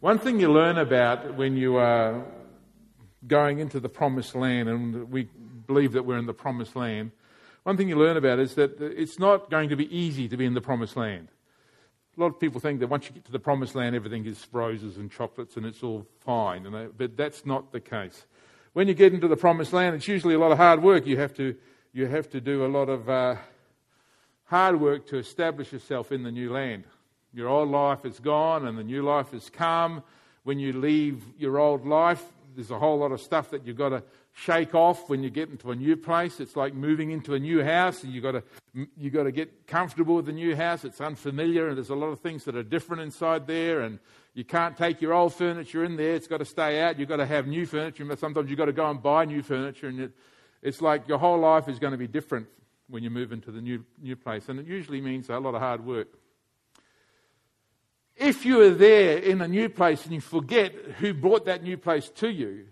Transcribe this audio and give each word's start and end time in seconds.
One 0.00 0.18
thing 0.18 0.40
you 0.40 0.50
learn 0.50 0.78
about 0.78 1.34
when 1.34 1.58
you 1.58 1.76
are 1.76 2.24
going 3.26 3.58
into 3.58 3.78
the 3.80 3.90
promised 3.90 4.34
land, 4.34 4.66
and 4.66 5.10
we 5.10 5.28
believe 5.66 5.92
that 5.92 6.06
we're 6.06 6.16
in 6.16 6.24
the 6.24 6.32
promised 6.32 6.74
land, 6.74 7.10
one 7.64 7.76
thing 7.76 7.86
you 7.86 7.96
learn 7.96 8.16
about 8.16 8.38
is 8.38 8.54
that 8.54 8.80
it's 8.80 9.18
not 9.18 9.50
going 9.50 9.68
to 9.68 9.76
be 9.76 9.94
easy 9.94 10.26
to 10.26 10.38
be 10.38 10.46
in 10.46 10.54
the 10.54 10.60
promised 10.62 10.96
land. 10.96 11.28
A 12.16 12.20
lot 12.20 12.28
of 12.28 12.40
people 12.40 12.62
think 12.62 12.80
that 12.80 12.86
once 12.86 13.08
you 13.08 13.12
get 13.12 13.26
to 13.26 13.32
the 13.32 13.38
promised 13.38 13.74
land, 13.74 13.94
everything 13.94 14.24
is 14.24 14.46
roses 14.52 14.96
and 14.96 15.12
chocolates 15.12 15.58
and 15.58 15.66
it's 15.66 15.82
all 15.82 16.06
fine, 16.20 16.90
but 16.96 17.14
that's 17.14 17.44
not 17.44 17.70
the 17.70 17.80
case. 17.80 18.24
When 18.72 18.88
you 18.88 18.94
get 18.94 19.12
into 19.12 19.28
the 19.28 19.36
promised 19.36 19.74
land, 19.74 19.96
it's 19.96 20.08
usually 20.08 20.34
a 20.34 20.38
lot 20.38 20.50
of 20.50 20.56
hard 20.56 20.82
work. 20.82 21.04
You 21.04 21.18
have 21.18 21.34
to, 21.34 21.54
you 21.92 22.06
have 22.06 22.30
to 22.30 22.40
do 22.40 22.64
a 22.64 22.68
lot 22.68 22.88
of 22.88 23.10
uh, 23.10 23.36
hard 24.44 24.80
work 24.80 25.06
to 25.08 25.18
establish 25.18 25.74
yourself 25.74 26.10
in 26.10 26.22
the 26.22 26.32
new 26.32 26.50
land. 26.50 26.84
Your 27.32 27.48
old 27.48 27.68
life 27.70 28.04
is 28.04 28.18
gone 28.18 28.66
and 28.66 28.76
the 28.78 28.84
new 28.84 29.02
life 29.02 29.30
has 29.30 29.48
come. 29.50 30.02
When 30.42 30.58
you 30.58 30.72
leave 30.72 31.22
your 31.38 31.58
old 31.58 31.86
life, 31.86 32.22
there's 32.54 32.70
a 32.70 32.78
whole 32.78 32.98
lot 32.98 33.12
of 33.12 33.20
stuff 33.20 33.50
that 33.50 33.66
you've 33.66 33.76
got 33.76 33.90
to 33.90 34.02
shake 34.32 34.74
off 34.74 35.08
when 35.08 35.22
you 35.22 35.30
get 35.30 35.48
into 35.48 35.70
a 35.70 35.76
new 35.76 35.96
place. 35.96 36.40
It's 36.40 36.56
like 36.56 36.74
moving 36.74 37.10
into 37.10 37.34
a 37.34 37.38
new 37.38 37.62
house, 37.62 38.02
and 38.02 38.12
you've 38.12 38.22
got 38.22 38.32
to, 38.32 38.42
you've 38.96 39.12
got 39.12 39.24
to 39.24 39.32
get 39.32 39.66
comfortable 39.66 40.16
with 40.16 40.26
the 40.26 40.32
new 40.32 40.56
house. 40.56 40.84
It's 40.84 41.00
unfamiliar, 41.00 41.68
and 41.68 41.76
there's 41.76 41.90
a 41.90 41.94
lot 41.94 42.08
of 42.08 42.20
things 42.20 42.44
that 42.44 42.56
are 42.56 42.62
different 42.62 43.02
inside 43.02 43.46
there, 43.46 43.82
and 43.82 43.98
you 44.34 44.44
can't 44.44 44.76
take 44.76 45.00
your 45.00 45.12
old 45.12 45.34
furniture 45.34 45.84
in 45.84 45.96
there. 45.96 46.14
It's 46.14 46.26
got 46.26 46.38
to 46.38 46.44
stay 46.44 46.80
out. 46.80 46.98
You've 46.98 47.08
got 47.08 47.16
to 47.16 47.26
have 47.26 47.46
new 47.46 47.66
furniture. 47.66 48.04
Sometimes 48.16 48.48
you've 48.50 48.58
got 48.58 48.66
to 48.66 48.72
go 48.72 48.88
and 48.90 49.02
buy 49.02 49.24
new 49.24 49.42
furniture, 49.42 49.88
and 49.88 50.00
it, 50.00 50.12
it's 50.62 50.80
like 50.80 51.06
your 51.08 51.18
whole 51.18 51.38
life 51.38 51.68
is 51.68 51.78
going 51.78 51.92
to 51.92 51.98
be 51.98 52.08
different 52.08 52.46
when 52.88 53.02
you 53.02 53.10
move 53.10 53.32
into 53.32 53.50
the 53.50 53.60
new, 53.60 53.84
new 54.02 54.16
place, 54.16 54.48
and 54.48 54.58
it 54.58 54.66
usually 54.66 55.00
means 55.00 55.28
a 55.28 55.38
lot 55.38 55.54
of 55.54 55.60
hard 55.60 55.84
work. 55.84 56.08
If 58.20 58.44
you 58.44 58.60
are 58.60 58.70
there 58.70 59.16
in 59.16 59.40
a 59.40 59.48
new 59.48 59.70
place 59.70 60.04
and 60.04 60.12
you 60.12 60.20
forget 60.20 60.74
who 60.98 61.14
brought 61.14 61.46
that 61.46 61.62
new 61.62 61.78
place 61.78 62.10
to 62.16 62.28
you, 62.28 62.66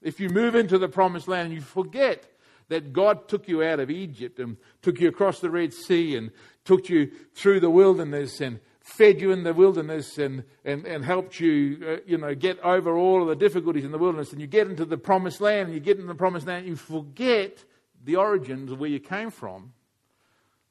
if 0.00 0.18
you 0.20 0.30
move 0.30 0.54
into 0.54 0.78
the 0.78 0.88
promised 0.88 1.28
land 1.28 1.48
and 1.48 1.54
you 1.54 1.60
forget 1.60 2.26
that 2.68 2.94
God 2.94 3.28
took 3.28 3.46
you 3.46 3.62
out 3.62 3.78
of 3.78 3.90
Egypt 3.90 4.38
and 4.38 4.56
took 4.80 4.98
you 4.98 5.08
across 5.08 5.40
the 5.40 5.50
Red 5.50 5.74
Sea 5.74 6.16
and 6.16 6.30
took 6.64 6.88
you 6.88 7.10
through 7.34 7.60
the 7.60 7.68
wilderness 7.68 8.40
and 8.40 8.58
fed 8.80 9.20
you 9.20 9.32
in 9.32 9.42
the 9.42 9.52
wilderness 9.52 10.16
and, 10.16 10.44
and, 10.64 10.86
and 10.86 11.04
helped 11.04 11.40
you, 11.40 11.78
uh, 11.86 11.96
you 12.06 12.16
know, 12.16 12.34
get 12.34 12.58
over 12.60 12.96
all 12.96 13.20
of 13.20 13.28
the 13.28 13.36
difficulties 13.36 13.84
in 13.84 13.92
the 13.92 13.98
wilderness 13.98 14.32
and 14.32 14.40
you 14.40 14.46
get 14.46 14.66
into 14.66 14.86
the 14.86 14.96
promised 14.96 15.42
land 15.42 15.66
and 15.66 15.74
you 15.74 15.80
get 15.80 15.96
into 15.96 16.08
the 16.08 16.14
promised 16.14 16.46
land 16.46 16.60
and 16.60 16.68
you 16.68 16.76
forget 16.76 17.62
the 18.02 18.16
origins 18.16 18.72
of 18.72 18.80
where 18.80 18.88
you 18.88 19.00
came 19.00 19.30
from, 19.30 19.74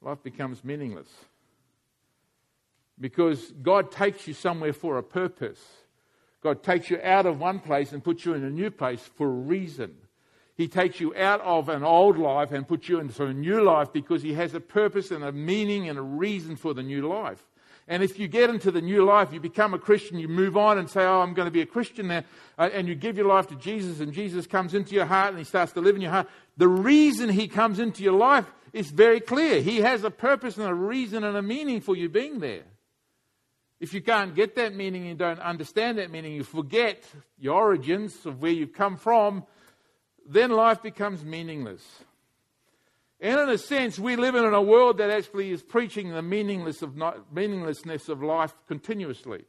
life 0.02 0.20
becomes 0.24 0.64
meaningless. 0.64 1.08
Because 2.98 3.52
God 3.62 3.90
takes 3.90 4.26
you 4.26 4.34
somewhere 4.34 4.72
for 4.72 4.96
a 4.96 5.02
purpose. 5.02 5.62
God 6.42 6.62
takes 6.62 6.90
you 6.90 7.00
out 7.02 7.26
of 7.26 7.40
one 7.40 7.60
place 7.60 7.92
and 7.92 8.04
puts 8.04 8.24
you 8.24 8.34
in 8.34 8.44
a 8.44 8.50
new 8.50 8.70
place 8.70 9.00
for 9.16 9.26
a 9.26 9.30
reason. 9.30 9.96
He 10.56 10.68
takes 10.68 11.00
you 11.00 11.14
out 11.14 11.40
of 11.42 11.68
an 11.68 11.84
old 11.84 12.16
life 12.16 12.50
and 12.52 12.66
puts 12.66 12.88
you 12.88 12.98
into 12.98 13.26
a 13.26 13.34
new 13.34 13.62
life 13.62 13.92
because 13.92 14.22
He 14.22 14.32
has 14.34 14.54
a 14.54 14.60
purpose 14.60 15.10
and 15.10 15.22
a 15.22 15.32
meaning 15.32 15.88
and 15.88 15.98
a 15.98 16.02
reason 16.02 16.56
for 16.56 16.72
the 16.72 16.82
new 16.82 17.06
life. 17.06 17.42
And 17.88 18.02
if 18.02 18.18
you 18.18 18.26
get 18.26 18.50
into 18.50 18.70
the 18.70 18.80
new 18.80 19.04
life, 19.04 19.32
you 19.32 19.38
become 19.38 19.74
a 19.74 19.78
Christian, 19.78 20.18
you 20.18 20.28
move 20.28 20.56
on 20.56 20.78
and 20.78 20.88
say, 20.88 21.04
Oh, 21.04 21.20
I'm 21.20 21.34
going 21.34 21.46
to 21.46 21.52
be 21.52 21.60
a 21.60 21.66
Christian 21.66 22.08
now, 22.08 22.24
uh, 22.58 22.70
and 22.72 22.88
you 22.88 22.94
give 22.94 23.16
your 23.16 23.26
life 23.26 23.48
to 23.48 23.56
Jesus, 23.56 24.00
and 24.00 24.12
Jesus 24.12 24.46
comes 24.46 24.72
into 24.72 24.94
your 24.94 25.06
heart 25.06 25.30
and 25.30 25.38
He 25.38 25.44
starts 25.44 25.72
to 25.72 25.80
live 25.80 25.94
in 25.94 26.02
your 26.02 26.10
heart. 26.10 26.28
The 26.56 26.68
reason 26.68 27.28
He 27.28 27.48
comes 27.48 27.78
into 27.78 28.02
your 28.02 28.16
life 28.16 28.46
is 28.72 28.90
very 28.90 29.20
clear. 29.20 29.60
He 29.60 29.78
has 29.78 30.04
a 30.04 30.10
purpose 30.10 30.56
and 30.56 30.66
a 30.66 30.74
reason 30.74 31.22
and 31.22 31.36
a 31.36 31.42
meaning 31.42 31.80
for 31.80 31.94
you 31.94 32.08
being 32.08 32.40
there. 32.40 32.64
If 33.78 33.92
you 33.92 34.00
can't 34.00 34.34
get 34.34 34.54
that 34.56 34.74
meaning, 34.74 35.04
you 35.04 35.14
don't 35.14 35.40
understand 35.40 35.98
that 35.98 36.10
meaning, 36.10 36.32
you 36.32 36.44
forget 36.44 37.04
your 37.38 37.56
origins 37.56 38.24
of 38.24 38.40
where 38.40 38.52
you've 38.52 38.72
come 38.72 38.96
from, 38.96 39.44
then 40.26 40.50
life 40.50 40.82
becomes 40.82 41.24
meaningless. 41.24 41.82
And 43.20 43.38
in 43.40 43.48
a 43.48 43.58
sense, 43.58 43.98
we 43.98 44.16
live 44.16 44.34
in 44.34 44.44
a 44.44 44.62
world 44.62 44.98
that 44.98 45.10
actually 45.10 45.50
is 45.50 45.62
preaching 45.62 46.10
the 46.10 46.22
meaningless 46.22 46.82
of 46.82 46.96
not, 46.96 47.32
meaninglessness 47.34 48.08
of 48.08 48.22
life 48.22 48.54
continuously. 48.66 49.44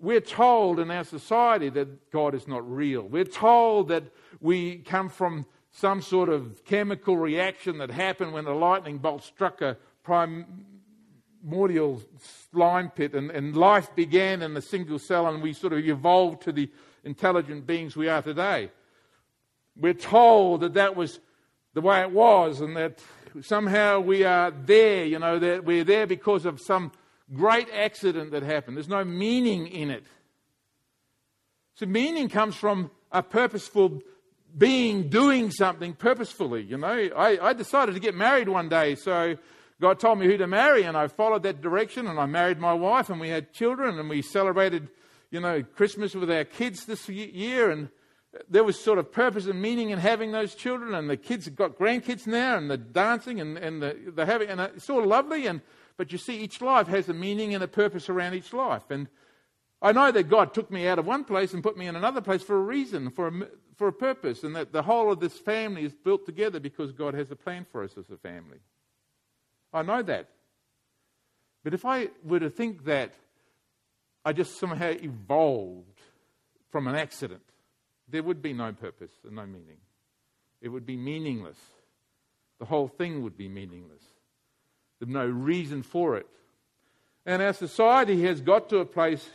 We're 0.00 0.20
told 0.20 0.80
in 0.80 0.90
our 0.90 1.04
society 1.04 1.68
that 1.70 2.10
God 2.10 2.34
is 2.34 2.48
not 2.48 2.68
real. 2.70 3.02
We're 3.02 3.24
told 3.24 3.88
that 3.88 4.04
we 4.40 4.78
come 4.78 5.08
from 5.08 5.46
some 5.70 6.02
sort 6.02 6.28
of 6.28 6.64
chemical 6.64 7.16
reaction 7.16 7.78
that 7.78 7.90
happened 7.90 8.32
when 8.32 8.46
a 8.46 8.54
lightning 8.54 8.98
bolt 8.98 9.22
struck 9.22 9.62
a 9.62 9.76
prime 10.02 10.66
primordial 11.42 12.00
slime 12.50 12.90
pit, 12.90 13.14
and, 13.14 13.30
and 13.30 13.56
life 13.56 13.94
began 13.94 14.42
in 14.42 14.56
a 14.56 14.62
single 14.62 14.98
cell, 14.98 15.26
and 15.26 15.42
we 15.42 15.52
sort 15.52 15.72
of 15.72 15.80
evolved 15.80 16.42
to 16.42 16.52
the 16.52 16.70
intelligent 17.04 17.66
beings 17.66 17.96
we 17.96 18.08
are 18.08 18.22
today. 18.22 18.70
We're 19.76 19.94
told 19.94 20.60
that 20.60 20.74
that 20.74 20.94
was 20.96 21.20
the 21.74 21.80
way 21.80 22.00
it 22.02 22.12
was, 22.12 22.60
and 22.60 22.76
that 22.76 23.00
somehow 23.40 24.00
we 24.00 24.24
are 24.24 24.50
there, 24.50 25.04
you 25.04 25.18
know, 25.18 25.38
that 25.38 25.64
we're 25.64 25.84
there 25.84 26.06
because 26.06 26.44
of 26.44 26.60
some 26.60 26.92
great 27.32 27.68
accident 27.72 28.30
that 28.32 28.42
happened. 28.42 28.76
There's 28.76 28.88
no 28.88 29.04
meaning 29.04 29.66
in 29.66 29.90
it. 29.90 30.04
So, 31.74 31.86
meaning 31.86 32.28
comes 32.28 32.54
from 32.54 32.90
a 33.10 33.22
purposeful 33.22 34.02
being 34.56 35.08
doing 35.08 35.50
something 35.50 35.94
purposefully, 35.94 36.62
you 36.62 36.76
know. 36.76 37.08
I, 37.16 37.38
I 37.48 37.52
decided 37.54 37.94
to 37.94 38.00
get 38.00 38.14
married 38.14 38.50
one 38.50 38.68
day, 38.68 38.94
so 38.94 39.36
God 39.82 39.98
told 39.98 40.20
me 40.20 40.26
who 40.26 40.36
to 40.36 40.46
marry, 40.46 40.84
and 40.84 40.96
I 40.96 41.08
followed 41.08 41.42
that 41.42 41.60
direction, 41.60 42.06
and 42.06 42.16
I 42.16 42.26
married 42.26 42.60
my 42.60 42.72
wife, 42.72 43.10
and 43.10 43.20
we 43.20 43.30
had 43.30 43.52
children, 43.52 43.98
and 43.98 44.08
we 44.08 44.22
celebrated, 44.22 44.88
you 45.32 45.40
know, 45.40 45.64
Christmas 45.64 46.14
with 46.14 46.30
our 46.30 46.44
kids 46.44 46.84
this 46.84 47.08
year, 47.08 47.68
and 47.68 47.88
there 48.48 48.62
was 48.62 48.78
sort 48.78 49.00
of 49.00 49.10
purpose 49.10 49.46
and 49.46 49.60
meaning 49.60 49.90
in 49.90 49.98
having 49.98 50.30
those 50.30 50.54
children, 50.54 50.94
and 50.94 51.10
the 51.10 51.16
kids 51.16 51.46
have 51.46 51.56
got 51.56 51.76
grandkids 51.76 52.28
now, 52.28 52.56
and 52.56 52.70
the 52.70 52.76
dancing, 52.76 53.40
and, 53.40 53.58
and 53.58 53.82
the, 53.82 54.12
the 54.14 54.24
having, 54.24 54.50
and 54.50 54.60
it's 54.60 54.88
all 54.88 55.04
lovely, 55.04 55.48
and 55.48 55.60
but 55.96 56.12
you 56.12 56.18
see, 56.18 56.38
each 56.38 56.60
life 56.62 56.86
has 56.86 57.08
a 57.08 57.12
meaning 57.12 57.52
and 57.52 57.64
a 57.64 57.68
purpose 57.68 58.08
around 58.08 58.34
each 58.34 58.52
life, 58.52 58.88
and 58.88 59.08
I 59.82 59.90
know 59.90 60.12
that 60.12 60.30
God 60.30 60.54
took 60.54 60.70
me 60.70 60.86
out 60.86 61.00
of 61.00 61.06
one 61.06 61.24
place 61.24 61.52
and 61.54 61.60
put 61.60 61.76
me 61.76 61.88
in 61.88 61.96
another 61.96 62.20
place 62.20 62.44
for 62.44 62.56
a 62.56 62.62
reason, 62.62 63.10
for 63.10 63.26
a, 63.26 63.32
for 63.76 63.88
a 63.88 63.92
purpose, 63.92 64.44
and 64.44 64.54
that 64.54 64.72
the 64.72 64.82
whole 64.82 65.10
of 65.10 65.18
this 65.18 65.38
family 65.38 65.82
is 65.84 65.92
built 65.92 66.24
together 66.24 66.60
because 66.60 66.92
God 66.92 67.14
has 67.14 67.32
a 67.32 67.36
plan 67.36 67.66
for 67.68 67.82
us 67.82 67.98
as 67.98 68.08
a 68.08 68.16
family. 68.16 68.60
I 69.72 69.82
know 69.82 70.02
that. 70.02 70.28
But 71.64 71.74
if 71.74 71.84
I 71.84 72.08
were 72.24 72.40
to 72.40 72.50
think 72.50 72.84
that 72.84 73.12
I 74.24 74.32
just 74.32 74.58
somehow 74.58 74.90
evolved 74.90 76.00
from 76.70 76.86
an 76.86 76.94
accident, 76.94 77.42
there 78.08 78.22
would 78.22 78.42
be 78.42 78.52
no 78.52 78.72
purpose 78.72 79.12
and 79.24 79.36
no 79.36 79.46
meaning. 79.46 79.78
It 80.60 80.68
would 80.68 80.86
be 80.86 80.96
meaningless. 80.96 81.58
The 82.58 82.66
whole 82.66 82.88
thing 82.88 83.22
would 83.22 83.36
be 83.36 83.48
meaningless. 83.48 84.02
There's 84.98 85.10
no 85.10 85.26
reason 85.26 85.82
for 85.82 86.16
it. 86.16 86.26
And 87.26 87.42
our 87.42 87.52
society 87.52 88.22
has 88.24 88.40
got 88.40 88.68
to 88.68 88.78
a 88.78 88.84
place 88.84 89.28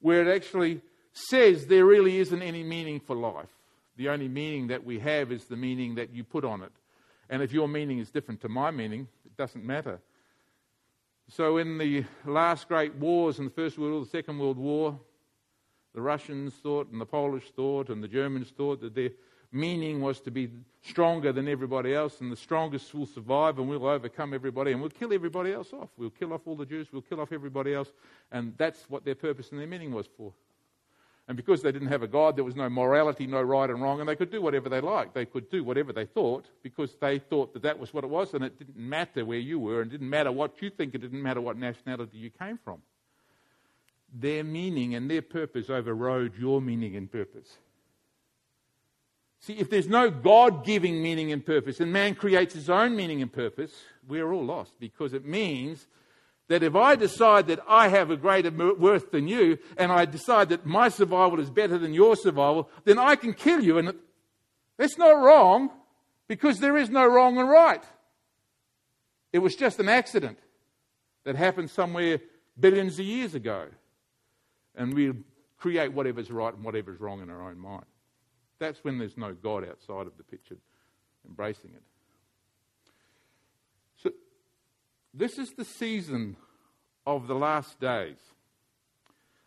where 0.00 0.26
it 0.26 0.34
actually 0.34 0.80
says 1.12 1.66
there 1.66 1.86
really 1.86 2.18
isn't 2.18 2.42
any 2.42 2.62
meaning 2.62 3.00
for 3.00 3.16
life. 3.16 3.48
The 3.96 4.08
only 4.08 4.28
meaning 4.28 4.66
that 4.68 4.84
we 4.84 4.98
have 4.98 5.30
is 5.30 5.44
the 5.44 5.56
meaning 5.56 5.94
that 5.94 6.12
you 6.12 6.24
put 6.24 6.44
on 6.44 6.62
it. 6.62 6.72
And 7.30 7.42
if 7.42 7.52
your 7.52 7.68
meaning 7.68 8.00
is 8.00 8.10
different 8.10 8.40
to 8.42 8.48
my 8.48 8.70
meaning, 8.70 9.08
it 9.34 9.42
doesn't 9.42 9.64
matter. 9.64 9.98
So, 11.28 11.56
in 11.56 11.76
the 11.78 12.04
last 12.24 12.68
great 12.68 12.94
wars, 12.94 13.38
in 13.40 13.46
the 13.46 13.50
First 13.50 13.78
World 13.78 13.92
War, 13.92 14.04
the 14.04 14.10
Second 14.10 14.38
World 14.38 14.58
War, 14.58 14.98
the 15.92 16.00
Russians 16.00 16.54
thought, 16.54 16.90
and 16.92 17.00
the 17.00 17.06
Polish 17.06 17.50
thought, 17.50 17.88
and 17.88 18.02
the 18.02 18.08
Germans 18.08 18.50
thought 18.56 18.80
that 18.82 18.94
their 18.94 19.10
meaning 19.50 20.00
was 20.00 20.20
to 20.20 20.30
be 20.30 20.50
stronger 20.82 21.32
than 21.32 21.48
everybody 21.48 21.94
else, 21.94 22.20
and 22.20 22.30
the 22.30 22.36
strongest 22.36 22.94
will 22.94 23.06
survive, 23.06 23.58
and 23.58 23.68
we'll 23.68 23.86
overcome 23.86 24.34
everybody, 24.34 24.70
and 24.70 24.80
we'll 24.80 24.90
kill 24.90 25.12
everybody 25.12 25.52
else 25.52 25.72
off. 25.72 25.88
We'll 25.96 26.10
kill 26.10 26.32
off 26.32 26.42
all 26.46 26.56
the 26.56 26.66
Jews, 26.66 26.88
we'll 26.92 27.02
kill 27.02 27.20
off 27.20 27.32
everybody 27.32 27.74
else, 27.74 27.92
and 28.30 28.54
that's 28.56 28.88
what 28.88 29.04
their 29.04 29.16
purpose 29.16 29.50
and 29.50 29.58
their 29.58 29.66
meaning 29.66 29.92
was 29.92 30.06
for. 30.16 30.32
And 31.26 31.36
because 31.38 31.62
they 31.62 31.72
didn't 31.72 31.88
have 31.88 32.02
a 32.02 32.06
God, 32.06 32.36
there 32.36 32.44
was 32.44 32.54
no 32.54 32.68
morality, 32.68 33.26
no 33.26 33.40
right 33.40 33.70
and 33.70 33.80
wrong, 33.80 34.00
and 34.00 34.08
they 34.08 34.16
could 34.16 34.30
do 34.30 34.42
whatever 34.42 34.68
they 34.68 34.80
liked. 34.80 35.14
They 35.14 35.24
could 35.24 35.50
do 35.50 35.64
whatever 35.64 35.90
they 35.92 36.04
thought 36.04 36.44
because 36.62 36.94
they 37.00 37.18
thought 37.18 37.54
that 37.54 37.62
that 37.62 37.78
was 37.78 37.94
what 37.94 38.04
it 38.04 38.10
was, 38.10 38.34
and 38.34 38.44
it 38.44 38.58
didn't 38.58 38.76
matter 38.76 39.24
where 39.24 39.38
you 39.38 39.58
were, 39.58 39.80
and 39.80 39.90
it 39.90 39.92
didn't 39.92 40.10
matter 40.10 40.30
what 40.30 40.60
you 40.60 40.68
think, 40.68 40.94
it 40.94 40.98
didn't 40.98 41.22
matter 41.22 41.40
what 41.40 41.56
nationality 41.56 42.18
you 42.18 42.28
came 42.30 42.58
from. 42.62 42.82
Their 44.12 44.44
meaning 44.44 44.94
and 44.94 45.10
their 45.10 45.22
purpose 45.22 45.70
overrode 45.70 46.36
your 46.38 46.60
meaning 46.60 46.94
and 46.94 47.10
purpose. 47.10 47.56
See, 49.40 49.54
if 49.54 49.70
there's 49.70 49.88
no 49.88 50.10
God 50.10 50.64
giving 50.64 51.02
meaning 51.02 51.32
and 51.32 51.44
purpose, 51.44 51.80
and 51.80 51.92
man 51.92 52.14
creates 52.14 52.54
his 52.54 52.68
own 52.68 52.94
meaning 52.96 53.22
and 53.22 53.32
purpose, 53.32 53.72
we're 54.06 54.30
all 54.30 54.44
lost 54.44 54.72
because 54.78 55.14
it 55.14 55.24
means 55.24 55.86
that 56.48 56.62
if 56.62 56.74
I 56.74 56.94
decide 56.94 57.46
that 57.46 57.60
I 57.66 57.88
have 57.88 58.10
a 58.10 58.16
greater 58.16 58.50
worth 58.50 59.10
than 59.10 59.28
you, 59.28 59.58
and 59.76 59.90
I 59.90 60.04
decide 60.04 60.50
that 60.50 60.66
my 60.66 60.88
survival 60.88 61.40
is 61.40 61.50
better 61.50 61.78
than 61.78 61.94
your 61.94 62.16
survival, 62.16 62.68
then 62.84 62.98
I 62.98 63.16
can 63.16 63.32
kill 63.32 63.62
you. 63.62 63.78
And 63.78 63.94
that's 64.76 64.98
not 64.98 65.12
wrong 65.12 65.70
because 66.28 66.58
there 66.58 66.76
is 66.76 66.90
no 66.90 67.06
wrong 67.06 67.38
and 67.38 67.48
right. 67.48 67.82
It 69.32 69.38
was 69.38 69.56
just 69.56 69.80
an 69.80 69.88
accident 69.88 70.38
that 71.24 71.34
happened 71.34 71.70
somewhere 71.70 72.20
billions 72.58 72.98
of 72.98 73.06
years 73.06 73.34
ago. 73.34 73.68
and 74.76 74.92
we 74.92 75.12
create 75.56 75.92
whatever's 75.92 76.30
right 76.30 76.54
and 76.54 76.64
whatever's 76.64 77.00
wrong 77.00 77.22
in 77.22 77.30
our 77.30 77.42
own 77.48 77.58
mind. 77.58 77.86
That's 78.58 78.82
when 78.84 78.98
there's 78.98 79.16
no 79.16 79.32
God 79.32 79.66
outside 79.68 80.06
of 80.06 80.16
the 80.16 80.24
picture 80.24 80.56
embracing 81.26 81.70
it. 81.74 81.82
So, 84.02 84.10
this 85.14 85.38
is 85.38 85.52
the 85.52 85.64
season 85.64 86.36
of 87.06 87.26
the 87.28 87.34
last 87.34 87.80
days. 87.80 88.16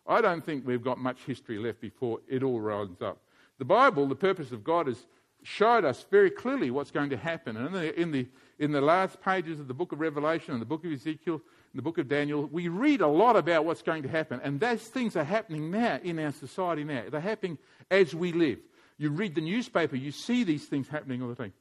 I 0.08 0.22
don't 0.22 0.44
think 0.44 0.66
we've 0.66 0.84
got 0.84 0.98
much 0.98 1.20
history 1.26 1.58
left 1.58 1.82
before 1.82 2.20
it 2.30 2.42
all 2.42 2.62
runs 2.62 3.02
up. 3.02 3.18
The 3.58 3.66
Bible, 3.66 4.08
the 4.08 4.16
purpose 4.16 4.52
of 4.52 4.64
God, 4.64 4.88
has 4.88 5.06
showed 5.44 5.84
us 5.84 6.06
very 6.10 6.32
clearly 6.32 6.72
what's 6.72 6.92
going 6.92 7.10
to 7.10 7.18
happen. 7.18 7.58
And 7.58 7.68
in 7.68 7.74
the, 7.74 8.00
in 8.00 8.12
the, 8.12 8.28
in 8.60 8.72
the 8.72 8.82
last 8.82 9.22
pages 9.22 9.60
of 9.60 9.68
the 9.68 9.74
book 9.74 9.92
of 9.92 10.00
Revelation 10.00 10.54
and 10.54 10.62
the 10.62 10.66
book 10.66 10.86
of 10.86 10.92
Ezekiel 10.92 11.36
and 11.36 11.76
the 11.76 11.82
book 11.82 11.98
of 11.98 12.08
Daniel, 12.08 12.46
we 12.46 12.70
read 12.70 13.02
a 13.02 13.08
lot 13.08 13.36
about 13.36 13.66
what's 13.66 13.82
going 13.82 14.04
to 14.04 14.10
happen. 14.10 14.40
And 14.44 14.60
those 14.60 14.84
things 14.84 15.16
are 15.16 15.24
happening 15.24 15.72
now 15.72 16.00
in 16.04 16.20
our 16.20 16.32
society 16.32 16.84
now. 16.84 17.04
They're 17.12 17.20
happening 17.20 17.58
as 17.92 18.16
we 18.16 18.32
live. 18.32 18.60
You 18.98 19.10
read 19.10 19.36
the 19.36 19.42
newspaper, 19.42 19.96
you 19.96 20.12
see 20.12 20.44
these 20.44 20.66
things 20.66 20.88
happening 20.88 21.22
all 21.22 21.30
the 21.30 21.36
time. 21.36 21.54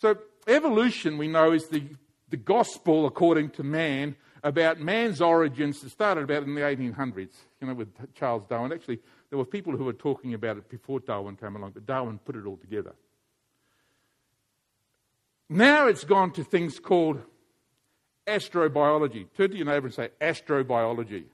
So, 0.00 0.16
evolution, 0.48 1.18
we 1.18 1.28
know, 1.28 1.52
is 1.52 1.68
the, 1.68 1.84
the 2.28 2.36
gospel 2.36 3.06
according 3.06 3.50
to 3.50 3.62
man 3.62 4.16
about 4.42 4.80
man's 4.80 5.20
origins 5.20 5.80
that 5.80 5.90
started 5.90 6.24
about 6.24 6.42
in 6.42 6.54
the 6.54 6.60
1800s, 6.60 7.32
you 7.60 7.66
know, 7.66 7.74
with 7.74 7.88
Charles 8.14 8.44
Darwin. 8.48 8.72
Actually, 8.72 9.00
there 9.30 9.38
were 9.38 9.44
people 9.44 9.76
who 9.76 9.84
were 9.84 9.92
talking 9.92 10.34
about 10.34 10.58
it 10.58 10.68
before 10.68 11.00
Darwin 11.00 11.36
came 11.36 11.56
along, 11.56 11.72
but 11.72 11.86
Darwin 11.86 12.18
put 12.18 12.36
it 12.36 12.46
all 12.46 12.56
together. 12.56 12.94
Now 15.48 15.86
it's 15.86 16.04
gone 16.04 16.30
to 16.32 16.44
things 16.44 16.78
called 16.78 17.20
astrobiology. 18.26 19.26
Turn 19.36 19.50
to 19.50 19.56
your 19.56 19.66
neighbour 19.66 19.86
and 19.86 19.94
say 19.94 20.10
astrobiology. 20.20 21.24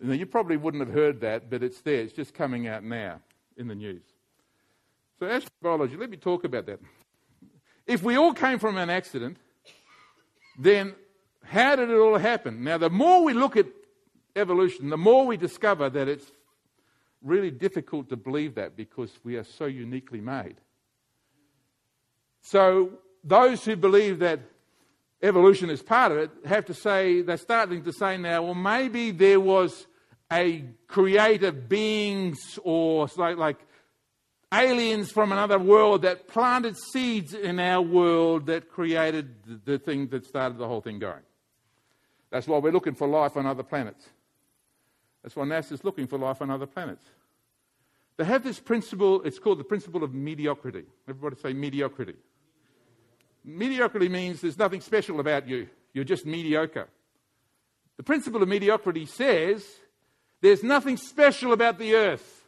Now, 0.00 0.14
you 0.14 0.26
probably 0.26 0.56
wouldn't 0.56 0.84
have 0.84 0.92
heard 0.92 1.20
that, 1.20 1.48
but 1.48 1.62
it's 1.62 1.80
there. 1.80 2.00
It's 2.00 2.12
just 2.12 2.34
coming 2.34 2.66
out 2.66 2.82
now 2.82 3.20
in 3.56 3.68
the 3.68 3.74
news. 3.74 4.02
So, 5.20 5.26
astrobiology, 5.26 5.96
let 5.96 6.10
me 6.10 6.16
talk 6.16 6.42
about 6.42 6.66
that. 6.66 6.80
If 7.86 8.02
we 8.02 8.16
all 8.16 8.32
came 8.32 8.58
from 8.58 8.76
an 8.76 8.90
accident, 8.90 9.38
then 10.58 10.94
how 11.44 11.76
did 11.76 11.90
it 11.90 11.96
all 11.96 12.18
happen? 12.18 12.64
Now, 12.64 12.78
the 12.78 12.90
more 12.90 13.24
we 13.24 13.34
look 13.34 13.56
at 13.56 13.66
evolution, 14.36 14.90
the 14.90 14.96
more 14.96 15.26
we 15.26 15.36
discover 15.36 15.90
that 15.90 16.08
it's 16.08 16.30
really 17.22 17.50
difficult 17.50 18.08
to 18.08 18.16
believe 18.16 18.54
that 18.54 18.76
because 18.76 19.12
we 19.24 19.36
are 19.36 19.44
so 19.44 19.66
uniquely 19.66 20.20
made. 20.20 20.56
So, 22.42 22.90
those 23.24 23.64
who 23.64 23.76
believe 23.76 24.18
that 24.18 24.40
evolution 25.22 25.70
is 25.70 25.82
part 25.82 26.12
of 26.12 26.18
it 26.18 26.30
have 26.44 26.64
to 26.66 26.74
say, 26.74 27.22
they're 27.22 27.36
starting 27.36 27.84
to 27.84 27.92
say 27.92 28.16
now, 28.16 28.42
well, 28.42 28.54
maybe 28.54 29.12
there 29.12 29.38
was 29.38 29.86
a 30.32 30.64
creative 30.88 31.68
beings 31.68 32.58
or 32.64 33.08
like, 33.16 33.36
like 33.36 33.58
aliens 34.52 35.10
from 35.10 35.32
another 35.32 35.58
world 35.58 36.02
that 36.02 36.28
planted 36.28 36.76
seeds 36.76 37.34
in 37.34 37.58
our 37.58 37.80
world 37.80 38.46
that 38.46 38.68
created 38.68 39.64
the, 39.64 39.78
thing 39.78 40.08
that 40.08 40.26
started 40.26 40.58
the 40.58 40.66
whole 40.68 40.80
thing 40.80 40.98
going. 40.98 41.22
That's 42.30 42.46
why 42.46 42.58
we're 42.58 42.72
looking 42.72 42.94
for 42.94 43.08
life 43.08 43.36
on 43.36 43.46
other 43.46 43.62
planets. 43.62 44.08
That's 45.22 45.36
why 45.36 45.44
NASA's 45.44 45.84
looking 45.84 46.06
for 46.06 46.18
life 46.18 46.42
on 46.42 46.50
other 46.50 46.66
planets. 46.66 47.04
They 48.16 48.24
have 48.24 48.44
this 48.44 48.60
principle, 48.60 49.22
it's 49.22 49.38
called 49.38 49.58
the 49.58 49.64
principle 49.64 50.04
of 50.04 50.12
mediocrity. 50.12 50.84
Everybody 51.08 51.36
say 51.40 51.52
mediocrity. 51.52 52.14
Mediocrity 53.44 54.08
means 54.08 54.40
there's 54.40 54.58
nothing 54.58 54.80
special 54.80 55.20
about 55.20 55.48
you, 55.48 55.68
you're 55.92 56.04
just 56.04 56.26
mediocre. 56.26 56.88
The 57.96 58.02
principle 58.02 58.42
of 58.42 58.48
mediocrity 58.48 59.06
says 59.06 59.64
there's 60.40 60.62
nothing 60.62 60.96
special 60.96 61.52
about 61.52 61.78
the 61.78 61.94
earth. 61.94 62.41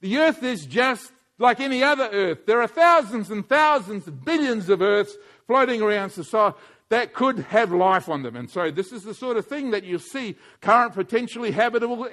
The 0.00 0.18
earth 0.18 0.42
is 0.42 0.66
just 0.66 1.12
like 1.38 1.60
any 1.60 1.82
other 1.82 2.08
earth. 2.12 2.46
There 2.46 2.60
are 2.60 2.68
thousands 2.68 3.30
and 3.30 3.48
thousands 3.48 4.04
billions 4.04 4.68
of 4.68 4.82
earths 4.82 5.16
floating 5.46 5.82
around 5.82 6.10
society 6.10 6.58
that 6.90 7.12
could 7.12 7.38
have 7.40 7.70
life 7.70 8.08
on 8.08 8.22
them. 8.22 8.36
And 8.36 8.50
so 8.50 8.70
this 8.70 8.92
is 8.92 9.04
the 9.04 9.14
sort 9.14 9.36
of 9.36 9.46
thing 9.46 9.70
that 9.72 9.84
you 9.84 9.98
see 9.98 10.36
current 10.60 10.94
potentially 10.94 11.50
habitable 11.50 12.08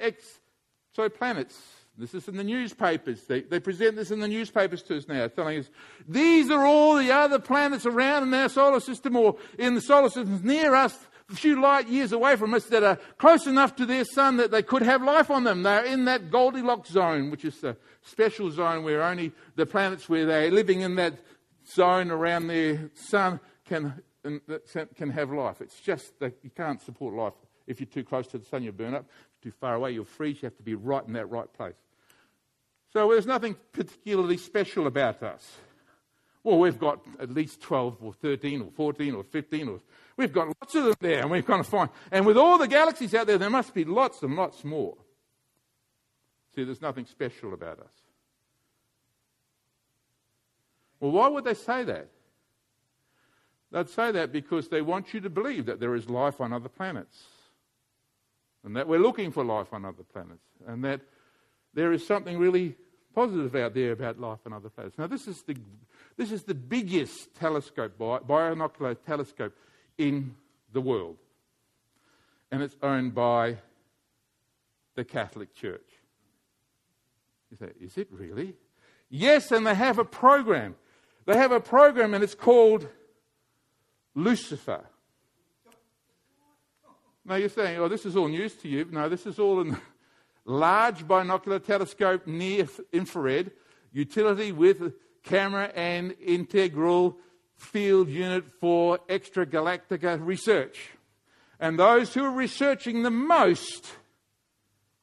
exoplanets. 0.96 1.56
This 1.98 2.12
is 2.12 2.28
in 2.28 2.36
the 2.36 2.44
newspapers. 2.44 3.24
They, 3.24 3.40
they 3.40 3.58
present 3.58 3.96
this 3.96 4.10
in 4.10 4.20
the 4.20 4.28
newspapers 4.28 4.82
to 4.82 4.98
us 4.98 5.08
now, 5.08 5.28
telling 5.28 5.58
us 5.58 5.70
these 6.06 6.50
are 6.50 6.66
all 6.66 6.96
the 6.96 7.10
other 7.10 7.38
planets 7.38 7.86
around 7.86 8.24
in 8.24 8.34
our 8.34 8.50
solar 8.50 8.80
system 8.80 9.16
or 9.16 9.36
in 9.58 9.74
the 9.74 9.80
solar 9.80 10.10
systems 10.10 10.42
near 10.42 10.74
us, 10.74 11.06
a 11.30 11.34
few 11.34 11.60
light 11.60 11.88
years 11.88 12.12
away 12.12 12.36
from 12.36 12.54
us, 12.54 12.64
that 12.66 12.82
are 12.82 12.96
close 13.18 13.46
enough 13.46 13.74
to 13.76 13.86
their 13.86 14.04
sun 14.04 14.36
that 14.36 14.50
they 14.50 14.62
could 14.62 14.82
have 14.82 15.02
life 15.02 15.30
on 15.30 15.44
them. 15.44 15.62
They're 15.62 15.84
in 15.84 16.04
that 16.04 16.30
Goldilocks 16.30 16.90
zone, 16.90 17.30
which 17.30 17.44
is 17.44 17.60
the 17.60 17.76
special 18.02 18.50
zone 18.50 18.84
where 18.84 19.02
only 19.02 19.32
the 19.56 19.66
planets 19.66 20.08
where 20.08 20.26
they're 20.26 20.50
living 20.50 20.82
in 20.82 20.94
that 20.96 21.14
zone 21.68 22.10
around 22.10 22.46
their 22.46 22.90
sun 22.94 23.40
can 23.64 24.02
can 24.96 25.10
have 25.10 25.30
life. 25.30 25.60
It's 25.60 25.80
just 25.80 26.18
that 26.20 26.34
you 26.42 26.50
can't 26.50 26.80
support 26.80 27.14
life. 27.14 27.34
If 27.66 27.80
you're 27.80 27.86
too 27.86 28.04
close 28.04 28.26
to 28.28 28.38
the 28.38 28.44
sun, 28.44 28.62
you'll 28.62 28.72
burn 28.72 28.94
up. 28.94 29.06
Too 29.42 29.52
far 29.52 29.74
away, 29.74 29.92
you'll 29.92 30.04
freeze. 30.04 30.42
You 30.42 30.46
have 30.46 30.56
to 30.56 30.62
be 30.62 30.74
right 30.74 31.06
in 31.06 31.12
that 31.14 31.30
right 31.30 31.52
place. 31.52 31.76
So 32.92 33.08
there's 33.10 33.26
nothing 33.26 33.56
particularly 33.72 34.36
special 34.36 34.86
about 34.86 35.22
us. 35.22 35.58
Well, 36.42 36.58
we've 36.58 36.78
got 36.78 37.04
at 37.20 37.30
least 37.30 37.60
12 37.60 37.98
or 38.00 38.12
13 38.12 38.62
or 38.62 38.70
14 38.70 39.14
or 39.14 39.24
15 39.24 39.68
or 39.68 39.80
we've 40.16 40.32
got 40.32 40.48
lots 40.48 40.74
of 40.74 40.84
them 40.84 40.94
there 41.00 41.20
and 41.20 41.30
we've 41.30 41.46
got 41.46 41.58
to 41.58 41.64
find 41.64 41.90
and 42.10 42.26
with 42.26 42.36
all 42.36 42.58
the 42.58 42.68
galaxies 42.68 43.14
out 43.14 43.26
there 43.26 43.38
there 43.38 43.50
must 43.50 43.74
be 43.74 43.84
lots 43.84 44.22
and 44.22 44.36
lots 44.36 44.64
more. 44.64 44.96
See, 46.54 46.64
there's 46.64 46.80
nothing 46.80 47.04
special 47.04 47.52
about 47.52 47.80
us. 47.80 47.92
Well, 51.00 51.12
why 51.12 51.28
would 51.28 51.44
they 51.44 51.54
say 51.54 51.84
that? 51.84 52.08
They'd 53.70 53.90
say 53.90 54.10
that 54.12 54.32
because 54.32 54.68
they 54.68 54.80
want 54.80 55.12
you 55.12 55.20
to 55.20 55.30
believe 55.30 55.66
that 55.66 55.80
there 55.80 55.94
is 55.94 56.08
life 56.08 56.40
on 56.40 56.52
other 56.52 56.68
planets 56.68 57.24
and 58.64 58.74
that 58.76 58.88
we're 58.88 58.98
looking 58.98 59.32
for 59.32 59.44
life 59.44 59.72
on 59.72 59.84
other 59.84 60.02
planets 60.02 60.46
and 60.66 60.82
that 60.84 61.00
there 61.74 61.92
is 61.92 62.06
something 62.06 62.38
really 62.38 62.74
positive 63.14 63.54
out 63.54 63.74
there 63.74 63.92
about 63.92 64.18
life 64.18 64.38
on 64.46 64.52
other 64.52 64.70
planets. 64.70 64.96
Now, 64.96 65.06
this 65.06 65.26
is 65.26 65.42
the, 65.42 65.56
this 66.16 66.32
is 66.32 66.44
the 66.44 66.54
biggest 66.54 67.34
telescope, 67.34 67.98
binocular 67.98 68.94
telescope 68.94 69.54
in 69.98 70.34
the 70.72 70.80
world, 70.80 71.16
and 72.50 72.62
it's 72.62 72.76
owned 72.82 73.14
by 73.14 73.58
the 74.94 75.04
Catholic 75.04 75.54
Church. 75.54 75.88
You 77.50 77.56
say, 77.56 77.72
is 77.80 77.96
it 77.96 78.08
really? 78.10 78.54
Yes, 79.08 79.52
and 79.52 79.66
they 79.66 79.74
have 79.74 79.98
a 79.98 80.04
program. 80.04 80.74
They 81.26 81.36
have 81.36 81.52
a 81.52 81.60
program, 81.60 82.14
and 82.14 82.24
it's 82.24 82.34
called 82.34 82.88
Lucifer. 84.14 84.84
Now 87.24 87.34
you're 87.36 87.48
saying, 87.48 87.78
oh, 87.78 87.88
this 87.88 88.06
is 88.06 88.16
all 88.16 88.28
news 88.28 88.54
to 88.54 88.68
you. 88.68 88.86
No, 88.90 89.08
this 89.08 89.26
is 89.26 89.38
all 89.38 89.60
in 89.60 89.76
large 90.44 91.06
binocular 91.06 91.58
telescope 91.58 92.26
near 92.26 92.68
infrared, 92.92 93.50
utility 93.92 94.52
with 94.52 94.94
camera 95.24 95.72
and 95.74 96.14
integral 96.24 97.18
field 97.56 98.08
unit 98.08 98.44
for 98.60 98.98
extragalactica 99.08 100.24
research. 100.24 100.90
And 101.58 101.78
those 101.78 102.12
who 102.12 102.24
are 102.24 102.30
researching 102.30 103.02
the 103.02 103.10
most 103.10 103.86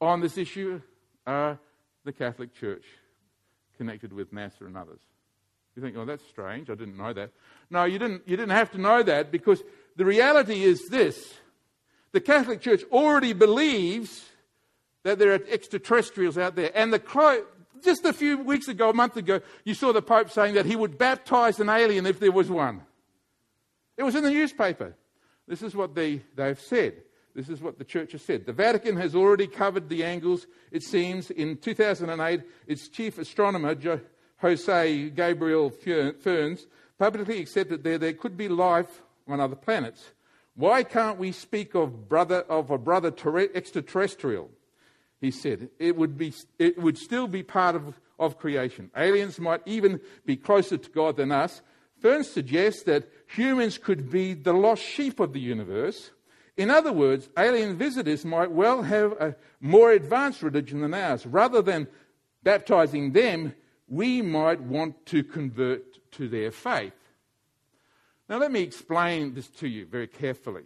on 0.00 0.20
this 0.20 0.38
issue 0.38 0.80
are 1.26 1.58
the 2.04 2.12
Catholic 2.12 2.54
Church, 2.54 2.84
connected 3.76 4.12
with 4.12 4.32
NASA 4.32 4.62
and 4.62 4.76
others. 4.76 5.00
You 5.74 5.82
think, 5.82 5.96
oh, 5.96 6.04
that's 6.04 6.24
strange. 6.28 6.70
I 6.70 6.74
didn't 6.74 6.96
know 6.96 7.12
that. 7.12 7.30
No, 7.70 7.84
you 7.84 7.98
didn't, 7.98 8.22
you 8.26 8.36
didn't 8.36 8.52
have 8.52 8.70
to 8.72 8.80
know 8.80 9.02
that 9.02 9.32
because 9.32 9.62
the 9.96 10.04
reality 10.04 10.62
is 10.62 10.80
this 10.90 11.34
the 12.12 12.20
Catholic 12.20 12.60
Church 12.60 12.82
already 12.92 13.32
believes 13.32 14.24
that 15.02 15.18
there 15.18 15.32
are 15.32 15.40
extraterrestrials 15.50 16.38
out 16.38 16.54
there. 16.54 16.70
And 16.74 16.92
the 16.92 17.00
just 17.84 18.04
a 18.04 18.12
few 18.12 18.38
weeks 18.38 18.68
ago, 18.68 18.90
a 18.90 18.94
month 18.94 19.16
ago, 19.16 19.40
you 19.64 19.74
saw 19.74 19.92
the 19.92 20.02
Pope 20.02 20.30
saying 20.30 20.54
that 20.54 20.66
he 20.66 20.76
would 20.76 20.98
baptize 20.98 21.60
an 21.60 21.68
alien 21.68 22.06
if 22.06 22.18
there 22.18 22.32
was 22.32 22.50
one. 22.50 22.82
It 23.96 24.02
was 24.02 24.14
in 24.14 24.24
the 24.24 24.30
newspaper. 24.30 24.94
This 25.46 25.62
is 25.62 25.74
what 25.74 25.94
they, 25.94 26.22
they've 26.34 26.58
said. 26.58 27.02
This 27.34 27.48
is 27.48 27.60
what 27.60 27.78
the 27.78 27.84
church 27.84 28.12
has 28.12 28.22
said. 28.22 28.46
The 28.46 28.52
Vatican 28.52 28.96
has 28.96 29.14
already 29.14 29.46
covered 29.46 29.88
the 29.88 30.04
angles, 30.04 30.46
it 30.70 30.82
seems. 30.82 31.30
In 31.30 31.56
2008, 31.56 32.42
its 32.66 32.88
chief 32.88 33.18
astronomer, 33.18 33.76
Jose 34.38 35.10
Gabriel 35.10 35.70
Funes, 35.70 36.66
publicly 36.98 37.40
accepted 37.40 37.82
that 37.82 38.00
there 38.00 38.12
could 38.12 38.36
be 38.36 38.48
life 38.48 39.02
on 39.26 39.40
other 39.40 39.56
planets. 39.56 40.12
Why 40.54 40.84
can't 40.84 41.18
we 41.18 41.32
speak 41.32 41.74
of, 41.74 42.08
brother, 42.08 42.42
of 42.48 42.70
a 42.70 42.78
brother 42.78 43.12
extraterrestrial? 43.54 44.50
He 45.24 45.30
said 45.30 45.70
it 45.78 45.96
would, 45.96 46.18
be, 46.18 46.34
it 46.58 46.78
would 46.78 46.98
still 46.98 47.26
be 47.26 47.42
part 47.42 47.74
of, 47.74 47.98
of 48.18 48.38
creation. 48.38 48.90
Aliens 48.94 49.40
might 49.40 49.62
even 49.64 50.00
be 50.26 50.36
closer 50.36 50.76
to 50.76 50.90
God 50.90 51.16
than 51.16 51.32
us. 51.32 51.62
Funes 52.02 52.26
suggests 52.26 52.82
that 52.82 53.08
humans 53.26 53.78
could 53.78 54.10
be 54.10 54.34
the 54.34 54.52
lost 54.52 54.82
sheep 54.82 55.20
of 55.20 55.32
the 55.32 55.40
universe. 55.40 56.10
In 56.58 56.68
other 56.68 56.92
words, 56.92 57.30
alien 57.38 57.76
visitors 57.78 58.24
might 58.26 58.50
well 58.50 58.82
have 58.82 59.12
a 59.12 59.34
more 59.60 59.92
advanced 59.92 60.42
religion 60.42 60.82
than 60.82 60.92
ours. 60.92 61.24
Rather 61.24 61.62
than 61.62 61.88
baptizing 62.42 63.12
them, 63.12 63.54
we 63.88 64.20
might 64.20 64.60
want 64.60 65.06
to 65.06 65.24
convert 65.24 66.10
to 66.12 66.28
their 66.28 66.50
faith. 66.50 66.92
Now, 68.28 68.36
let 68.36 68.52
me 68.52 68.60
explain 68.60 69.32
this 69.32 69.48
to 69.48 69.68
you 69.68 69.86
very 69.86 70.06
carefully. 70.06 70.64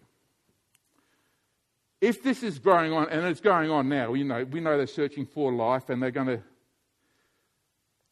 If 2.00 2.23
this 2.23 2.43
is 2.43 2.59
going 2.59 2.93
on, 2.93 3.09
and 3.09 3.26
it's 3.26 3.40
going 3.40 3.71
on 3.71 3.88
now, 3.88 4.14
you 4.14 4.25
know, 4.25 4.45
we 4.45 4.61
know 4.61 4.76
they're 4.76 4.87
searching 4.87 5.26
for 5.26 5.52
life 5.52 5.90
and 5.90 6.02
they're 6.02 6.11
going 6.11 6.28
to. 6.28 6.43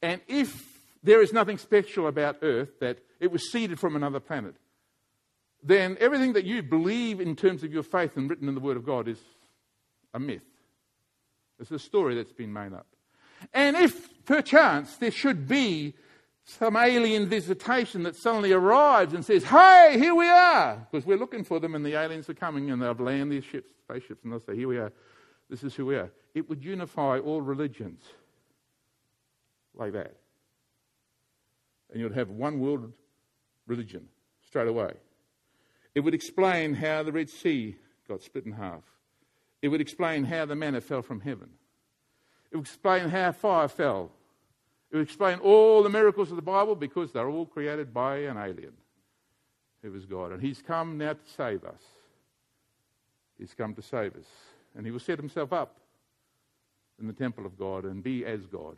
And 0.03 0.21
if 0.27 0.65
there 1.03 1.23
is 1.23 1.33
nothing 1.33 1.59
special 1.59 2.09
about 2.09 2.39
Earth, 2.43 2.81
that 2.81 2.99
it 3.21 3.31
was 3.31 3.51
seeded 3.51 3.79
from 3.79 3.95
another 3.95 4.21
planet, 4.21 4.57
then 5.63 5.97
everything 6.01 6.33
that 6.35 6.45
you 6.45 6.63
believe 6.63 7.21
in 7.21 7.37
terms 7.37 7.63
of 7.63 7.73
your 7.73 7.83
faith 7.83 8.17
and 8.17 8.29
written 8.29 8.49
in 8.49 8.55
the 8.55 8.61
Word 8.61 8.77
of 8.77 8.85
God 8.85 9.09
is 9.09 9.19
a 10.15 10.19
myth. 10.19 10.43
It's 11.59 11.71
a 11.71 11.79
story 11.79 12.15
that's 12.15 12.33
been 12.33 12.53
made 12.53 12.73
up. 12.73 12.87
And 13.55 13.77
if 13.77 14.25
perchance 14.25 14.97
there 14.97 15.11
should 15.11 15.47
be 15.47 15.95
some 16.47 16.77
alien 16.77 17.27
visitation 17.27 18.05
that 18.05 18.15
suddenly 18.15 18.53
arrives 18.53 19.13
and 19.13 19.25
says, 19.25 19.43
Hey, 19.43 19.97
here 19.99 20.15
we 20.15 20.29
are, 20.29 20.87
because 20.91 21.05
we're 21.05 21.19
looking 21.19 21.43
for 21.43 21.59
them 21.59 21.75
and 21.75 21.85
the 21.85 21.95
aliens 21.95 22.31
are 22.31 22.35
coming 22.35 22.71
and 22.71 22.81
they'll 22.81 22.95
land 22.95 23.33
their 23.33 23.43
ships, 23.43 23.73
spaceships, 23.81 24.23
and 24.23 24.33
they'll 24.33 24.41
say, 24.41 24.55
Here 24.55 24.69
we 24.69 24.79
are, 24.79 24.93
this 25.51 25.65
is 25.65 25.75
who 25.75 25.87
we 25.87 25.97
are. 25.97 26.11
It 26.35 26.49
would 26.49 26.65
unify 26.65 27.19
all 27.19 27.41
religions 27.41 28.01
like 29.75 29.93
that. 29.93 30.15
And 31.93 32.01
you'd 32.01 32.15
have 32.15 32.31
one 32.31 32.61
world 32.61 32.93
religion 33.67 34.09
straight 34.47 34.69
away. 34.69 34.93
It 35.97 36.01
would 36.01 36.15
explain 36.15 36.75
how 36.75 37.03
the 37.03 37.13
Red 37.13 37.29
Sea 37.29 37.77
got 38.07 38.23
split 38.23 38.47
in 38.47 38.53
half. 38.53 38.83
It 39.63 39.69
would 39.69 39.81
explain 39.81 40.25
how 40.25 40.47
the 40.47 40.55
manna 40.55 40.81
fell 40.81 41.03
from 41.03 41.21
heaven. 41.21 41.49
It 42.53 42.57
would 42.57 42.67
explain 42.67 43.09
how 43.09 43.33
fire 43.33 43.67
fell. 43.67 44.13
It 44.91 44.99
explain 44.99 45.39
all 45.41 45.83
the 45.83 45.89
miracles 45.89 46.31
of 46.31 46.37
the 46.37 46.43
Bible 46.43 46.75
because 46.75 47.13
they're 47.13 47.29
all 47.29 47.47
created 47.47 47.93
by 47.93 48.19
an 48.19 48.37
alien 48.37 48.73
who 49.83 49.91
was 49.91 50.07
God. 50.07 50.33
And 50.33 50.41
He's 50.41 50.63
come 50.63 50.99
now 50.99 51.15
to 51.15 51.31
save 51.37 51.65
us. 51.65 51.83
He's 53.39 53.55
come 53.55 53.75
to 53.75 53.83
save 53.83 54.15
us. 54.17 54.27
And 54.77 54.87
He 54.87 54.93
will 54.93 55.01
set 55.01 55.19
Himself 55.19 55.53
up 55.53 55.77
in 57.01 57.07
the 57.07 57.13
temple 57.13 57.45
of 57.47 57.59
God 57.59 57.85
and 57.85 58.03
be 58.03 58.25
as 58.25 58.47
God. 58.47 58.77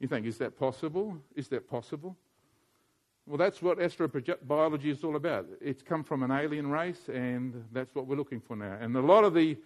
You 0.00 0.08
think, 0.08 0.26
is 0.26 0.38
that 0.38 0.58
possible? 0.58 1.16
Is 1.34 1.48
that 1.48 1.68
possible? 1.68 2.16
Well, 3.26 3.38
that's 3.38 3.60
what 3.60 3.78
astrobiology 3.78 4.86
is 4.86 5.02
all 5.02 5.16
about. 5.16 5.46
It's 5.60 5.82
come 5.82 6.04
from 6.04 6.22
an 6.22 6.30
alien 6.30 6.70
race, 6.70 7.08
and 7.08 7.64
that's 7.72 7.94
what 7.94 8.06
we're 8.06 8.16
looking 8.16 8.40
for 8.40 8.54
now. 8.54 8.76
And 8.80 8.94
a 8.96 9.00
lot 9.00 9.24
of 9.24 9.34
the 9.34 9.56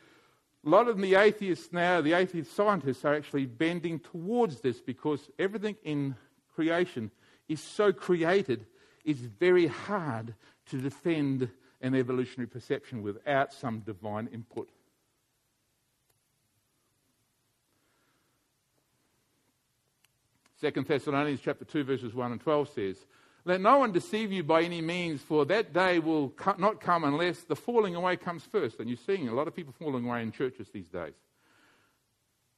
a 0.65 0.69
lot 0.69 0.89
of 0.89 0.99
the 0.99 1.15
atheists 1.15 1.73
now, 1.73 2.01
the 2.01 2.13
atheist 2.13 2.55
scientists, 2.55 3.05
are 3.05 3.15
actually 3.15 3.47
bending 3.47 3.99
towards 3.99 4.61
this 4.61 4.81
because 4.81 5.31
everything 5.39 5.77
in 5.85 6.15
creation 6.55 7.11
is 7.49 7.61
so 7.61 7.93
created, 7.93 8.67
it's 9.05 9.21
very 9.21 9.67
hard 9.67 10.35
to 10.67 10.79
defend 10.79 11.49
an 11.81 11.95
evolutionary 11.95 12.47
perception 12.47 13.03
without 13.03 13.53
some 13.53 13.81
divine 13.81 14.29
input. 14.33 14.69
Second 20.61 20.87
Thessalonians 20.87 21.41
chapter 21.43 21.65
2 21.65 21.85
verses 21.85 22.13
1 22.13 22.33
and 22.33 22.41
12 22.41 22.69
says, 22.69 23.07
let 23.45 23.61
no 23.61 23.79
one 23.79 23.93
deceive 23.93 24.33
you 24.33 24.43
by 24.43 24.63
any 24.63 24.83
means, 24.83 25.21
for 25.23 25.45
that 25.47 25.73
day 25.73 25.99
will 25.99 26.35
not 26.59 26.81
come 26.81 27.05
unless 27.05 27.41
the 27.43 27.57
falling 27.57 27.95
away 27.95 28.17
comes 28.17 28.45
first. 28.45 28.81
And 28.81 28.89
you're 28.89 28.99
seeing 29.07 29.29
a 29.29 29.35
lot 29.35 29.49
of 29.49 29.55
people 29.55 29.75
falling 29.79 30.05
away 30.05 30.23
in 30.23 30.33
churches 30.33 30.69
these 30.73 30.89
days. 30.89 31.15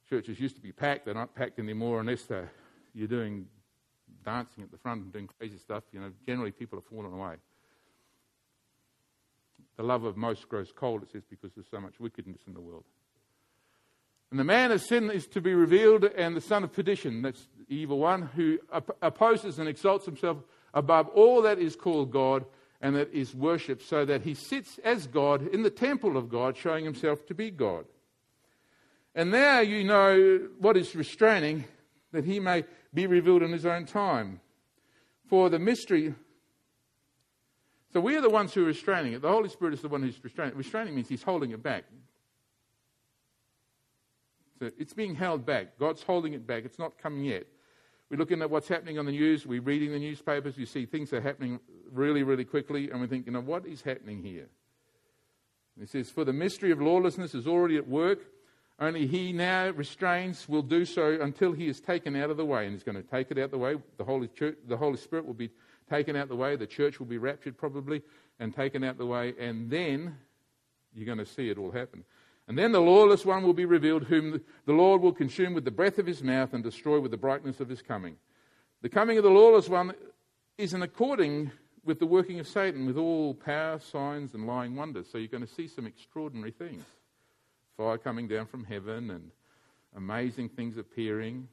Churches 0.09 0.39
used 0.39 0.55
to 0.55 0.61
be 0.61 0.71
packed, 0.71 1.05
they're 1.05 1.13
not 1.13 1.33
packed 1.33 1.59
anymore 1.59 2.01
unless 2.01 2.27
you're 2.93 3.07
doing 3.07 3.47
dancing 4.25 4.63
at 4.63 4.71
the 4.71 4.77
front 4.77 5.03
and 5.03 5.13
doing 5.13 5.29
crazy 5.39 5.57
stuff. 5.57 5.83
You 5.91 6.01
know, 6.01 6.11
generally 6.25 6.51
people 6.51 6.77
are 6.79 6.83
falling 6.83 7.13
away. 7.13 7.35
The 9.77 9.83
love 9.83 10.03
of 10.03 10.17
most 10.17 10.47
grows 10.49 10.71
cold, 10.75 11.03
it 11.03 11.11
says, 11.11 11.23
because 11.29 11.51
there's 11.53 11.69
so 11.71 11.79
much 11.79 11.99
wickedness 11.99 12.41
in 12.45 12.53
the 12.53 12.61
world. 12.61 12.83
And 14.29 14.39
the 14.39 14.43
man 14.43 14.71
of 14.71 14.81
sin 14.81 15.09
is 15.09 15.27
to 15.27 15.41
be 15.41 15.53
revealed, 15.53 16.03
and 16.03 16.35
the 16.35 16.41
son 16.41 16.63
of 16.63 16.73
perdition, 16.73 17.21
that's 17.21 17.47
the 17.57 17.75
evil 17.75 17.99
one, 17.99 18.23
who 18.35 18.59
opposes 19.01 19.59
and 19.59 19.69
exalts 19.69 20.05
himself 20.05 20.37
above 20.73 21.07
all 21.09 21.41
that 21.43 21.59
is 21.59 21.75
called 21.75 22.11
God 22.11 22.45
and 22.81 22.95
that 22.95 23.13
is 23.13 23.33
worshipped, 23.33 23.81
so 23.81 24.03
that 24.03 24.23
he 24.23 24.33
sits 24.33 24.77
as 24.83 25.07
God 25.07 25.47
in 25.47 25.63
the 25.63 25.69
temple 25.69 26.17
of 26.17 26.29
God, 26.29 26.57
showing 26.57 26.83
himself 26.83 27.25
to 27.27 27.33
be 27.33 27.49
God. 27.49 27.85
And 29.15 29.31
now 29.31 29.59
you 29.61 29.83
know 29.83 30.49
what 30.59 30.75
is 30.75 30.95
restraining, 30.95 31.65
that 32.11 32.25
he 32.25 32.39
may 32.39 32.65
be 32.93 33.07
revealed 33.07 33.43
in 33.43 33.51
his 33.51 33.65
own 33.65 33.85
time. 33.85 34.41
For 35.29 35.49
the 35.49 35.59
mystery. 35.59 36.13
So 37.93 38.01
we 38.01 38.15
are 38.15 38.21
the 38.21 38.29
ones 38.29 38.53
who 38.53 38.63
are 38.63 38.67
restraining 38.67 39.13
it. 39.13 39.21
The 39.21 39.29
Holy 39.29 39.49
Spirit 39.49 39.73
is 39.73 39.81
the 39.81 39.87
one 39.87 40.01
who's 40.01 40.21
restraining 40.21 40.53
it. 40.53 40.57
Restraining 40.57 40.93
means 40.93 41.07
he's 41.07 41.23
holding 41.23 41.51
it 41.51 41.63
back. 41.63 41.85
So 44.59 44.69
it's 44.77 44.93
being 44.93 45.15
held 45.15 45.45
back. 45.45 45.79
God's 45.79 46.03
holding 46.03 46.33
it 46.33 46.45
back. 46.45 46.65
It's 46.65 46.79
not 46.79 46.97
coming 46.97 47.23
yet. 47.23 47.47
We're 48.13 48.19
looking 48.19 48.43
at 48.43 48.51
what's 48.51 48.67
happening 48.67 48.99
on 48.99 49.07
the 49.07 49.11
news. 49.11 49.47
We're 49.47 49.63
reading 49.63 49.91
the 49.91 49.97
newspapers. 49.97 50.55
You 50.55 50.67
see 50.67 50.85
things 50.85 51.11
are 51.13 51.19
happening 51.19 51.59
really, 51.91 52.21
really 52.21 52.45
quickly. 52.45 52.91
And 52.91 53.01
we 53.01 53.07
think, 53.07 53.25
you 53.25 53.31
know, 53.31 53.41
what 53.41 53.65
is 53.65 53.81
happening 53.81 54.21
here? 54.21 54.49
He 55.79 55.87
says, 55.87 56.11
For 56.11 56.23
the 56.23 56.31
mystery 56.31 56.69
of 56.69 56.79
lawlessness 56.79 57.33
is 57.33 57.47
already 57.47 57.75
at 57.75 57.87
work. 57.87 58.19
Only 58.79 59.07
he 59.07 59.33
now 59.33 59.71
restrains, 59.71 60.47
will 60.47 60.61
do 60.61 60.85
so 60.85 61.19
until 61.21 61.53
he 61.53 61.67
is 61.67 61.81
taken 61.81 62.15
out 62.15 62.29
of 62.29 62.37
the 62.37 62.45
way. 62.45 62.65
And 62.65 62.73
he's 62.75 62.83
going 62.83 63.01
to 63.01 63.09
take 63.09 63.31
it 63.31 63.39
out 63.39 63.45
of 63.45 63.51
the 63.51 63.57
way. 63.57 63.77
The 63.97 64.03
Holy, 64.03 64.27
Church, 64.27 64.59
the 64.67 64.77
Holy 64.77 64.97
Spirit 64.97 65.25
will 65.25 65.33
be 65.33 65.49
taken 65.89 66.15
out 66.15 66.23
of 66.23 66.29
the 66.29 66.35
way. 66.35 66.55
The 66.55 66.67
church 66.67 66.99
will 66.99 67.07
be 67.07 67.17
raptured 67.17 67.57
probably 67.57 68.03
and 68.39 68.53
taken 68.53 68.83
out 68.83 68.91
of 68.91 68.97
the 68.99 69.07
way. 69.07 69.33
And 69.39 69.71
then 69.71 70.15
you're 70.93 71.07
going 71.07 71.17
to 71.17 71.25
see 71.25 71.49
it 71.49 71.57
all 71.57 71.71
happen. 71.71 72.03
And 72.47 72.57
then 72.57 72.71
the 72.71 72.81
lawless 72.81 73.25
one 73.25 73.43
will 73.43 73.53
be 73.53 73.65
revealed, 73.65 74.03
whom 74.03 74.41
the 74.65 74.73
Lord 74.73 75.01
will 75.01 75.13
consume 75.13 75.53
with 75.53 75.63
the 75.63 75.71
breath 75.71 75.97
of 75.97 76.05
his 76.05 76.21
mouth 76.21 76.53
and 76.53 76.63
destroy 76.63 76.99
with 76.99 77.11
the 77.11 77.17
brightness 77.17 77.59
of 77.59 77.69
his 77.69 77.81
coming. 77.81 78.17
The 78.81 78.89
coming 78.89 79.17
of 79.17 79.23
the 79.23 79.29
lawless 79.29 79.69
one 79.69 79.93
is 80.57 80.73
in 80.73 80.81
according 80.81 81.51
with 81.85 81.99
the 81.99 82.05
working 82.05 82.39
of 82.39 82.47
Satan, 82.47 82.85
with 82.85 82.97
all 82.97 83.33
power, 83.33 83.79
signs, 83.79 84.33
and 84.33 84.45
lying 84.45 84.75
wonders. 84.75 85.07
So 85.09 85.17
you're 85.17 85.27
going 85.27 85.45
to 85.45 85.53
see 85.53 85.67
some 85.67 85.85
extraordinary 85.85 86.51
things 86.51 86.83
fire 87.77 87.97
coming 87.97 88.27
down 88.27 88.45
from 88.45 88.63
heaven 88.63 89.09
and 89.09 89.31
amazing 89.95 90.49
things 90.49 90.77
appearing. 90.77 91.47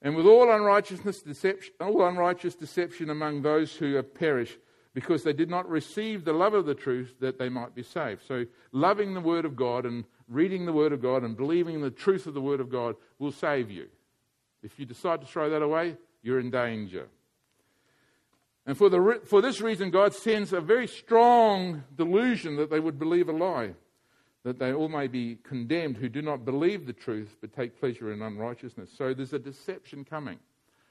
And 0.00 0.16
with 0.16 0.26
all 0.26 0.50
unrighteousness, 0.50 1.22
deception, 1.22 1.74
all 1.80 2.06
unrighteous 2.06 2.54
deception 2.54 3.10
among 3.10 3.42
those 3.42 3.74
who 3.74 3.94
have 3.94 4.14
perished 4.14 4.58
because 4.94 5.22
they 5.22 5.32
did 5.32 5.48
not 5.48 5.68
receive 5.68 6.24
the 6.24 6.32
love 6.32 6.54
of 6.54 6.66
the 6.66 6.74
truth 6.74 7.14
that 7.20 7.38
they 7.38 7.48
might 7.48 7.74
be 7.74 7.82
saved. 7.82 8.22
So, 8.26 8.44
loving 8.72 9.14
the 9.14 9.20
Word 9.20 9.44
of 9.44 9.56
God 9.56 9.86
and 9.86 10.04
reading 10.28 10.66
the 10.66 10.72
Word 10.72 10.92
of 10.92 11.00
God 11.00 11.22
and 11.22 11.36
believing 11.36 11.80
the 11.80 11.90
truth 11.90 12.26
of 12.26 12.34
the 12.34 12.40
Word 12.40 12.60
of 12.60 12.70
God 12.70 12.96
will 13.18 13.32
save 13.32 13.70
you. 13.70 13.88
If 14.62 14.78
you 14.78 14.86
decide 14.86 15.20
to 15.20 15.26
throw 15.26 15.50
that 15.50 15.62
away, 15.62 15.96
you're 16.22 16.40
in 16.40 16.50
danger. 16.50 17.08
And 18.64 18.78
for, 18.78 18.88
the, 18.88 19.20
for 19.24 19.42
this 19.42 19.60
reason, 19.60 19.90
God 19.90 20.14
sends 20.14 20.52
a 20.52 20.60
very 20.60 20.86
strong 20.86 21.82
delusion 21.96 22.56
that 22.56 22.70
they 22.70 22.78
would 22.78 22.98
believe 22.98 23.28
a 23.28 23.32
lie, 23.32 23.74
that 24.44 24.58
they 24.58 24.72
all 24.72 24.88
may 24.88 25.08
be 25.08 25.38
condemned 25.42 25.96
who 25.96 26.08
do 26.08 26.22
not 26.22 26.44
believe 26.44 26.86
the 26.86 26.92
truth 26.92 27.36
but 27.40 27.52
take 27.52 27.80
pleasure 27.80 28.12
in 28.12 28.22
unrighteousness. 28.22 28.90
So 28.96 29.14
there's 29.14 29.32
a 29.32 29.38
deception 29.38 30.04
coming 30.04 30.38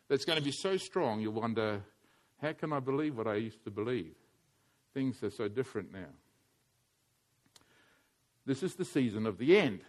that's 0.10 0.26
going 0.26 0.38
to 0.38 0.44
be 0.44 0.52
so 0.52 0.76
strong 0.76 1.22
you'll 1.22 1.34
wonder 1.34 1.82
how 2.42 2.54
can 2.54 2.74
I 2.74 2.80
believe 2.80 3.18
what 3.18 3.28
I 3.28 3.36
used 3.36 3.64
to 3.66 3.72
believe? 3.72 4.16
Things 4.94 5.22
are 5.24 5.30
so 5.30 5.48
different 5.48 5.94
now. 5.94 6.10
This 8.46 8.64
is 8.64 8.76
the 8.76 8.86
season 8.86 9.28
of 9.28 9.38
the 9.38 9.58
end. 9.58 9.82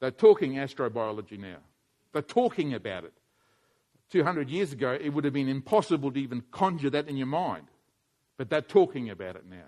They're 0.00 0.10
talking 0.10 0.54
astrobiology 0.54 1.38
now. 1.38 1.58
They're 2.12 2.22
talking 2.22 2.74
about 2.74 3.04
it. 3.04 3.12
200 4.10 4.48
years 4.48 4.72
ago, 4.72 4.96
it 5.00 5.08
would 5.08 5.24
have 5.24 5.32
been 5.32 5.48
impossible 5.48 6.12
to 6.12 6.20
even 6.20 6.42
conjure 6.50 6.90
that 6.90 7.08
in 7.08 7.16
your 7.16 7.26
mind. 7.26 7.66
But 8.36 8.50
they're 8.50 8.60
talking 8.60 9.10
about 9.10 9.36
it 9.36 9.44
now. 9.48 9.64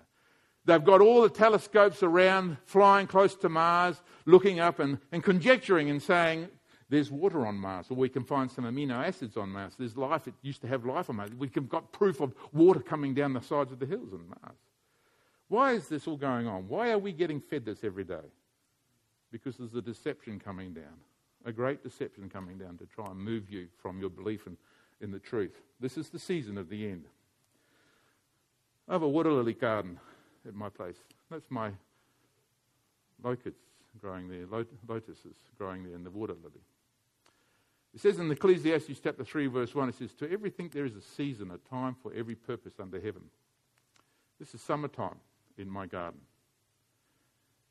They've 0.65 0.83
got 0.83 1.01
all 1.01 1.21
the 1.21 1.29
telescopes 1.29 2.01
around, 2.01 2.57
flying 2.65 3.07
close 3.07 3.35
to 3.35 3.49
Mars, 3.49 4.01
looking 4.25 4.59
up 4.59 4.79
and, 4.79 4.99
and 5.11 5.23
conjecturing 5.23 5.89
and 5.89 6.01
saying, 6.01 6.47
there's 6.89 7.09
water 7.09 7.47
on 7.47 7.55
Mars, 7.55 7.87
or 7.89 7.95
we 7.95 8.09
can 8.09 8.23
find 8.23 8.49
some 8.49 8.65
amino 8.65 9.03
acids 9.03 9.37
on 9.37 9.49
Mars. 9.49 9.73
There's 9.77 9.97
life, 9.97 10.27
it 10.27 10.35
used 10.41 10.61
to 10.61 10.67
have 10.67 10.85
life 10.85 11.09
on 11.09 11.15
Mars. 11.15 11.31
We've 11.37 11.51
got 11.67 11.91
proof 11.91 12.21
of 12.21 12.35
water 12.53 12.79
coming 12.79 13.13
down 13.13 13.33
the 13.33 13.41
sides 13.41 13.71
of 13.71 13.79
the 13.79 13.87
hills 13.87 14.13
on 14.13 14.27
Mars. 14.27 14.57
Why 15.47 15.73
is 15.73 15.87
this 15.87 16.07
all 16.07 16.17
going 16.17 16.47
on? 16.47 16.67
Why 16.67 16.91
are 16.91 16.99
we 16.99 17.11
getting 17.11 17.39
fed 17.39 17.65
this 17.65 17.83
every 17.83 18.03
day? 18.03 18.27
Because 19.31 19.57
there's 19.57 19.73
a 19.73 19.81
deception 19.81 20.39
coming 20.39 20.73
down, 20.73 20.93
a 21.43 21.51
great 21.51 21.83
deception 21.83 22.29
coming 22.29 22.57
down 22.57 22.77
to 22.77 22.85
try 22.85 23.05
and 23.05 23.17
move 23.19 23.49
you 23.49 23.67
from 23.81 23.99
your 23.99 24.09
belief 24.09 24.45
in, 24.45 24.55
in 25.01 25.11
the 25.11 25.19
truth. 25.19 25.59
This 25.79 25.97
is 25.97 26.09
the 26.09 26.19
season 26.19 26.57
of 26.57 26.69
the 26.69 26.87
end. 26.87 27.05
I 28.87 28.93
have 28.93 29.01
a 29.01 29.09
water 29.09 29.31
lily 29.31 29.53
garden 29.53 29.99
at 30.47 30.53
my 30.53 30.69
place. 30.69 30.97
That's 31.31 31.49
my 31.49 31.71
locusts 33.23 33.59
growing 33.99 34.27
there, 34.27 34.45
lotuses 34.45 35.35
growing 35.57 35.83
there, 35.83 35.95
and 35.95 36.05
the 36.05 36.11
water 36.11 36.33
lily. 36.33 36.61
It 37.95 38.01
says 38.01 38.19
in 38.19 38.29
Ecclesiastes 38.29 38.99
chapter 39.01 39.23
3, 39.23 39.47
verse 39.47 39.73
1, 39.73 39.87
it 39.87 39.95
says, 39.95 40.11
To 40.15 40.29
everything 40.29 40.69
there 40.71 40.83
is 40.83 40.97
a 40.97 41.01
season, 41.01 41.49
a 41.49 41.57
time 41.69 41.95
for 42.03 42.11
every 42.13 42.35
purpose 42.35 42.73
under 42.77 42.99
heaven. 42.99 43.21
This 44.37 44.53
is 44.53 44.61
summertime 44.61 45.15
in 45.57 45.69
my 45.69 45.85
garden. 45.85 46.19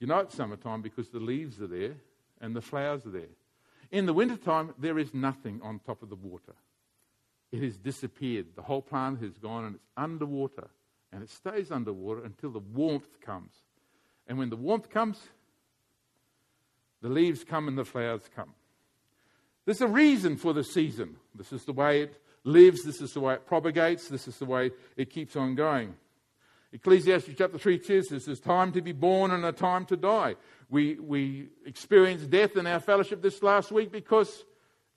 You 0.01 0.07
know 0.07 0.21
it's 0.21 0.35
summertime 0.35 0.81
because 0.81 1.11
the 1.11 1.21
leaves 1.21 1.61
are 1.61 1.67
there 1.67 1.93
and 2.41 2.57
the 2.57 2.63
flowers 2.63 3.05
are 3.05 3.11
there. 3.11 3.35
In 3.91 4.07
the 4.07 4.15
wintertime, 4.15 4.73
there 4.79 4.99
is 4.99 5.13
nothing 5.13 5.61
on 5.63 5.79
top 5.81 6.03
of 6.03 6.09
the 6.09 6.17
water. 6.17 6.55
It 7.53 7.63
has 7.63 7.77
disappeared. 7.77 8.47
The 8.57 8.63
whole 8.63 8.83
plant 8.83 9.21
has 9.21 9.37
gone 9.37 9.67
and 9.67 9.75
it's 9.75 9.85
underwater. 9.95 10.69
And 11.13 11.23
it 11.23 11.29
stays 11.29 11.71
underwater 11.71 12.25
until 12.25 12.51
the 12.51 12.61
warmth 12.61 13.21
comes. 13.21 13.53
And 14.27 14.39
when 14.39 14.49
the 14.49 14.57
warmth 14.57 14.89
comes, 14.89 15.21
the 17.03 17.11
leaves 17.11 17.45
come 17.45 17.69
and 17.69 17.77
the 17.77 17.85
flowers 17.85 18.23
come. 18.35 18.55
There's 19.65 19.81
a 19.81 19.89
reason 19.89 20.37
for 20.37 20.53
the 20.53 20.65
season. 20.65 21.17
This 21.35 21.53
is 21.53 21.65
the 21.65 21.73
way 21.73 22.03
it 22.03 22.21
lives, 22.45 22.83
this 22.85 23.01
is 23.01 23.13
the 23.13 23.21
way 23.21 23.35
it 23.35 23.47
propagates, 23.47 24.09
this 24.09 24.29
is 24.29 24.39
the 24.39 24.45
way 24.45 24.71
it 24.97 25.11
keeps 25.11 25.37
on 25.37 25.55
going. 25.55 25.95
Ecclesiastes 26.73 27.31
chapter 27.39 27.57
3 27.57 27.83
says 27.83 28.09
this 28.09 28.29
is 28.29 28.41
time 28.41 28.73
to 28.73 28.83
be 28.83 28.93
born 28.93 29.31
and 29.31 29.45
a 29.45 29.53
time 29.53 29.87
to 29.87 29.97
die. 29.97 30.35
We, 30.69 30.97
we 30.97 31.49
experienced 31.65 32.31
death 32.31 32.57
in 32.57 32.67
our 32.67 32.81
fellowship 32.81 33.23
this 33.23 33.43
last 33.43 33.71
week 33.71 33.93
because 33.93 34.45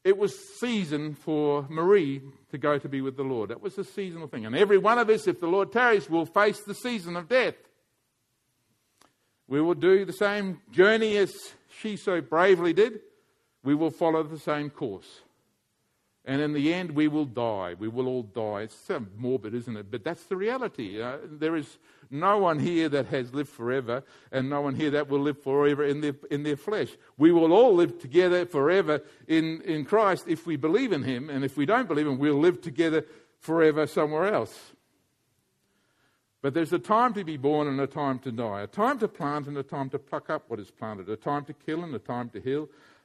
it 0.04 0.18
was 0.18 0.34
season 0.60 1.14
for 1.14 1.68
Marie 1.70 2.22
to 2.50 2.58
go 2.58 2.80
to 2.80 2.90
be 2.90 3.02
with 3.02 3.16
the 3.16 3.24
Lord. 3.24 3.52
That 3.52 3.62
was 3.62 3.78
a 3.78 3.84
seasonal 3.84 4.28
thing. 4.28 4.46
And 4.46 4.56
every 4.56 4.80
one 4.80 4.98
of 4.98 5.10
us, 5.10 5.28
if 5.28 5.40
the 5.40 5.48
Lord 5.48 5.72
tarries, 5.72 6.10
will 6.10 6.26
face 6.26 6.62
the 6.62 6.74
season 6.74 7.16
of 7.16 7.30
death. 7.30 7.56
We 9.48 9.62
will 9.62 9.76
do 9.76 10.04
the 10.04 10.14
same 10.14 10.62
journey 10.72 11.16
as 11.18 11.34
she 11.80 11.96
so 11.96 12.22
bravely 12.22 12.74
did 12.74 13.02
we 13.64 13.76
will 13.76 13.92
follow 13.92 14.24
the 14.24 14.40
same 14.40 14.70
course. 14.70 15.22
And 16.28 16.42
in 16.42 16.52
the 16.52 16.74
end, 16.74 16.92
we 16.92 17.08
will 17.08 17.26
die. 17.26 17.76
We 17.80 17.88
will 17.88 18.06
all 18.06 18.24
die. 18.24 18.64
It's 18.64 18.76
so 18.76 19.06
morbid, 19.16 19.54
isn't 19.54 19.78
it? 19.78 19.90
But 19.90 20.04
that's 20.04 20.24
the 20.24 20.36
reality. 20.36 21.02
Uh, 21.02 21.20
there 21.24 21.56
is 21.56 21.78
no 22.12 22.38
one 22.38 22.60
here 22.60 22.90
that 22.90 23.06
has 23.08 23.34
lived 23.34 23.50
forever, 23.50 24.04
and 24.30 24.50
no 24.50 24.60
one 24.60 24.76
here 24.76 24.90
that 24.92 25.08
will 25.08 25.22
live 25.22 25.42
forever 25.42 25.86
in 25.86 26.02
their, 26.02 26.16
in 26.30 26.44
their 26.44 26.58
flesh. 26.58 26.90
We 27.18 27.32
will 27.32 27.54
all 27.54 27.74
live 27.74 28.00
together 28.00 28.46
forever 28.46 29.02
in, 29.26 29.62
in 29.62 29.86
Christ 29.86 30.26
if 30.28 30.46
we 30.46 30.58
believe 30.58 30.92
in 30.92 31.04
Him, 31.04 31.30
and 31.30 31.46
if 31.46 31.56
we 31.56 31.66
don't 31.66 31.88
believe 31.88 32.08
Him, 32.08 32.20
we'll 32.20 32.40
live 32.40 32.60
together 32.60 33.06
forever 33.40 33.88
somewhere 33.88 34.34
else. 34.34 34.74
But 36.42 36.54
there's 36.54 36.74
a 36.74 36.80
time 36.80 37.14
to 37.14 37.24
be 37.24 37.38
born 37.38 37.68
and 37.68 37.80
a 37.80 37.88
time 37.88 38.20
to 38.20 38.34
die, 38.34 38.62
a 38.62 38.68
time 38.68 39.00
to 39.00 39.08
plant 39.08 39.48
and 39.48 39.58
a 39.58 39.64
time 39.64 39.90
to 39.92 40.00
pluck 40.00 40.30
up 40.30 40.44
what 40.50 40.60
is 40.60 40.72
planted, 40.72 41.10
a 41.10 41.16
time 41.16 41.46
to 41.46 41.54
kill 41.54 41.84
and 41.84 41.96
a 41.96 42.00
time 42.00 42.30
to 42.32 42.42
heal, 42.42 42.70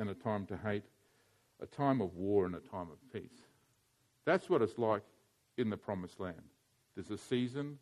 and 0.00 0.08
a 0.08 0.14
time 0.14 0.46
to 0.46 0.56
hate, 0.56 0.84
a 1.62 1.66
time 1.66 2.00
of 2.00 2.16
war 2.16 2.46
and 2.46 2.54
a 2.54 2.60
time 2.60 2.88
of 2.90 3.12
peace. 3.12 3.44
That's 4.24 4.48
what 4.48 4.62
it's 4.62 4.78
like 4.78 5.02
in 5.58 5.68
the 5.68 5.76
promised 5.76 6.18
land. 6.18 6.40
There's 6.96 7.10
a 7.10 7.18
season, 7.18 7.78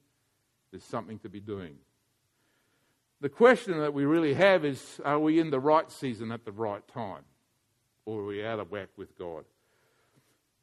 there's 0.72 0.82
something 0.82 1.20
to 1.20 1.28
be 1.28 1.38
doing. 1.40 1.76
The 3.20 3.28
question 3.28 3.78
that 3.78 3.94
we 3.94 4.04
really 4.04 4.34
have 4.34 4.64
is 4.64 5.00
are 5.04 5.18
we 5.18 5.38
in 5.38 5.50
the 5.50 5.60
right 5.60 5.90
season 5.90 6.32
at 6.32 6.44
the 6.44 6.52
right 6.52 6.86
time? 6.88 7.22
Or 8.04 8.22
are 8.22 8.26
we 8.26 8.44
out 8.44 8.58
of 8.58 8.70
whack 8.70 8.88
with 8.96 9.16
God? 9.16 9.44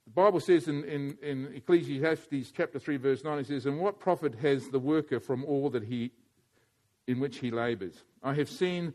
The 0.06 0.12
Bible 0.12 0.42
says 0.42 0.68
in, 0.68 0.84
in, 0.84 1.18
in 1.22 1.54
Ecclesiastes 1.56 2.52
chapter 2.52 2.80
3, 2.80 2.98
verse 2.98 3.24
9, 3.24 3.40
it 3.40 3.48
says, 3.48 3.66
And 3.66 3.80
what 3.80 4.00
profit 4.00 4.36
has 4.36 4.68
the 4.70 4.80
worker 4.80 5.20
from 5.20 5.46
all 5.46 5.70
that 5.70 5.84
he 5.84 6.12
in 7.08 7.20
which 7.20 7.38
he 7.38 7.50
labours? 7.50 8.04
I 8.22 8.34
have 8.34 8.50
seen 8.50 8.94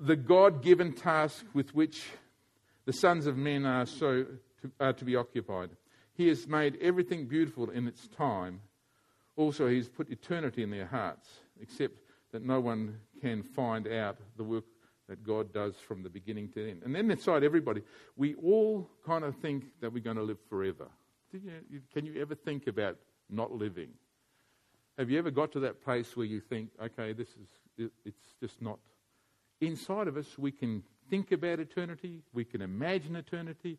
the 0.00 0.16
God 0.16 0.62
given 0.62 0.92
task 0.92 1.44
with 1.54 1.74
which 1.74 2.04
the 2.84 2.92
sons 2.92 3.26
of 3.26 3.36
men 3.36 3.64
are, 3.64 3.86
so 3.86 4.24
to, 4.62 4.70
are 4.80 4.92
to 4.92 5.04
be 5.04 5.16
occupied. 5.16 5.70
He 6.14 6.28
has 6.28 6.46
made 6.46 6.78
everything 6.80 7.26
beautiful 7.26 7.70
in 7.70 7.88
its 7.88 8.08
time. 8.08 8.60
Also, 9.36 9.66
He 9.66 9.76
has 9.76 9.88
put 9.88 10.10
eternity 10.10 10.62
in 10.62 10.70
their 10.70 10.86
hearts, 10.86 11.28
except 11.60 11.94
that 12.32 12.44
no 12.44 12.60
one 12.60 12.98
can 13.20 13.42
find 13.42 13.88
out 13.88 14.18
the 14.36 14.44
work 14.44 14.64
that 15.08 15.22
God 15.22 15.52
does 15.52 15.74
from 15.76 16.02
the 16.02 16.08
beginning 16.08 16.48
to 16.50 16.64
the 16.64 16.70
end. 16.70 16.82
And 16.84 16.94
then 16.94 17.10
inside 17.10 17.44
everybody, 17.44 17.82
we 18.16 18.34
all 18.36 18.88
kind 19.06 19.24
of 19.24 19.36
think 19.36 19.64
that 19.80 19.92
we're 19.92 20.02
going 20.02 20.16
to 20.16 20.22
live 20.22 20.38
forever. 20.48 20.86
You, 21.32 21.80
can 21.92 22.06
you 22.06 22.20
ever 22.20 22.34
think 22.34 22.68
about 22.68 22.96
not 23.28 23.52
living? 23.52 23.88
Have 24.96 25.10
you 25.10 25.18
ever 25.18 25.30
got 25.30 25.50
to 25.52 25.60
that 25.60 25.82
place 25.82 26.16
where 26.16 26.26
you 26.26 26.40
think, 26.40 26.70
okay, 26.80 27.12
this 27.12 27.28
is, 27.28 27.48
it, 27.76 27.92
it's 28.04 28.34
just 28.40 28.62
not 28.62 28.78
inside 29.66 30.08
of 30.08 30.16
us, 30.16 30.38
we 30.38 30.50
can 30.50 30.82
think 31.10 31.32
about 31.32 31.60
eternity, 31.60 32.22
we 32.32 32.44
can 32.44 32.62
imagine 32.62 33.16
eternity, 33.16 33.78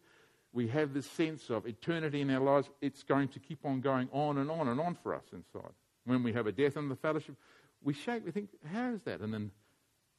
we 0.53 0.67
have 0.69 0.93
this 0.93 1.05
sense 1.05 1.49
of 1.49 1.65
eternity 1.65 2.21
in 2.21 2.29
our 2.29 2.39
lives. 2.39 2.69
It's 2.81 3.03
going 3.03 3.27
to 3.29 3.39
keep 3.39 3.65
on 3.65 3.81
going 3.81 4.07
on 4.13 4.37
and 4.37 4.49
on 4.49 4.69
and 4.69 4.79
on 4.79 4.95
for 4.95 5.13
us 5.13 5.25
inside. 5.33 5.73
When 6.05 6.23
we 6.23 6.31
have 6.33 6.47
a 6.47 6.51
death 6.51 6.77
in 6.77 6.87
the 6.87 6.95
fellowship, 6.95 7.35
we 7.83 7.93
shake, 7.93 8.25
we 8.25 8.31
think, 8.31 8.49
how 8.71 8.91
is 8.91 9.01
that? 9.03 9.19
And 9.19 9.33
then 9.33 9.51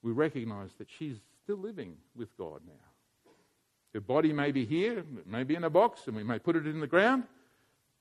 we 0.02 0.12
recognize 0.12 0.70
that 0.79 0.88
she's 0.90 1.16
still 1.42 1.57
living 1.57 1.96
with 2.14 2.37
God 2.37 2.61
now. 2.66 3.33
Her 3.94 4.00
body 4.00 4.33
may 4.33 4.52
be 4.52 4.66
here, 4.66 4.98
it 4.98 5.26
may 5.26 5.42
be 5.42 5.55
in 5.55 5.64
a 5.64 5.70
box, 5.70 6.07
and 6.07 6.14
we 6.14 6.22
may 6.22 6.38
put 6.38 6.55
it 6.55 6.66
in 6.66 6.81
the 6.81 6.87
ground, 6.87 7.24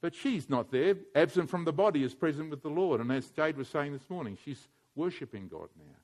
but 0.01 0.13
she's 0.13 0.49
not 0.49 0.71
there. 0.71 0.95
Absent 1.15 1.49
from 1.49 1.63
the 1.63 1.71
body 1.71 2.03
is 2.03 2.13
present 2.13 2.49
with 2.49 2.61
the 2.61 2.69
Lord. 2.69 2.99
And 2.99 3.11
as 3.13 3.29
Jade 3.29 3.55
was 3.55 3.69
saying 3.69 3.93
this 3.93 4.09
morning, 4.09 4.37
she's 4.43 4.67
worshipping 4.95 5.47
God 5.47 5.69
now 5.77 5.95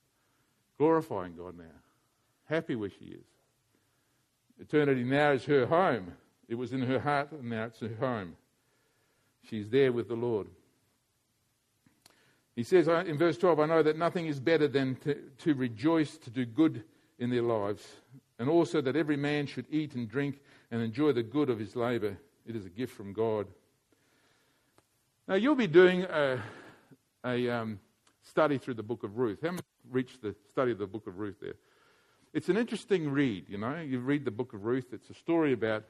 glorifying 0.81 1.35
God 1.37 1.55
now, 1.55 1.77
happy 2.45 2.75
where 2.75 2.89
she 2.89 3.05
is. 3.05 3.25
Eternity 4.59 5.03
now 5.03 5.29
is 5.29 5.45
her 5.45 5.67
home. 5.67 6.11
It 6.47 6.55
was 6.55 6.73
in 6.73 6.81
her 6.81 6.99
heart, 6.99 7.31
and 7.33 7.51
now 7.51 7.65
it's 7.65 7.81
her 7.81 7.95
home. 7.99 8.35
She's 9.47 9.69
there 9.69 9.91
with 9.91 10.07
the 10.07 10.15
Lord. 10.15 10.47
He 12.55 12.63
says 12.63 12.87
in 12.87 13.15
verse 13.15 13.37
12, 13.37 13.59
I 13.59 13.65
know 13.67 13.83
that 13.83 13.95
nothing 13.95 14.25
is 14.25 14.39
better 14.39 14.67
than 14.67 14.95
to, 15.03 15.13
to 15.43 15.53
rejoice, 15.53 16.17
to 16.17 16.31
do 16.31 16.45
good 16.45 16.83
in 17.19 17.29
their 17.29 17.43
lives, 17.43 17.87
and 18.39 18.49
also 18.49 18.81
that 18.81 18.95
every 18.95 19.17
man 19.17 19.45
should 19.45 19.67
eat 19.69 19.93
and 19.93 20.09
drink 20.09 20.39
and 20.71 20.81
enjoy 20.81 21.11
the 21.11 21.21
good 21.21 21.51
of 21.51 21.59
his 21.59 21.75
labour. 21.75 22.17
It 22.47 22.55
is 22.55 22.65
a 22.65 22.69
gift 22.69 22.95
from 22.95 23.13
God. 23.13 23.45
Now, 25.27 25.35
you'll 25.35 25.53
be 25.53 25.67
doing 25.67 26.05
a, 26.05 26.41
a 27.23 27.49
um, 27.49 27.79
study 28.23 28.57
through 28.57 28.73
the 28.73 28.83
book 28.83 29.03
of 29.03 29.19
Ruth. 29.19 29.43
How 29.43 29.51
many 29.51 29.61
reached 29.89 30.21
the 30.21 30.35
study 30.51 30.71
of 30.71 30.77
the 30.77 30.87
book 30.87 31.07
of 31.07 31.19
Ruth 31.19 31.39
there? 31.41 31.55
It's 32.33 32.49
an 32.49 32.57
interesting 32.57 33.09
read, 33.09 33.45
you 33.49 33.57
know. 33.57 33.79
You 33.79 33.99
read 33.99 34.25
the 34.25 34.31
book 34.31 34.53
of 34.53 34.63
Ruth, 34.63 34.93
it's 34.93 35.09
a 35.09 35.13
story 35.13 35.53
about 35.53 35.83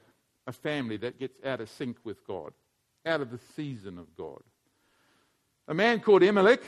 a 0.46 0.52
family 0.52 0.96
that 0.98 1.18
gets 1.18 1.38
out 1.44 1.60
of 1.60 1.68
sync 1.68 1.96
with 2.04 2.26
God, 2.26 2.52
out 3.06 3.20
of 3.20 3.30
the 3.30 3.38
season 3.54 3.98
of 3.98 4.14
God. 4.16 4.42
A 5.68 5.74
man 5.74 6.00
called 6.00 6.22
Elimelech 6.22 6.62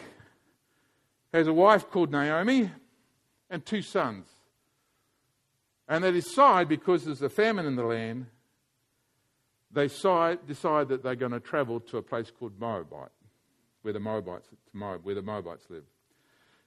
has 1.33 1.49
a 1.49 1.53
wife 1.53 1.91
called 1.91 2.13
Naomi 2.13 2.71
and 3.51 3.67
two 3.67 3.83
sons. 3.83 4.29
And 5.89 6.05
they 6.05 6.13
decide, 6.13 6.69
because 6.69 7.05
there's 7.05 7.21
a 7.21 7.29
famine 7.29 7.67
in 7.67 7.75
the 7.75 7.85
land, 7.85 8.27
they 9.71 9.89
decide 9.89 10.89
that 10.89 11.03
they're 11.03 11.17
going 11.17 11.33
to 11.33 11.41
travel 11.41 11.81
to 11.81 11.99
a 11.99 12.03
place 12.03 12.31
called 12.31 12.53
Moabite 12.59 13.11
where 13.83 13.93
the 13.93 14.01
Moabites, 14.01 14.49
Moab, 14.73 15.05
where 15.05 15.15
the 15.15 15.23
Moabites 15.23 15.67
lived. 15.69 15.87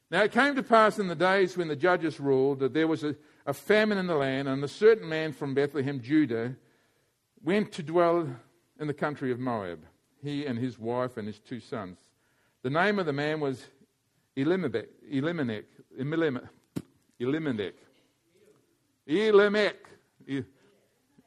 Now 0.09 0.23
it 0.23 0.31
came 0.31 0.55
to 0.55 0.63
pass 0.63 0.99
in 0.99 1.07
the 1.07 1.15
days 1.15 1.57
when 1.57 1.67
the 1.67 1.75
judges 1.75 2.19
ruled 2.19 2.59
that 2.59 2.73
there 2.73 2.87
was 2.87 3.03
a, 3.03 3.15
a 3.45 3.53
famine 3.53 3.97
in 3.97 4.07
the 4.07 4.15
land, 4.15 4.47
and 4.47 4.63
a 4.63 4.67
certain 4.67 5.09
man 5.09 5.33
from 5.33 5.53
Bethlehem, 5.53 6.01
Judah, 6.01 6.55
went 7.43 7.71
to 7.73 7.83
dwell 7.83 8.29
in 8.79 8.87
the 8.87 8.93
country 8.93 9.31
of 9.31 9.39
Moab, 9.39 9.83
he 10.23 10.45
and 10.45 10.57
his 10.57 10.79
wife 10.79 11.17
and 11.17 11.27
his 11.27 11.39
two 11.39 11.59
sons. 11.59 11.97
The 12.63 12.69
name 12.69 12.99
of 12.99 13.05
the 13.05 13.13
man 13.13 13.39
was 13.39 13.65
Elimelech. 14.35 14.87
Elimelech. 15.11 15.65
Elimelech. 15.97 16.43
Elimelech. 17.19 17.73
Elimelech. 19.07 19.75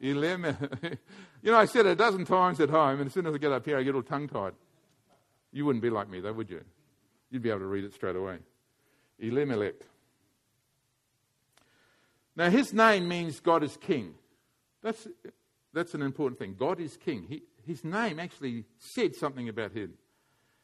You 1.43 1.51
know, 1.51 1.57
I 1.57 1.65
said 1.65 1.87
it 1.87 1.93
a 1.93 1.95
dozen 1.95 2.23
times 2.23 2.59
at 2.59 2.69
home, 2.69 2.99
and 2.99 3.07
as 3.07 3.13
soon 3.13 3.25
as 3.25 3.33
I 3.33 3.39
get 3.39 3.51
up 3.51 3.65
here, 3.65 3.75
I 3.75 3.81
get 3.81 3.95
all 3.95 4.03
tongue 4.03 4.27
tied. 4.27 4.53
You 5.51 5.65
wouldn't 5.65 5.81
be 5.81 5.89
like 5.89 6.07
me, 6.07 6.19
though, 6.19 6.33
would 6.33 6.51
you? 6.51 6.61
You'd 7.31 7.41
be 7.41 7.49
able 7.49 7.61
to 7.61 7.65
read 7.65 7.83
it 7.83 7.95
straight 7.95 8.15
away. 8.15 8.37
Elimelech. 9.21 9.75
Now, 12.35 12.49
his 12.49 12.73
name 12.73 13.07
means 13.07 13.39
God 13.39 13.63
is 13.63 13.77
king. 13.77 14.15
That's, 14.81 15.07
that's 15.73 15.93
an 15.93 16.01
important 16.01 16.39
thing. 16.39 16.55
God 16.57 16.79
is 16.79 16.97
king. 16.97 17.25
He, 17.27 17.43
his 17.65 17.83
name 17.83 18.19
actually 18.19 18.65
said 18.79 19.15
something 19.15 19.49
about 19.49 19.73
him. 19.73 19.93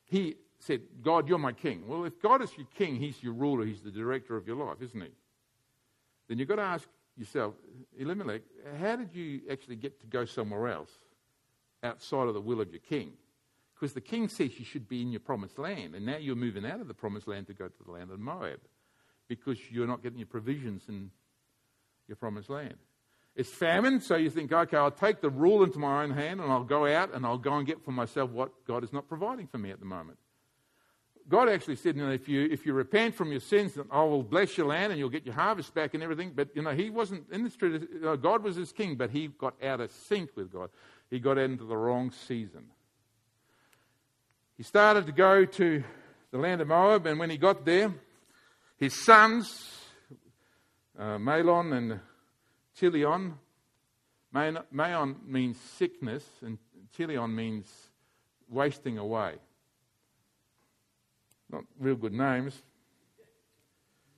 He 0.06 0.36
said, 0.60 0.82
God, 1.02 1.28
you're 1.28 1.38
my 1.38 1.52
king. 1.52 1.84
Well, 1.88 2.06
if 2.06 2.22
God 2.22 2.42
is 2.42 2.50
your 2.58 2.68
king, 2.78 2.96
he's 2.96 3.22
your 3.22 3.34
ruler, 3.34 3.66
he's 3.66 3.82
the 3.82 3.92
director 3.92 4.36
of 4.36 4.48
your 4.48 4.56
life, 4.56 4.78
isn't 4.82 5.00
he? 5.00 5.10
Then 6.28 6.40
you've 6.40 6.48
got 6.48 6.56
to 6.56 6.64
ask 6.64 6.88
yourself, 7.16 7.54
Elimelech, 8.00 8.42
how 8.80 8.96
did 8.96 9.14
you 9.14 9.42
actually 9.52 9.76
get 9.76 10.00
to 10.02 10.08
go 10.08 10.26
somewhere 10.26 10.68
else 10.70 10.92
outside 11.84 12.28
of 12.28 12.34
the 12.34 12.42
will 12.42 12.62
of 12.62 12.72
your 12.72 12.80
king? 12.80 13.14
Because 13.80 13.94
the 13.94 14.02
king 14.02 14.28
says 14.28 14.58
you 14.58 14.66
should 14.66 14.88
be 14.88 15.02
in 15.02 15.12
your 15.12 15.20
promised 15.20 15.60
land, 15.60 15.94
and 15.94 16.06
now 16.06 16.18
you're 16.18 16.36
moving 16.36 16.66
out 16.66 16.82
of 16.82 16.88
the 16.88 16.94
promised 16.96 17.28
land 17.28 17.48
to 17.48 17.54
go 17.54 17.68
to 17.68 17.84
the 17.86 17.92
land 17.92 18.10
of 18.10 18.20
Moab 18.20 18.60
because 19.28 19.60
you're 19.70 19.88
not 19.88 20.02
getting 20.02 20.18
your 20.18 20.28
provisions 20.28 20.84
in 20.88 21.12
your 22.08 22.16
promised 22.16 22.50
land. 22.50 22.76
It's 23.36 23.50
famine, 23.50 24.02
so 24.02 24.16
you 24.16 24.32
think, 24.32 24.52
okay, 24.52 24.78
I'll 24.78 24.90
take 24.90 25.22
the 25.22 25.30
rule 25.30 25.64
into 25.64 25.78
my 25.78 26.02
own 26.02 26.10
hand 26.10 26.40
and 26.42 26.52
I'll 26.52 26.64
go 26.64 26.88
out 26.88 27.14
and 27.14 27.24
I'll 27.24 27.38
go 27.38 27.54
and 27.54 27.68
get 27.68 27.84
for 27.84 27.92
myself 27.92 28.32
what 28.32 28.66
God 28.66 28.84
is 28.84 28.92
not 28.92 29.08
providing 29.08 29.46
for 29.46 29.60
me 29.60 29.70
at 29.70 29.80
the 29.80 29.86
moment. 29.86 30.18
God 31.30 31.50
actually 31.50 31.76
said, 31.76 31.98
you 31.98 32.04
know, 32.04 32.12
if 32.12 32.28
you, 32.28 32.48
if 32.50 32.66
you 32.66 32.74
repent 32.74 33.14
from 33.14 33.32
your 33.32 33.42
sins, 33.42 33.74
then 33.74 33.86
I 33.92 34.02
will 34.04 34.24
bless 34.24 34.58
your 34.58 34.68
land 34.68 34.92
and 34.92 34.98
you'll 34.98 35.10
get 35.10 35.26
your 35.26 35.36
harvest 35.36 35.74
back 35.76 35.94
and 35.94 36.02
everything. 36.02 36.32
But, 36.34 36.50
you 36.56 36.64
know, 36.64 36.72
he 36.72 36.90
wasn't 36.90 37.26
in 37.32 37.52
tradition. 37.52 37.90
You 37.94 38.00
know, 38.00 38.18
God 38.18 38.44
was 38.44 38.56
his 38.56 38.72
king, 38.72 38.96
but 38.96 39.12
he 39.12 39.28
got 39.28 39.62
out 39.62 39.82
of 39.82 39.92
sync 39.92 40.32
with 40.36 40.52
God. 40.52 40.70
He 41.12 41.20
got 41.20 41.38
into 41.38 41.66
the 41.66 41.78
wrong 41.78 42.12
season. 42.12 42.64
He 44.58 44.64
started 44.64 45.06
to 45.06 45.12
go 45.12 45.46
to 45.46 45.84
the 46.32 46.38
land 46.40 46.62
of 46.62 46.68
Moab, 46.68 47.06
and 47.06 47.20
when 47.20 47.30
he 47.30 47.38
got 47.38 47.64
there, 47.64 47.94
his 48.78 49.06
sons, 49.06 49.72
uh, 50.98 51.18
Mahlon 51.20 51.78
and 51.78 52.00
Chilion, 52.76 53.36
Maon 54.34 55.16
means 55.26 55.58
sickness, 55.78 56.24
and 56.42 56.58
Chilion 56.96 57.36
means 57.36 57.72
wasting 58.50 58.98
away. 58.98 59.36
Not 61.52 61.64
real 61.80 61.96
good 61.96 62.14
names. 62.14 62.60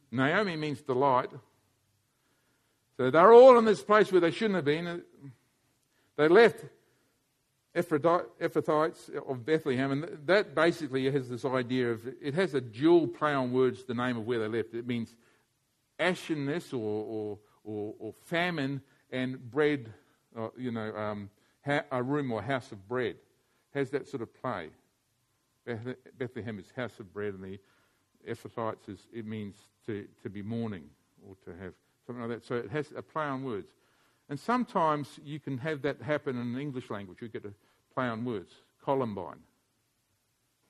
Naomi 0.09 0.55
means 0.55 0.81
delight. 0.81 1.29
So 2.95 3.11
they're 3.11 3.33
all 3.33 3.57
in 3.59 3.65
this 3.65 3.81
place 3.81 4.11
where 4.11 4.21
they 4.21 4.31
shouldn't 4.31 4.55
have 4.55 4.65
been. 4.65 5.03
They 6.15 6.27
left 6.27 6.63
Ephrathites 7.75 9.15
of 9.29 9.45
Bethlehem, 9.45 9.91
and 9.91 10.17
that 10.25 10.55
basically 10.55 11.09
has 11.11 11.29
this 11.29 11.45
idea 11.45 11.91
of 11.91 12.01
it 12.21 12.33
has 12.33 12.53
a 12.55 12.61
dual 12.61 13.07
play 13.07 13.33
on 13.33 13.51
words, 13.51 13.83
the 13.83 13.93
name 13.93 14.17
of 14.17 14.25
where 14.25 14.39
they 14.39 14.57
left. 14.57 14.73
It 14.73 14.87
means 14.87 15.15
ashenness 15.99 16.73
or, 16.73 16.77
or, 16.77 17.39
or, 17.63 17.93
or 17.99 18.13
famine 18.25 18.81
and 19.11 19.51
bread, 19.51 19.93
uh, 20.37 20.49
you 20.57 20.71
know, 20.71 20.95
um, 20.95 21.29
ha- 21.65 21.83
a 21.91 22.01
room 22.01 22.31
or 22.31 22.41
house 22.41 22.71
of 22.71 22.87
bread. 22.87 23.15
Has 23.75 23.91
that 23.91 24.07
sort 24.07 24.23
of 24.23 24.33
play. 24.33 24.69
Bethlehem 26.17 26.57
is 26.57 26.71
house 26.75 26.99
of 26.99 27.13
bread, 27.13 27.35
and 27.35 27.43
the 27.43 27.59
Ephrathites 28.27 28.89
is, 28.89 29.07
it 29.13 29.27
means 29.27 29.55
to, 29.85 30.07
to 30.23 30.29
be 30.29 30.41
mourning 30.41 30.85
or 31.27 31.35
to 31.45 31.51
have 31.61 31.73
something 32.07 32.27
like 32.27 32.39
that. 32.39 32.47
So 32.47 32.55
it 32.55 32.71
has 32.71 32.91
a 32.95 33.03
play 33.03 33.25
on 33.25 33.43
words. 33.43 33.69
And 34.29 34.39
sometimes 34.39 35.19
you 35.23 35.39
can 35.39 35.57
have 35.57 35.81
that 35.81 36.01
happen 36.01 36.39
in 36.39 36.53
the 36.53 36.59
English 36.59 36.89
language. 36.89 37.17
You 37.21 37.27
get 37.27 37.45
a 37.45 37.53
play 37.93 38.05
on 38.05 38.23
words. 38.23 38.53
Columbine. 38.83 39.39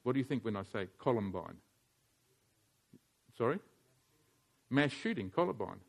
What 0.03 0.13
do 0.13 0.19
you 0.19 0.25
think 0.25 0.45
when 0.45 0.55
I 0.55 0.63
say 0.63 0.87
Columbine? 0.97 1.57
Sorry? 3.37 3.59
Mass 4.69 4.91
shooting, 4.91 5.29
Columbine. 5.29 5.79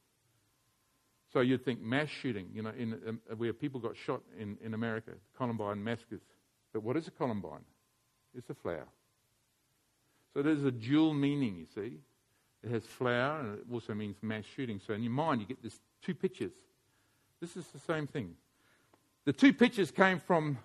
So 1.33 1.41
you'd 1.41 1.65
think 1.65 1.81
mass 1.81 2.09
shooting, 2.09 2.49
you 2.53 2.63
know, 2.63 2.73
in, 2.77 2.95
um, 3.07 3.21
where 3.37 3.53
people 3.53 3.79
got 3.79 3.97
shot 3.97 4.21
in, 4.39 4.57
in 4.65 4.75
America, 4.75 5.13
Columbine 5.39 5.83
massacres. 5.83 6.23
But 6.73 6.83
what 6.83 6.97
is 6.97 7.07
a 7.07 7.13
Columbine? 7.13 7.65
It's 8.37 8.51
a 8.51 8.55
flower. 8.55 8.89
So 10.35 10.43
there's 10.43 10.65
a 10.65 10.73
dual 10.73 11.15
meaning, 11.15 11.57
you 11.57 11.67
see. 11.73 11.99
It 12.63 12.71
has 12.71 12.85
flower 12.85 13.41
and 13.41 13.59
it 13.59 13.65
also 13.73 13.95
means 13.95 14.17
mass 14.23 14.45
shooting. 14.57 14.81
So 14.85 14.93
in 14.93 15.03
your 15.03 15.13
mind, 15.13 15.41
you 15.41 15.47
get 15.47 15.63
these 15.63 15.81
two 16.03 16.15
pictures. 16.15 16.53
This 17.41 17.57
is 17.57 17.67
the 17.69 17.79
same 17.79 18.07
thing. 18.07 18.35
The 19.25 19.33
two 19.33 19.53
pictures 19.53 19.91
came 19.91 20.19
from 20.19 20.59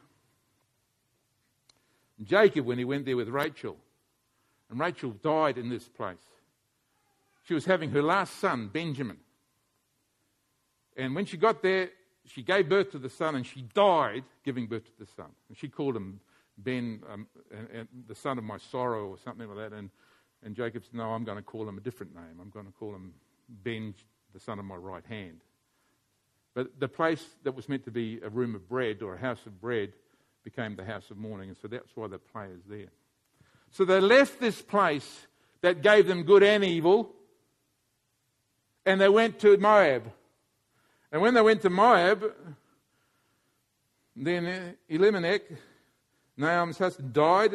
Jacob 2.23 2.65
when 2.65 2.77
he 2.77 2.85
went 2.85 3.05
there 3.05 3.17
with 3.17 3.29
Rachel. 3.29 3.77
And 4.69 4.79
Rachel 4.79 5.11
died 5.11 5.57
in 5.57 5.69
this 5.69 5.87
place. 5.87 6.17
She 7.43 7.53
was 7.53 7.65
having 7.65 7.91
her 7.91 8.01
last 8.01 8.39
son, 8.39 8.67
Benjamin. 8.67 9.17
And 10.97 11.13
when 11.13 11.25
she 11.25 11.37
got 11.37 11.61
there, 11.61 11.89
she 12.25 12.41
gave 12.41 12.69
birth 12.69 12.91
to 12.91 12.99
the 12.99 13.09
son 13.09 13.35
and 13.35 13.45
she 13.45 13.61
died 13.61 14.23
giving 14.43 14.65
birth 14.65 14.85
to 14.85 15.05
the 15.05 15.11
son. 15.15 15.27
And 15.47 15.57
she 15.57 15.67
called 15.67 15.95
him 15.95 16.19
Ben, 16.57 17.01
um, 17.11 17.27
and, 17.51 17.67
and 17.71 17.87
the 18.07 18.15
son 18.15 18.37
of 18.37 18.43
my 18.43 18.57
sorrow, 18.57 19.07
or 19.07 19.17
something 19.23 19.47
like 19.47 19.57
that. 19.69 19.77
And, 19.77 19.89
and 20.43 20.55
Jacob 20.55 20.83
said, 20.85 20.95
No, 20.95 21.11
I'm 21.11 21.23
going 21.23 21.37
to 21.37 21.43
call 21.43 21.67
him 21.67 21.77
a 21.77 21.81
different 21.81 22.15
name. 22.15 22.39
I'm 22.41 22.49
going 22.49 22.65
to 22.65 22.71
call 22.71 22.95
him 22.95 23.13
Ben, 23.63 23.93
the 24.33 24.39
son 24.39 24.57
of 24.57 24.65
my 24.65 24.75
right 24.75 25.05
hand. 25.05 25.41
But 26.55 26.79
the 26.79 26.87
place 26.87 27.23
that 27.43 27.53
was 27.53 27.69
meant 27.69 27.83
to 27.83 27.91
be 27.91 28.19
a 28.23 28.29
room 28.29 28.55
of 28.55 28.67
bread 28.67 29.03
or 29.03 29.13
a 29.13 29.19
house 29.19 29.45
of 29.45 29.61
bread 29.61 29.91
became 30.43 30.75
the 30.75 30.85
house 30.85 31.11
of 31.11 31.17
mourning, 31.17 31.49
and 31.49 31.57
so 31.57 31.67
that's 31.67 31.95
why 31.95 32.07
the 32.07 32.17
play 32.17 32.47
is 32.47 32.63
there. 32.67 32.87
So 33.71 33.83
they 33.83 33.99
left 33.99 34.39
this 34.39 34.61
place 34.61 35.27
that 35.61 35.81
gave 35.81 36.07
them 36.07 36.23
good 36.23 36.43
and 36.43 36.63
evil, 36.63 37.13
and 38.85 39.01
they 39.01 39.09
went 39.09 39.37
to 39.39 39.57
Moab. 39.57 40.11
And 41.11 41.21
when 41.21 41.33
they 41.33 41.41
went 41.41 41.61
to 41.63 41.69
Moab, 41.69 42.33
then 44.15 44.77
Elimelech, 44.87 45.41
Naomi's 46.37 46.77
husband, 46.77 47.11
died, 47.11 47.53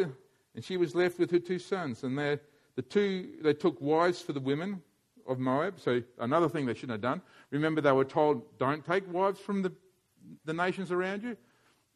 and 0.54 0.62
she 0.62 0.76
was 0.76 0.94
left 0.94 1.18
with 1.18 1.30
her 1.30 1.38
two 1.38 1.58
sons. 1.58 2.04
And 2.04 2.18
they, 2.18 2.38
the 2.76 2.82
two, 2.82 3.30
they 3.42 3.54
took 3.54 3.80
wives 3.80 4.20
for 4.20 4.34
the 4.34 4.40
women 4.40 4.82
of 5.30 5.38
Moab. 5.38 5.80
So 5.80 6.02
another 6.18 6.48
thing 6.48 6.66
they 6.66 6.74
shouldn't 6.74 6.92
have 6.92 7.00
done. 7.00 7.22
Remember, 7.50 7.80
they 7.80 7.92
were 7.92 8.04
told, 8.04 8.42
don't 8.58 8.84
take 8.84 9.10
wives 9.10 9.40
from 9.40 9.62
the, 9.62 9.72
the 10.44 10.52
nations 10.52 10.90
around 10.90 11.22
you. 11.22 11.36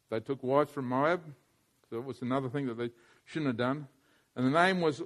They 0.09 0.19
took 0.21 0.41
wives 0.41 0.71
from 0.71 0.87
Moab. 0.87 1.21
So 1.89 1.97
it 1.97 2.05
was 2.05 2.21
another 2.21 2.49
thing 2.49 2.65
that 2.67 2.77
they 2.77 2.89
shouldn't 3.25 3.47
have 3.47 3.57
done. 3.57 3.87
And 4.35 4.47
the 4.47 4.51
name 4.51 4.81
was 4.81 5.01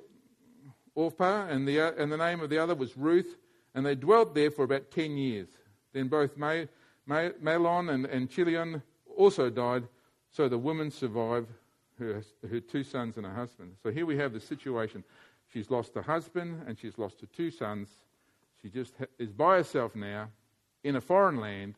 Orpah, 0.95 1.47
and 1.47 1.67
the, 1.67 1.79
and 1.79 2.11
the 2.11 2.17
name 2.17 2.39
of 2.39 2.49
the 2.49 2.59
other 2.59 2.75
was 2.75 2.95
Ruth. 2.95 3.37
And 3.75 3.85
they 3.85 3.95
dwelt 3.95 4.33
there 4.35 4.51
for 4.51 4.63
about 4.63 4.91
10 4.91 5.17
years. 5.17 5.47
Then 5.93 6.07
both 6.07 6.37
Mahlon 6.37 7.89
and, 7.89 8.05
and 8.05 8.29
Chilion 8.29 8.81
also 9.17 9.49
died, 9.49 9.87
so 10.31 10.47
the 10.47 10.57
woman 10.57 10.91
survived 10.91 11.49
her, 11.97 12.23
her 12.49 12.59
two 12.59 12.83
sons 12.83 13.17
and 13.17 13.25
her 13.25 13.33
husband. 13.33 13.75
So 13.83 13.91
here 13.91 14.05
we 14.05 14.17
have 14.17 14.33
the 14.33 14.39
situation. 14.39 15.03
She's 15.51 15.69
lost 15.69 15.95
her 15.95 16.01
husband 16.01 16.63
and 16.67 16.77
she's 16.77 16.97
lost 16.97 17.21
her 17.21 17.27
two 17.27 17.51
sons. 17.51 17.89
She 18.61 18.69
just 18.69 18.93
is 19.17 19.31
by 19.31 19.57
herself 19.57 19.95
now 19.95 20.29
in 20.83 20.95
a 20.95 21.01
foreign 21.01 21.37
land 21.37 21.75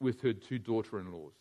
with 0.00 0.20
her 0.22 0.32
two 0.32 0.58
daughter 0.58 0.98
in 0.98 1.12
laws. 1.12 1.32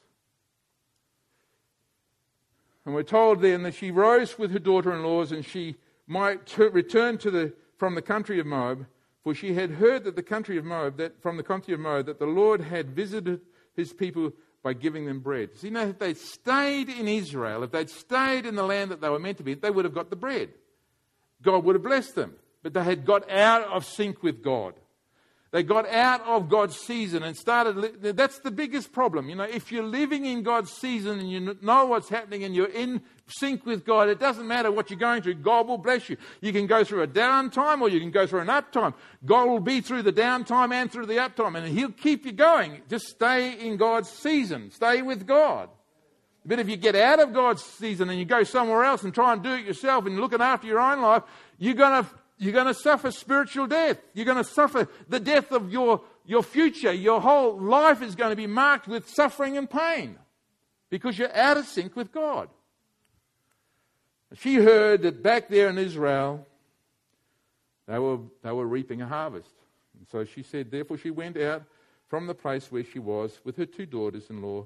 And 2.86 2.93
we're 2.93 3.03
told 3.03 3.41
then 3.41 3.63
that 3.63 3.75
she 3.75 3.91
rose 3.91 4.38
with 4.38 4.51
her 4.51 4.60
daughter 4.60 4.93
in 4.93 5.03
laws 5.03 5.32
and 5.32 5.45
she 5.45 5.75
might 6.06 6.45
t- 6.45 6.63
return 6.63 7.17
to 7.19 7.32
the, 7.32 7.53
from 7.77 7.95
the 7.95 8.01
country 8.01 8.39
of 8.39 8.45
Moab, 8.45 8.86
for 9.23 9.34
she 9.34 9.53
had 9.53 9.71
heard 9.71 10.03
that 10.03 10.17
the 10.17 10.23
country 10.23 10.58
of 10.58 10.65
Moab, 10.65 10.97
that 10.97 11.21
from 11.21 11.38
the 11.38 11.43
country 11.43 11.73
of 11.73 11.79
Moab, 11.79 12.08
that 12.08 12.19
the 12.19 12.25
Lord 12.25 12.60
had 12.60 12.89
visited 12.89 13.39
his 13.75 13.93
people 13.93 14.34
by 14.62 14.73
giving 14.73 15.06
them 15.06 15.19
bread. 15.19 15.56
See, 15.56 15.69
now, 15.69 15.84
if 15.84 15.99
they'd 15.99 16.17
stayed 16.17 16.89
in 16.89 17.08
Israel, 17.08 17.63
if 17.63 17.71
they'd 17.71 17.89
stayed 17.89 18.45
in 18.45 18.56
the 18.56 18.63
land 18.63 18.91
that 18.91 19.01
they 19.01 19.10
were 19.10 19.19
meant 19.19 19.38
to 19.38 19.43
be, 19.43 19.53
they 19.53 19.71
would 19.71 19.86
have 19.86 19.93
got 19.93 20.10
the 20.10 20.15
bread. 20.15 20.49
God 21.41 21.63
would 21.63 21.75
have 21.75 21.84
blessed 21.84 22.15
them. 22.15 22.36
But 22.63 22.73
they 22.73 22.84
had 22.84 23.06
got 23.06 23.30
out 23.30 23.63
of 23.67 23.86
sync 23.86 24.23
with 24.23 24.41
God. 24.41 24.73
They 25.54 25.62
got 25.62 25.88
out 25.88 26.21
of 26.26 26.49
God's 26.49 26.76
season 26.76 27.21
and 27.21 27.38
started. 27.38 28.02
That's 28.02 28.39
the 28.39 28.49
biggest 28.49 28.91
problem. 28.91 29.30
You 29.30 29.36
know, 29.36 29.43
if 29.43 29.71
you're 29.71 29.84
living 29.84 30.26
in 30.26 30.41
God's 30.41 30.71
season 30.71 31.19
and 31.19 31.32
you 31.32 31.56
know 31.62 31.86
what's 31.86 32.10
happening 32.10 32.43
and 32.43 32.56
you're 32.56 32.71
in 32.71 33.04
sync 33.28 33.63
with 33.63 33.86
God, 33.86 34.10
it 34.10 34.19
doesn't 34.19 34.47
matter 34.47 34.71
what 34.71 34.89
you're 34.89 34.97
going 34.97 35.21
through. 35.21 35.36
God 35.36 35.67
will 35.67 35.78
bless 35.78 36.10
you. 36.10 36.17
You 36.41 36.54
can 36.54 36.65
go 36.65 36.84
through 36.84 37.04
a 37.04 37.08
down 37.08 37.52
time 37.52 37.84
or 37.84 37.89
you 37.89 37.99
can 37.99 38.10
go 38.10 38.26
through 38.26 38.39
an 38.39 38.49
up 38.49 38.71
time. 38.71 38.95
God 39.23 39.47
will 39.47 39.60
be 39.60 39.80
through 39.80 40.02
the 40.02 40.12
down 40.12 40.43
time 40.43 40.71
and 40.71 40.91
through 40.91 41.06
the 41.06 41.19
up 41.19 41.36
time, 41.36 41.56
and 41.56 41.67
He'll 41.67 41.91
keep 41.91 42.26
you 42.26 42.32
going. 42.32 42.82
Just 42.89 43.06
stay 43.10 43.52
in 43.54 43.78
God's 43.78 44.10
season. 44.10 44.71
Stay 44.71 45.04
with 45.04 45.28
God. 45.28 45.69
But 46.47 46.58
if 46.58 46.67
you 46.67 46.78
get 46.78 46.95
out 46.95 47.19
of 47.19 47.32
God's 47.32 47.62
season 47.62 48.10
and 48.10 48.17
you 48.17 48.26
go 48.26 48.43
somewhere 48.43 48.84
else 48.86 49.04
and 49.04 49.13
try 49.13 49.34
and 49.34 49.43
do 49.43 49.54
it 49.54 49.65
yourself 49.65 50.08
and 50.08 50.15
you're 50.15 50.21
looking 50.23 50.41
after 50.41 50.65
your 50.65 50.80
own 50.80 50.99
life, 50.99 51.21
you're 51.60 51.76
going 51.76 52.04
to 52.04 52.10
you're 52.37 52.53
going 52.53 52.67
to 52.67 52.73
suffer 52.73 53.11
spiritual 53.11 53.67
death. 53.67 53.97
You're 54.13 54.25
going 54.25 54.37
to 54.37 54.43
suffer 54.43 54.87
the 55.07 55.19
death 55.19 55.51
of 55.51 55.71
your, 55.71 56.01
your 56.25 56.43
future. 56.43 56.91
Your 56.91 57.21
whole 57.21 57.59
life 57.59 58.01
is 58.01 58.15
going 58.15 58.31
to 58.31 58.35
be 58.35 58.47
marked 58.47 58.87
with 58.87 59.07
suffering 59.09 59.57
and 59.57 59.69
pain 59.69 60.17
because 60.89 61.17
you're 61.17 61.35
out 61.35 61.57
of 61.57 61.65
sync 61.65 61.95
with 61.95 62.11
God. 62.11 62.49
She 64.35 64.55
heard 64.55 65.03
that 65.03 65.21
back 65.21 65.47
there 65.47 65.69
in 65.69 65.77
Israel, 65.77 66.45
They 67.87 67.99
were, 67.99 68.19
they 68.41 68.51
were 68.51 68.65
reaping 68.65 69.01
a 69.01 69.07
harvest. 69.07 69.53
And 69.97 70.07
so 70.07 70.25
she 70.25 70.41
said, 70.43 70.71
Therefore 70.71 70.97
she 70.97 71.11
went 71.11 71.37
out 71.37 71.63
from 72.07 72.27
the 72.27 72.35
place 72.35 72.71
where 72.71 72.83
she 72.83 72.99
was 72.99 73.39
with 73.43 73.57
her 73.57 73.65
two 73.65 73.85
daughters 73.85 74.29
in 74.29 74.41
law 74.41 74.65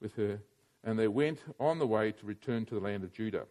with 0.00 0.14
her, 0.16 0.40
and 0.82 0.98
they 0.98 1.08
went 1.08 1.38
on 1.58 1.78
the 1.78 1.86
way 1.86 2.12
to 2.12 2.26
return 2.26 2.64
to 2.66 2.74
the 2.74 2.80
land 2.80 3.04
of 3.04 3.12
Judah. 3.12 3.46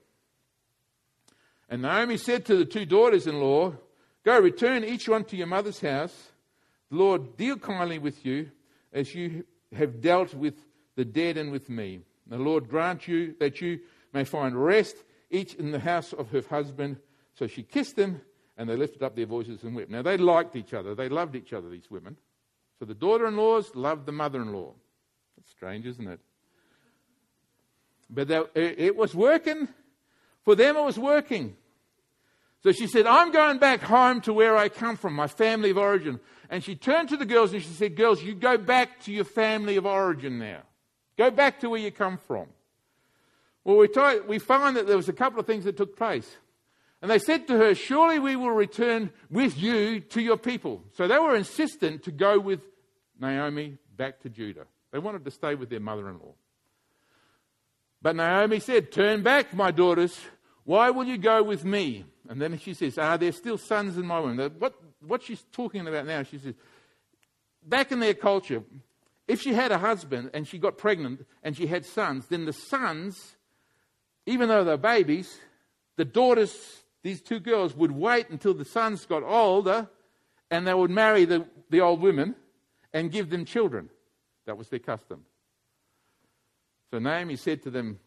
And 1.69 1.81
Naomi 1.81 2.17
said 2.17 2.45
to 2.45 2.55
the 2.55 2.65
two 2.65 2.85
daughters 2.85 3.27
in 3.27 3.39
law, 3.39 3.73
Go, 4.23 4.39
return 4.39 4.83
each 4.83 5.09
one 5.09 5.25
to 5.25 5.35
your 5.35 5.47
mother's 5.47 5.81
house. 5.81 6.31
The 6.89 6.97
Lord 6.97 7.35
deal 7.35 7.57
kindly 7.57 7.99
with 7.99 8.25
you 8.25 8.51
as 8.93 9.13
you 9.13 9.43
have 9.75 10.01
dealt 10.01 10.33
with 10.33 10.55
the 10.95 11.03
dead 11.03 11.37
and 11.37 11.51
with 11.51 11.69
me. 11.69 12.01
The 12.27 12.37
Lord 12.37 12.69
grant 12.69 13.07
you 13.07 13.35
that 13.39 13.59
you 13.59 13.79
may 14.13 14.23
find 14.23 14.55
rest 14.55 14.95
each 15.29 15.55
in 15.55 15.71
the 15.71 15.79
house 15.79 16.13
of 16.13 16.29
her 16.29 16.43
husband. 16.49 16.97
So 17.33 17.47
she 17.47 17.63
kissed 17.63 17.95
them, 17.95 18.21
and 18.57 18.69
they 18.69 18.75
lifted 18.75 19.03
up 19.03 19.15
their 19.15 19.25
voices 19.25 19.63
and 19.63 19.75
wept. 19.75 19.89
Now 19.89 20.03
they 20.03 20.17
liked 20.17 20.55
each 20.55 20.73
other. 20.73 20.95
They 20.95 21.09
loved 21.09 21.35
each 21.35 21.51
other, 21.51 21.69
these 21.69 21.89
women. 21.89 22.15
So 22.79 22.85
the 22.85 22.93
daughter 22.93 23.27
in 23.27 23.35
laws 23.35 23.75
loved 23.75 24.05
the 24.05 24.11
mother 24.11 24.41
in 24.41 24.53
law. 24.53 24.73
That's 25.35 25.49
strange, 25.49 25.85
isn't 25.85 26.07
it? 26.07 26.19
But 28.09 28.51
it 28.55 28.95
was 28.95 29.15
working. 29.15 29.67
For 30.43 30.55
them, 30.55 30.77
it 30.77 30.83
was 30.83 30.99
working. 30.99 31.55
So 32.63 32.71
she 32.71 32.87
said, 32.87 33.05
I'm 33.05 33.31
going 33.31 33.59
back 33.59 33.81
home 33.81 34.21
to 34.21 34.33
where 34.33 34.55
I 34.55 34.69
come 34.69 34.95
from, 34.95 35.13
my 35.13 35.27
family 35.27 35.69
of 35.69 35.77
origin. 35.77 36.19
And 36.49 36.63
she 36.63 36.75
turned 36.75 37.09
to 37.09 37.17
the 37.17 37.25
girls 37.25 37.51
and 37.51 37.61
she 37.61 37.69
said, 37.69 37.95
Girls, 37.95 38.23
you 38.23 38.35
go 38.35 38.57
back 38.57 39.01
to 39.01 39.11
your 39.11 39.25
family 39.25 39.75
of 39.75 39.85
origin 39.85 40.39
now. 40.39 40.61
Go 41.17 41.29
back 41.29 41.59
to 41.59 41.69
where 41.69 41.79
you 41.79 41.91
come 41.91 42.17
from. 42.17 42.47
Well, 43.65 43.77
we, 43.77 43.87
try, 43.87 44.19
we 44.19 44.39
find 44.39 44.75
that 44.77 44.87
there 44.87 44.97
was 44.97 45.09
a 45.09 45.13
couple 45.13 45.39
of 45.39 45.45
things 45.45 45.65
that 45.65 45.77
took 45.77 45.97
place. 45.97 46.37
And 47.01 47.11
they 47.11 47.19
said 47.19 47.47
to 47.47 47.57
her, 47.57 47.75
Surely 47.75 48.17
we 48.17 48.37
will 48.37 48.51
return 48.51 49.11
with 49.29 49.57
you 49.57 49.99
to 49.99 50.21
your 50.21 50.37
people. 50.37 50.83
So 50.95 51.07
they 51.07 51.19
were 51.19 51.35
insistent 51.35 52.03
to 52.03 52.11
go 52.11 52.39
with 52.39 52.61
Naomi 53.19 53.77
back 53.97 54.21
to 54.21 54.29
Judah. 54.29 54.65
They 54.91 54.99
wanted 54.99 55.25
to 55.25 55.31
stay 55.31 55.55
with 55.55 55.69
their 55.69 55.81
mother 55.81 56.09
in 56.09 56.19
law. 56.19 56.33
But 58.03 58.17
Naomi 58.17 58.59
said, 58.59 58.91
Turn 58.91 59.23
back, 59.23 59.53
my 59.53 59.71
daughters. 59.71 60.19
Why 60.65 60.91
will 60.91 61.05
you 61.05 61.17
go 61.17 61.41
with 61.41 61.65
me? 61.65 62.05
And 62.29 62.39
then 62.39 62.59
she 62.59 62.73
says, 62.73 62.97
ah, 62.97 63.11
Are 63.11 63.17
there 63.17 63.31
still 63.31 63.57
sons 63.57 63.97
in 63.97 64.05
my 64.05 64.19
womb? 64.19 64.37
What, 64.59 64.75
what 64.99 65.23
she's 65.23 65.43
talking 65.51 65.87
about 65.87 66.05
now, 66.05 66.23
she 66.23 66.37
says, 66.37 66.53
back 67.65 67.91
in 67.91 67.99
their 67.99 68.13
culture, 68.13 68.63
if 69.27 69.41
she 69.41 69.53
had 69.53 69.71
a 69.71 69.77
husband 69.77 70.31
and 70.33 70.45
she 70.47 70.57
got 70.57 70.77
pregnant 70.77 71.25
and 71.43 71.55
she 71.55 71.67
had 71.67 71.85
sons, 71.85 72.27
then 72.27 72.45
the 72.45 72.53
sons, 72.53 73.37
even 74.25 74.49
though 74.49 74.65
they're 74.65 74.77
babies, 74.77 75.39
the 75.95 76.05
daughters, 76.05 76.83
these 77.03 77.21
two 77.21 77.39
girls, 77.39 77.73
would 77.75 77.91
wait 77.91 78.29
until 78.29 78.53
the 78.53 78.65
sons 78.65 79.05
got 79.05 79.23
older 79.23 79.87
and 80.51 80.67
they 80.67 80.73
would 80.73 80.91
marry 80.91 81.23
the, 81.23 81.45
the 81.69 81.79
old 81.79 82.01
women 82.01 82.35
and 82.91 83.11
give 83.11 83.29
them 83.29 83.45
children. 83.45 83.89
That 84.45 84.57
was 84.57 84.67
their 84.67 84.79
custom. 84.79 85.25
So 86.93 86.99
Naomi 86.99 87.37
said 87.37 87.63
to 87.63 87.71
them, 87.71 87.97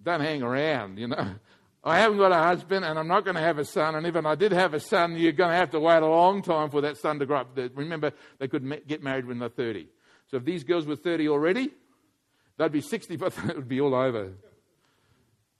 Don't 0.00 0.20
hang 0.20 0.40
around, 0.40 1.00
you 1.00 1.08
know. 1.08 1.34
I 1.82 1.98
haven't 1.98 2.18
got 2.18 2.30
a 2.30 2.36
husband 2.36 2.84
and 2.84 2.96
I'm 2.96 3.08
not 3.08 3.24
going 3.24 3.34
to 3.34 3.40
have 3.40 3.58
a 3.58 3.64
son. 3.64 3.96
And 3.96 4.06
even 4.06 4.24
if 4.24 4.26
I 4.26 4.36
did 4.36 4.52
have 4.52 4.72
a 4.72 4.78
son, 4.78 5.16
you're 5.16 5.32
going 5.32 5.50
to 5.50 5.56
have 5.56 5.70
to 5.70 5.80
wait 5.80 6.00
a 6.00 6.06
long 6.06 6.42
time 6.42 6.70
for 6.70 6.80
that 6.82 6.96
son 6.96 7.18
to 7.18 7.26
grow 7.26 7.38
up. 7.38 7.58
Remember, 7.74 8.12
they 8.38 8.46
could 8.46 8.86
get 8.86 9.02
married 9.02 9.26
when 9.26 9.40
they're 9.40 9.48
30. 9.48 9.88
So 10.30 10.36
if 10.36 10.44
these 10.44 10.62
girls 10.62 10.86
were 10.86 10.94
30 10.94 11.28
already, 11.28 11.72
they'd 12.56 12.70
be 12.70 12.80
60, 12.80 13.16
but 13.16 13.36
it 13.48 13.56
would 13.56 13.68
be 13.68 13.80
all 13.80 13.96
over. 13.96 14.34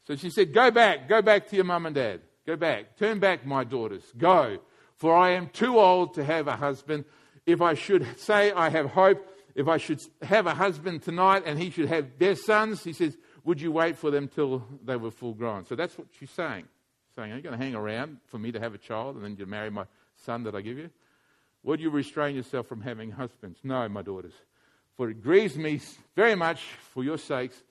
So 0.06 0.14
she 0.14 0.30
said, 0.30 0.54
Go 0.54 0.70
back, 0.70 1.08
go 1.08 1.20
back 1.22 1.48
to 1.48 1.56
your 1.56 1.64
mum 1.64 1.86
and 1.86 1.94
dad. 1.96 2.20
Go 2.46 2.54
back. 2.54 2.96
Turn 2.96 3.18
back, 3.18 3.44
my 3.44 3.64
daughters. 3.64 4.04
Go. 4.16 4.58
For 4.94 5.12
I 5.12 5.30
am 5.30 5.48
too 5.48 5.80
old 5.80 6.14
to 6.14 6.24
have 6.24 6.46
a 6.46 6.54
husband. 6.54 7.04
If 7.46 7.60
I 7.60 7.74
should 7.74 8.20
say 8.20 8.52
I 8.52 8.68
have 8.68 8.90
hope, 8.90 9.26
if 9.56 9.68
I 9.68 9.78
should 9.78 10.02
have 10.22 10.46
a 10.46 10.54
husband 10.54 11.02
tonight 11.02 11.42
and 11.46 11.58
he 11.58 11.70
should 11.70 11.88
have 11.88 12.18
their 12.18 12.36
sons, 12.36 12.84
he 12.84 12.92
says, 12.92 13.16
would 13.42 13.60
you 13.60 13.72
wait 13.72 13.96
for 13.96 14.10
them 14.10 14.28
till 14.28 14.62
they 14.84 14.96
were 14.96 15.10
full 15.10 15.32
grown? 15.32 15.64
So 15.64 15.74
that's 15.74 15.96
what 15.96 16.08
she's 16.18 16.30
saying. 16.30 16.66
Saying, 17.14 17.32
Are 17.32 17.36
you 17.36 17.42
going 17.42 17.58
to 17.58 17.64
hang 17.64 17.74
around 17.74 18.18
for 18.26 18.38
me 18.38 18.52
to 18.52 18.60
have 18.60 18.74
a 18.74 18.78
child 18.78 19.16
and 19.16 19.24
then 19.24 19.36
you 19.38 19.46
marry 19.46 19.70
my 19.70 19.86
son 20.24 20.42
that 20.42 20.54
I 20.54 20.60
give 20.60 20.76
you? 20.76 20.90
Would 21.62 21.80
you 21.80 21.88
restrain 21.88 22.36
yourself 22.36 22.66
from 22.66 22.82
having 22.82 23.10
husbands? 23.10 23.58
No, 23.64 23.88
my 23.88 24.02
daughters. 24.02 24.34
For 24.96 25.08
it 25.08 25.22
grieves 25.22 25.56
me 25.56 25.80
very 26.14 26.34
much 26.34 26.62
for 26.92 27.02
your 27.02 27.16
sakes 27.16 27.62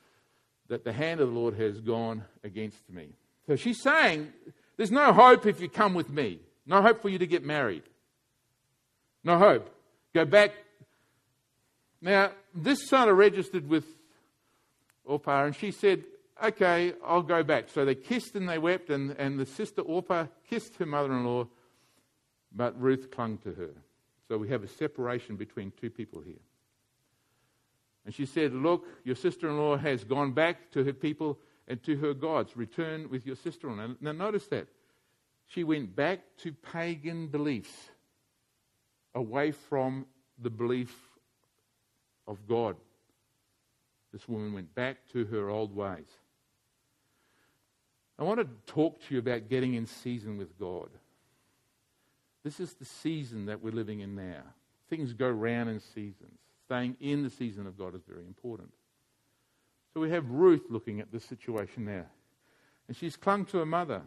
that 0.70 0.84
the 0.84 0.92
hand 0.92 1.20
of 1.20 1.30
the 1.30 1.36
Lord 1.36 1.54
has 1.56 1.80
gone 1.82 2.24
against 2.44 2.90
me. 2.90 3.10
So 3.46 3.56
she's 3.56 3.82
saying, 3.82 4.34
There's 4.78 4.92
no 4.92 5.14
hope 5.14 5.46
if 5.46 5.62
you 5.62 5.70
come 5.70 5.94
with 5.94 6.10
me. 6.10 6.40
No 6.66 6.82
hope 6.82 7.04
for 7.04 7.10
you 7.10 7.20
to 7.20 7.28
get 7.28 7.44
married. 7.44 7.84
No 9.24 9.38
hope. 9.38 9.70
Go 10.16 10.26
back. 10.26 10.52
Now, 12.06 12.34
this 12.54 12.88
son 12.88 13.10
registered 13.10 13.68
with 13.68 13.84
Orpah, 15.06 15.46
and 15.46 15.56
she 15.56 15.72
said, 15.72 16.04
Okay, 16.44 16.94
I'll 17.04 17.24
go 17.24 17.42
back. 17.42 17.70
So 17.70 17.84
they 17.84 17.96
kissed 17.96 18.36
and 18.36 18.48
they 18.48 18.60
wept, 18.60 18.92
and, 18.92 19.12
and 19.18 19.40
the 19.40 19.46
sister 19.48 19.82
Orpah 19.82 20.28
kissed 20.48 20.76
her 20.76 20.86
mother 20.86 21.12
in 21.14 21.26
law, 21.26 21.48
but 22.56 22.80
Ruth 22.80 23.10
clung 23.10 23.40
to 23.40 23.54
her. 23.54 23.72
So 24.28 24.38
we 24.38 24.50
have 24.50 24.64
a 24.64 24.68
separation 24.68 25.36
between 25.36 25.72
two 25.82 25.90
people 25.90 26.22
here. 26.22 26.42
And 28.06 28.14
she 28.14 28.28
said, 28.28 28.54
Look, 28.54 28.86
your 29.04 29.16
sister 29.16 29.50
in 29.50 29.58
law 29.58 29.76
has 29.76 30.04
gone 30.04 30.32
back 30.34 30.70
to 30.74 30.84
her 30.84 30.94
people 30.94 31.40
and 31.68 31.82
to 31.86 31.96
her 31.98 32.14
gods. 32.14 32.56
Return 32.56 33.10
with 33.10 33.26
your 33.26 33.36
sister 33.36 33.68
in 33.68 33.78
law. 33.78 33.88
Now, 34.00 34.12
notice 34.12 34.46
that. 34.48 34.68
She 35.48 35.64
went 35.64 35.96
back 35.96 36.20
to 36.44 36.52
pagan 36.52 37.30
beliefs, 37.30 37.90
away 39.16 39.52
from 39.52 40.06
the 40.40 40.52
belief 40.52 40.96
of 42.28 42.48
God 42.48 42.76
this 44.16 44.30
woman 44.30 44.54
went 44.54 44.74
back 44.74 44.96
to 45.12 45.26
her 45.26 45.50
old 45.50 45.76
ways. 45.76 46.08
I 48.18 48.24
want 48.24 48.40
to 48.40 48.48
talk 48.66 48.98
to 49.02 49.14
you 49.14 49.20
about 49.20 49.50
getting 49.50 49.74
in 49.74 49.86
season 49.86 50.38
with 50.38 50.58
God. 50.58 50.88
This 52.42 52.62
is 52.62 52.76
the 52.76 52.86
season 52.86 53.48
that 53.48 53.62
we're 53.62 53.74
living 53.74 54.00
in 54.00 54.16
now. 54.16 54.42
Things 54.90 55.12
go 55.12 55.30
round 55.30 55.70
in 55.70 55.82
seasons. 55.82 56.40
Staying 56.64 56.96
in 57.02 57.24
the 57.24 57.30
season 57.30 57.68
of 57.68 57.78
God 57.78 57.94
is 57.94 58.04
very 58.08 58.26
important. 58.26 58.70
So 59.94 60.00
we 60.00 60.10
have 60.12 60.30
Ruth 60.30 60.64
looking 60.70 61.02
at 61.02 61.12
this 61.12 61.26
situation 61.26 61.84
now. 61.84 62.06
And 62.88 62.96
she's 62.96 63.18
clung 63.18 63.44
to 63.48 63.58
her 63.58 63.66
mother. 63.66 64.02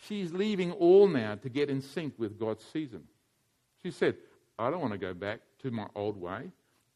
She's 0.00 0.32
leaving 0.32 0.72
all 0.72 1.06
now 1.06 1.36
to 1.36 1.48
get 1.48 1.70
in 1.70 1.80
sync 1.80 2.14
with 2.18 2.40
God's 2.40 2.64
season. 2.72 3.04
She 3.84 3.92
said, 3.92 4.16
I 4.58 4.68
don't 4.68 4.80
want 4.80 4.94
to 4.94 4.98
go 4.98 5.14
back 5.14 5.42
to 5.62 5.70
my 5.70 5.86
old 5.94 6.20
way. 6.20 6.50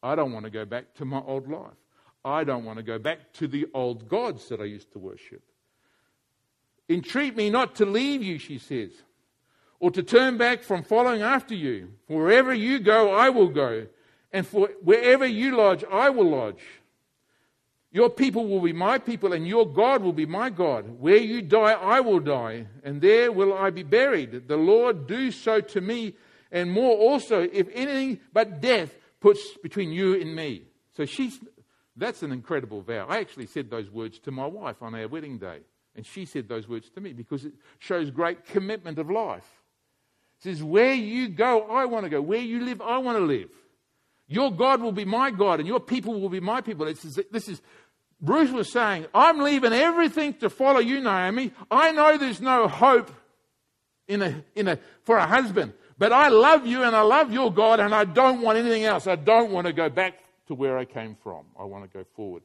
I 0.04 0.14
don't 0.14 0.32
want 0.32 0.44
to 0.44 0.50
go 0.50 0.66
back 0.66 0.92
to 0.96 1.06
my 1.06 1.22
old 1.26 1.50
life. 1.50 1.72
I 2.26 2.44
don't 2.44 2.64
want 2.66 2.76
to 2.76 2.82
go 2.82 2.98
back 2.98 3.32
to 3.34 3.48
the 3.48 3.66
old 3.72 4.06
gods 4.06 4.50
that 4.50 4.60
I 4.60 4.64
used 4.64 4.92
to 4.92 4.98
worship. 4.98 5.42
Entreat 6.90 7.34
me 7.34 7.48
not 7.48 7.74
to 7.76 7.86
leave 7.86 8.22
you, 8.22 8.38
she 8.38 8.58
says, 8.58 8.90
or 9.80 9.90
to 9.90 10.02
turn 10.02 10.36
back 10.36 10.62
from 10.62 10.82
following 10.82 11.22
after 11.22 11.54
you. 11.54 11.88
Wherever 12.06 12.52
you 12.52 12.80
go, 12.80 13.14
I 13.14 13.30
will 13.30 13.48
go, 13.48 13.86
and 14.30 14.46
for 14.46 14.68
wherever 14.82 15.24
you 15.24 15.56
lodge, 15.56 15.84
I 15.90 16.10
will 16.10 16.28
lodge. 16.28 16.62
Your 17.90 18.10
people 18.10 18.46
will 18.46 18.60
be 18.60 18.74
my 18.74 18.98
people, 18.98 19.32
and 19.32 19.48
your 19.48 19.66
God 19.66 20.02
will 20.02 20.12
be 20.12 20.26
my 20.26 20.50
God. 20.50 21.00
Where 21.00 21.16
you 21.16 21.40
die, 21.40 21.72
I 21.72 22.00
will 22.00 22.20
die, 22.20 22.66
and 22.82 23.00
there 23.00 23.32
will 23.32 23.54
I 23.54 23.70
be 23.70 23.84
buried. 23.84 24.48
The 24.48 24.56
Lord 24.56 25.06
do 25.06 25.30
so 25.30 25.62
to 25.62 25.80
me, 25.80 26.14
and 26.52 26.70
more 26.70 26.94
also, 26.94 27.48
if 27.50 27.68
anything 27.72 28.20
but 28.34 28.60
death 28.60 28.92
puts 29.24 29.56
between 29.62 29.90
you 29.90 30.20
and 30.20 30.36
me. 30.36 30.64
So 30.98 31.06
she's 31.06 31.40
that's 31.96 32.22
an 32.22 32.30
incredible 32.30 32.82
vow. 32.82 33.06
I 33.08 33.20
actually 33.20 33.46
said 33.46 33.70
those 33.70 33.90
words 33.90 34.18
to 34.20 34.30
my 34.30 34.44
wife 34.44 34.82
on 34.82 34.94
our 34.94 35.08
wedding 35.08 35.38
day, 35.38 35.60
and 35.96 36.04
she 36.04 36.26
said 36.26 36.46
those 36.46 36.68
words 36.68 36.90
to 36.90 37.00
me 37.00 37.14
because 37.14 37.46
it 37.46 37.54
shows 37.78 38.10
great 38.10 38.44
commitment 38.44 38.98
of 38.98 39.10
life. 39.10 39.48
It 40.36 40.42
says, 40.42 40.62
Where 40.62 40.92
you 40.92 41.28
go, 41.28 41.62
I 41.70 41.86
want 41.86 42.04
to 42.04 42.10
go. 42.10 42.20
Where 42.20 42.38
you 42.38 42.66
live, 42.66 42.82
I 42.82 42.98
want 42.98 43.16
to 43.16 43.24
live. 43.24 43.48
Your 44.28 44.52
God 44.52 44.82
will 44.82 44.92
be 44.92 45.06
my 45.06 45.30
God, 45.30 45.58
and 45.58 45.66
your 45.66 45.80
people 45.80 46.20
will 46.20 46.28
be 46.28 46.40
my 46.40 46.60
people. 46.60 46.86
Is, 46.86 47.18
this 47.30 47.48
is 47.48 47.62
Ruth 48.20 48.52
was 48.52 48.70
saying, 48.70 49.06
I'm 49.14 49.38
leaving 49.40 49.72
everything 49.72 50.34
to 50.34 50.50
follow 50.50 50.80
you, 50.80 51.00
Naomi. 51.00 51.50
I 51.70 51.92
know 51.92 52.18
there's 52.18 52.42
no 52.42 52.68
hope 52.68 53.10
in 54.06 54.20
a, 54.20 54.44
in 54.54 54.68
a, 54.68 54.78
for 55.04 55.16
a 55.16 55.26
husband, 55.26 55.72
but 55.98 56.12
I 56.12 56.28
love 56.28 56.66
you 56.66 56.82
and 56.82 56.94
I 56.94 57.02
love 57.02 57.32
your 57.32 57.52
God, 57.52 57.80
and 57.80 57.94
I 57.94 58.04
don't 58.04 58.40
want 58.40 58.58
anything 58.58 58.84
else. 58.84 59.06
I 59.06 59.16
don't 59.16 59.50
want 59.50 59.66
to 59.66 59.72
go 59.72 59.88
back 59.88 60.14
to 60.48 60.54
where 60.54 60.76
I 60.76 60.84
came 60.84 61.16
from. 61.22 61.44
I 61.58 61.64
want 61.64 61.90
to 61.90 61.98
go 61.98 62.04
forward. 62.14 62.42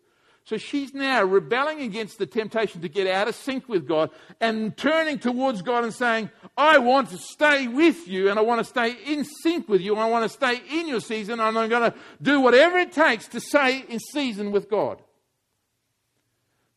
So 0.50 0.58
she's 0.58 0.96
now 0.96 1.22
rebelling 1.24 1.82
against 1.82 2.18
the 2.18 2.26
temptation 2.26 2.82
to 2.82 2.90
get 2.90 3.06
out 3.06 3.28
of 3.28 3.36
sync 3.36 3.70
with 3.70 3.88
God 3.88 4.10
and 4.42 4.76
turning 4.76 5.20
towards 5.20 5.62
God 5.62 5.84
and 5.84 5.94
saying, 5.94 6.32
I 6.58 6.80
want 6.80 7.12
to 7.12 7.20
stay 7.20 7.68
with 7.68 8.08
you 8.08 8.32
and 8.32 8.40
I 8.40 8.42
want 8.42 8.60
to 8.60 8.66
stay 8.66 8.96
in 9.06 9.26
sync 9.44 9.70
with 9.70 9.82
you. 9.82 9.96
I 9.96 10.10
want 10.10 10.24
to 10.24 10.30
stay 10.30 10.60
in 10.72 10.88
your 10.88 11.02
season 11.02 11.34
and 11.34 11.56
I'm 11.56 11.70
going 11.70 11.92
to 11.92 11.94
do 12.20 12.42
whatever 12.42 12.80
it 12.80 12.94
takes 12.94 13.28
to 13.28 13.40
stay 13.40 13.86
in 13.90 14.00
season 14.00 14.52
with 14.52 14.72
God. 14.72 15.00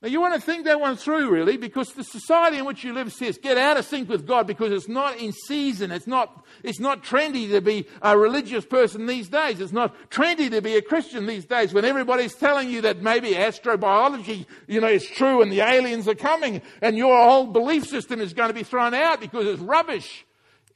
Now, 0.03 0.09
you 0.09 0.21
want 0.21 0.35
to 0.35 0.41
think 0.41 0.65
that 0.65 0.81
one 0.81 0.97
through, 0.97 1.31
really, 1.31 1.57
because 1.57 1.93
the 1.93 2.03
society 2.03 2.59
in 2.59 2.65
which 2.65 2.83
you 2.83 2.93
live 2.93 3.13
says 3.13 3.39
get 3.39 3.57
out 3.57 3.77
of 3.77 3.85
sync 3.85 4.09
with 4.09 4.27
God 4.27 4.49
because 4.49 4.73
it's 4.73 4.89
not 4.89 5.17
in 5.19 5.31
season. 5.31 5.93
It's 5.93 6.09
not, 6.09 6.45
it's 6.65 6.81
not 6.81 7.05
trendy 7.05 7.49
to 7.51 7.61
be 7.61 7.87
a 8.03 8.19
religious 8.19 8.67
person 8.67 9.07
these 9.07 9.29
days. 9.29 9.61
It's 9.61 9.71
not 9.71 9.95
trendy 10.11 10.51
to 10.51 10.61
be 10.61 10.75
a 10.75 10.83
Christian 10.83 11.27
these 11.27 11.45
days 11.45 11.73
when 11.73 11.85
everybody's 11.85 12.35
telling 12.35 12.69
you 12.69 12.81
that 12.81 13.01
maybe 13.01 13.35
astrobiology, 13.35 14.45
you 14.67 14.81
know, 14.81 14.89
is 14.89 15.07
true 15.07 15.41
and 15.41 15.53
the 15.53 15.61
aliens 15.61 16.09
are 16.09 16.17
coming 16.17 16.63
and 16.81 16.97
your 16.97 17.17
whole 17.17 17.47
belief 17.47 17.87
system 17.87 18.21
is 18.21 18.33
going 18.33 18.49
to 18.49 18.55
be 18.55 18.65
thrown 18.65 18.95
out 18.95 19.21
because 19.21 19.47
it's 19.47 19.63
rubbish. 19.63 20.27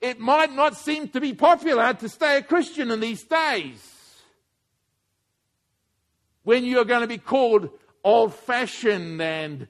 It 0.00 0.20
might 0.20 0.52
not 0.52 0.76
seem 0.76 1.08
to 1.08 1.20
be 1.20 1.32
popular 1.32 1.94
to 1.94 2.08
stay 2.08 2.36
a 2.36 2.42
Christian 2.42 2.92
in 2.92 3.00
these 3.00 3.24
days 3.24 3.82
when 6.44 6.64
you're 6.64 6.84
going 6.84 7.00
to 7.00 7.08
be 7.08 7.18
called 7.18 7.70
old 8.06 8.32
fashioned 8.32 9.20
and 9.20 9.66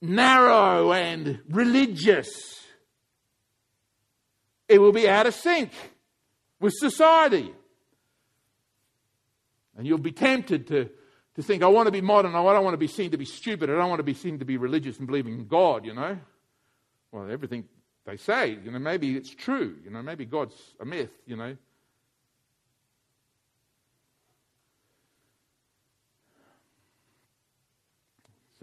narrow 0.00 0.92
and 0.92 1.40
religious. 1.50 2.64
It 4.66 4.80
will 4.80 4.92
be 4.92 5.06
out 5.06 5.26
of 5.26 5.34
sync 5.34 5.70
with 6.60 6.72
society. 6.74 7.52
And 9.76 9.86
you'll 9.86 9.98
be 9.98 10.12
tempted 10.12 10.66
to, 10.68 10.88
to 11.34 11.42
think, 11.42 11.62
I 11.62 11.66
want 11.66 11.86
to 11.86 11.92
be 11.92 12.00
modern, 12.00 12.34
I 12.34 12.42
don't 12.42 12.64
want 12.64 12.72
to 12.72 12.78
be 12.78 12.86
seen 12.86 13.10
to 13.10 13.18
be 13.18 13.26
stupid, 13.26 13.68
I 13.68 13.74
don't 13.74 13.90
want 13.90 13.98
to 13.98 14.04
be 14.04 14.14
seen 14.14 14.38
to 14.38 14.46
be 14.46 14.56
religious 14.56 14.96
and 14.96 15.06
believing 15.06 15.34
in 15.34 15.46
God, 15.46 15.84
you 15.84 15.92
know. 15.92 16.18
Well, 17.12 17.30
everything 17.30 17.64
they 18.06 18.16
say, 18.16 18.58
you 18.64 18.70
know, 18.70 18.78
maybe 18.78 19.14
it's 19.14 19.34
true, 19.34 19.76
you 19.84 19.90
know, 19.90 20.02
maybe 20.02 20.24
God's 20.24 20.54
a 20.80 20.86
myth, 20.86 21.12
you 21.26 21.36
know. 21.36 21.54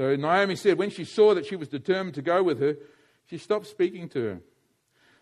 So 0.01 0.15
Naomi 0.15 0.55
said, 0.55 0.79
when 0.79 0.89
she 0.89 1.05
saw 1.05 1.35
that 1.35 1.45
she 1.45 1.55
was 1.55 1.67
determined 1.67 2.15
to 2.15 2.23
go 2.23 2.41
with 2.41 2.59
her, 2.59 2.75
she 3.29 3.37
stopped 3.37 3.67
speaking 3.67 4.09
to 4.09 4.19
her. 4.23 4.41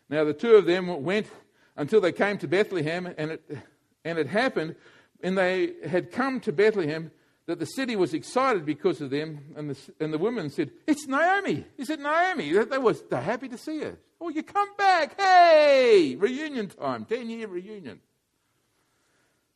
Now 0.07 0.23
the 0.23 0.31
two 0.31 0.55
of 0.55 0.65
them 0.65 1.03
went 1.03 1.27
until 1.75 1.99
they 1.99 2.13
came 2.13 2.37
to 2.37 2.47
Bethlehem, 2.47 3.13
and 3.17 3.31
it, 3.31 3.57
and 4.05 4.17
it 4.17 4.27
happened 4.27 4.77
when 5.19 5.35
they 5.35 5.73
had 5.85 6.13
come 6.13 6.39
to 6.39 6.53
Bethlehem 6.53 7.11
that 7.45 7.59
the 7.59 7.65
city 7.65 7.97
was 7.97 8.13
excited 8.13 8.65
because 8.65 9.01
of 9.01 9.09
them, 9.09 9.53
and 9.57 9.71
the, 9.71 9.77
and 9.99 10.13
the 10.13 10.17
women 10.17 10.49
said, 10.49 10.71
It's 10.87 11.07
Naomi. 11.07 11.65
He 11.75 11.83
said, 11.83 11.99
Naomi. 11.99 12.49
They 12.49 12.77
were 12.77 12.93
they're 12.93 13.19
happy 13.19 13.49
to 13.49 13.57
see 13.57 13.81
her. 13.81 13.97
Oh, 14.21 14.29
you 14.29 14.43
come 14.43 14.77
back. 14.77 15.19
Hey, 15.19 16.15
reunion 16.17 16.69
time, 16.69 17.03
10 17.03 17.29
year 17.29 17.49
reunion. 17.49 17.99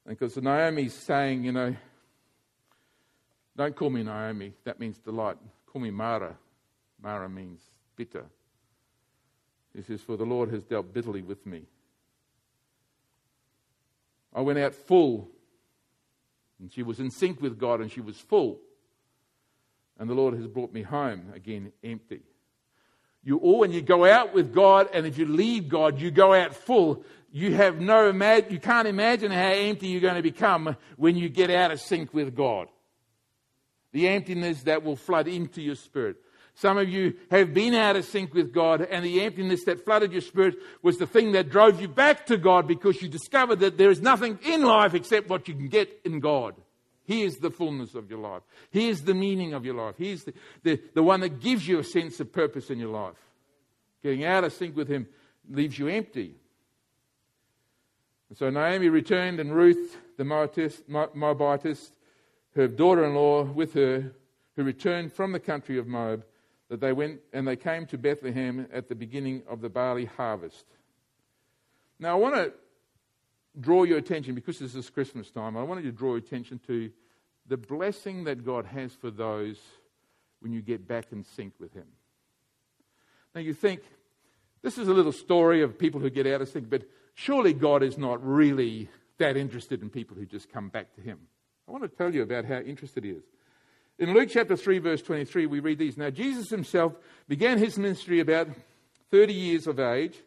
Because 0.05 0.35
Naomi's 0.35 0.93
saying, 0.93 1.45
you 1.45 1.53
know, 1.53 1.77
don't 3.55 3.75
call 3.75 3.89
me 3.89 4.03
Naomi. 4.03 4.53
That 4.63 4.79
means 4.79 4.97
delight. 4.97 5.37
Call 5.67 5.81
me 5.81 5.91
Mara. 5.91 6.35
Mara 7.01 7.29
means 7.29 7.61
bitter. 7.95 8.25
He 9.75 9.81
says, 9.81 10.01
For 10.01 10.17
the 10.17 10.25
Lord 10.25 10.49
has 10.51 10.63
dealt 10.63 10.93
bitterly 10.93 11.21
with 11.21 11.45
me. 11.45 11.63
I 14.33 14.41
went 14.41 14.57
out 14.57 14.73
full, 14.73 15.29
and 16.59 16.71
she 16.71 16.81
was 16.81 16.99
in 16.99 17.11
sync 17.11 17.41
with 17.41 17.59
God, 17.59 17.81
and 17.81 17.91
she 17.91 18.01
was 18.01 18.17
full. 18.17 18.59
And 19.99 20.09
the 20.09 20.15
Lord 20.15 20.33
has 20.33 20.47
brought 20.47 20.73
me 20.73 20.81
home 20.81 21.31
again 21.35 21.71
empty. 21.83 22.21
You 23.23 23.37
all, 23.37 23.59
when 23.59 23.71
you 23.71 23.81
go 23.81 24.05
out 24.05 24.33
with 24.33 24.53
God, 24.53 24.89
and 24.93 25.05
if 25.05 25.17
you 25.17 25.25
leave 25.25 25.69
God, 25.69 25.99
you 25.99 26.09
go 26.09 26.33
out 26.33 26.55
full. 26.55 27.03
You 27.31 27.53
have 27.53 27.79
no, 27.79 28.07
you 28.49 28.59
can't 28.59 28.87
imagine 28.87 29.31
how 29.31 29.49
empty 29.49 29.87
you're 29.87 30.01
going 30.01 30.15
to 30.15 30.23
become 30.23 30.75
when 30.97 31.15
you 31.15 31.29
get 31.29 31.49
out 31.51 31.71
of 31.71 31.79
sync 31.79 32.13
with 32.13 32.35
God 32.35 32.67
the 33.93 34.09
emptiness 34.09 34.63
that 34.63 34.83
will 34.83 34.97
flood 34.97 35.27
into 35.27 35.61
your 35.61 35.75
spirit. 35.75 36.17
Some 36.55 36.77
of 36.77 36.87
you 36.87 37.15
have 37.31 37.53
been 37.53 37.73
out 37.73 37.95
of 37.95 38.05
sync 38.05 38.33
with 38.33 38.53
God, 38.53 38.81
and 38.81 39.03
the 39.03 39.21
emptiness 39.21 39.63
that 39.63 39.83
flooded 39.83 40.11
your 40.11 40.21
spirit 40.21 40.55
was 40.81 40.97
the 40.97 41.07
thing 41.07 41.31
that 41.31 41.49
drove 41.49 41.81
you 41.81 41.87
back 41.87 42.27
to 42.27 42.37
God 42.37 42.67
because 42.67 43.01
you 43.01 43.07
discovered 43.07 43.59
that 43.61 43.77
there 43.77 43.89
is 43.89 44.01
nothing 44.01 44.37
in 44.45 44.63
life 44.63 44.93
except 44.93 45.29
what 45.29 45.47
you 45.47 45.55
can 45.55 45.67
get 45.67 46.01
in 46.05 46.19
God. 46.19 46.55
He 47.05 47.23
is 47.23 47.37
the 47.37 47.49
fullness 47.49 47.95
of 47.95 48.09
your 48.09 48.19
life. 48.19 48.43
He 48.69 48.87
is 48.89 49.03
the 49.03 49.13
meaning 49.13 49.53
of 49.53 49.65
your 49.65 49.75
life. 49.75 49.95
He 49.97 50.11
is 50.11 50.23
the, 50.23 50.33
the, 50.63 50.81
the 50.93 51.03
one 51.03 51.21
that 51.21 51.41
gives 51.41 51.67
you 51.67 51.79
a 51.79 51.83
sense 51.83 52.19
of 52.19 52.31
purpose 52.31 52.69
in 52.69 52.79
your 52.79 52.91
life. 52.91 53.17
Getting 54.03 54.23
out 54.23 54.43
of 54.43 54.53
sync 54.53 54.75
with 54.75 54.87
Him 54.87 55.07
leaves 55.49 55.77
you 55.77 55.87
empty. 55.87 56.35
And 58.29 58.37
so 58.37 58.49
Naomi 58.49 58.89
returned, 58.89 59.39
and 59.39 59.53
Ruth, 59.53 59.97
the 60.17 60.23
Moabitess, 60.23 61.91
her 62.55 62.67
daughter 62.67 63.03
in 63.05 63.15
law 63.15 63.43
with 63.43 63.73
her, 63.73 64.13
who 64.55 64.63
returned 64.63 65.11
from 65.11 65.31
the 65.31 65.39
country 65.39 65.77
of 65.77 65.87
Moab, 65.87 66.25
that 66.69 66.79
they 66.79 66.93
went 66.93 67.19
and 67.33 67.47
they 67.47 67.55
came 67.55 67.85
to 67.87 67.97
Bethlehem 67.97 68.67
at 68.71 68.87
the 68.87 68.95
beginning 68.95 69.43
of 69.49 69.61
the 69.61 69.69
barley 69.69 70.05
harvest. 70.05 70.65
Now, 71.99 72.11
I 72.11 72.19
want 72.19 72.35
to 72.35 72.53
draw 73.59 73.83
your 73.83 73.97
attention, 73.97 74.35
because 74.35 74.59
this 74.59 74.75
is 74.75 74.89
Christmas 74.89 75.29
time, 75.29 75.55
I 75.55 75.63
wanted 75.63 75.83
to 75.83 75.91
draw 75.91 76.15
attention 76.15 76.59
to 76.67 76.91
the 77.47 77.57
blessing 77.57 78.23
that 78.23 78.45
God 78.45 78.65
has 78.65 78.93
for 78.93 79.11
those 79.11 79.59
when 80.39 80.51
you 80.51 80.61
get 80.61 80.87
back 80.87 81.11
in 81.11 81.23
sync 81.23 81.53
with 81.59 81.73
Him. 81.73 81.87
Now, 83.35 83.41
you 83.41 83.53
think, 83.53 83.81
this 84.61 84.77
is 84.77 84.87
a 84.87 84.93
little 84.93 85.11
story 85.11 85.61
of 85.61 85.77
people 85.77 85.99
who 85.99 86.09
get 86.09 86.27
out 86.27 86.41
of 86.41 86.49
sync, 86.49 86.69
but 86.69 86.83
surely 87.13 87.53
God 87.53 87.83
is 87.83 87.97
not 87.97 88.25
really 88.25 88.89
that 89.17 89.37
interested 89.37 89.81
in 89.81 89.89
people 89.89 90.17
who 90.17 90.25
just 90.25 90.51
come 90.51 90.69
back 90.69 90.93
to 90.95 91.01
Him. 91.01 91.19
I 91.67 91.71
want 91.71 91.83
to 91.83 91.89
tell 91.89 92.13
you 92.13 92.23
about 92.23 92.45
how 92.45 92.59
interested 92.59 93.03
he 93.03 93.11
is. 93.11 93.23
In 93.99 94.13
Luke 94.13 94.29
chapter 94.31 94.55
3, 94.55 94.79
verse 94.79 95.01
23, 95.01 95.45
we 95.45 95.59
read 95.59 95.77
these. 95.77 95.97
Now, 95.97 96.09
Jesus 96.09 96.49
himself 96.49 96.93
began 97.27 97.57
his 97.57 97.77
ministry 97.77 98.19
about 98.19 98.47
30 99.11 99.33
years 99.33 99.67
of 99.67 99.79
age, 99.79 100.17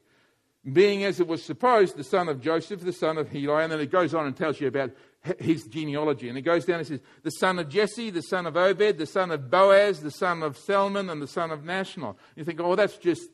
being, 0.73 1.05
as 1.05 1.21
it 1.21 1.27
was 1.27 1.43
supposed, 1.43 1.97
the 1.97 2.05
son 2.05 2.29
of 2.29 2.41
Joseph, 2.41 2.81
the 2.81 2.93
son 2.93 3.19
of 3.19 3.29
Heli. 3.29 3.65
And 3.65 3.73
then 3.73 3.81
it 3.81 3.91
goes 3.91 4.15
on 4.15 4.27
and 4.27 4.37
tells 4.37 4.61
you 4.61 4.69
about 4.69 4.93
his 5.39 5.65
genealogy. 5.65 6.29
And 6.29 6.39
it 6.39 6.43
goes 6.43 6.65
down 6.65 6.79
and 6.79 6.87
says, 6.87 7.01
the 7.23 7.31
son 7.31 7.59
of 7.59 7.69
Jesse, 7.69 8.11
the 8.11 8.23
son 8.23 8.47
of 8.47 8.57
Obed, 8.57 8.99
the 8.99 9.07
son 9.07 9.33
of 9.33 9.51
Boaz, 9.51 10.01
the 10.01 10.11
son 10.13 10.43
of 10.43 10.57
Salmon, 10.57 11.11
and 11.11 11.21
the 11.21 11.27
son 11.27 11.51
of 11.51 11.63
Nahshon. 11.63 12.15
You 12.37 12.45
think, 12.45 12.61
oh, 12.61 12.77
that's 12.77 12.97
just. 12.97 13.29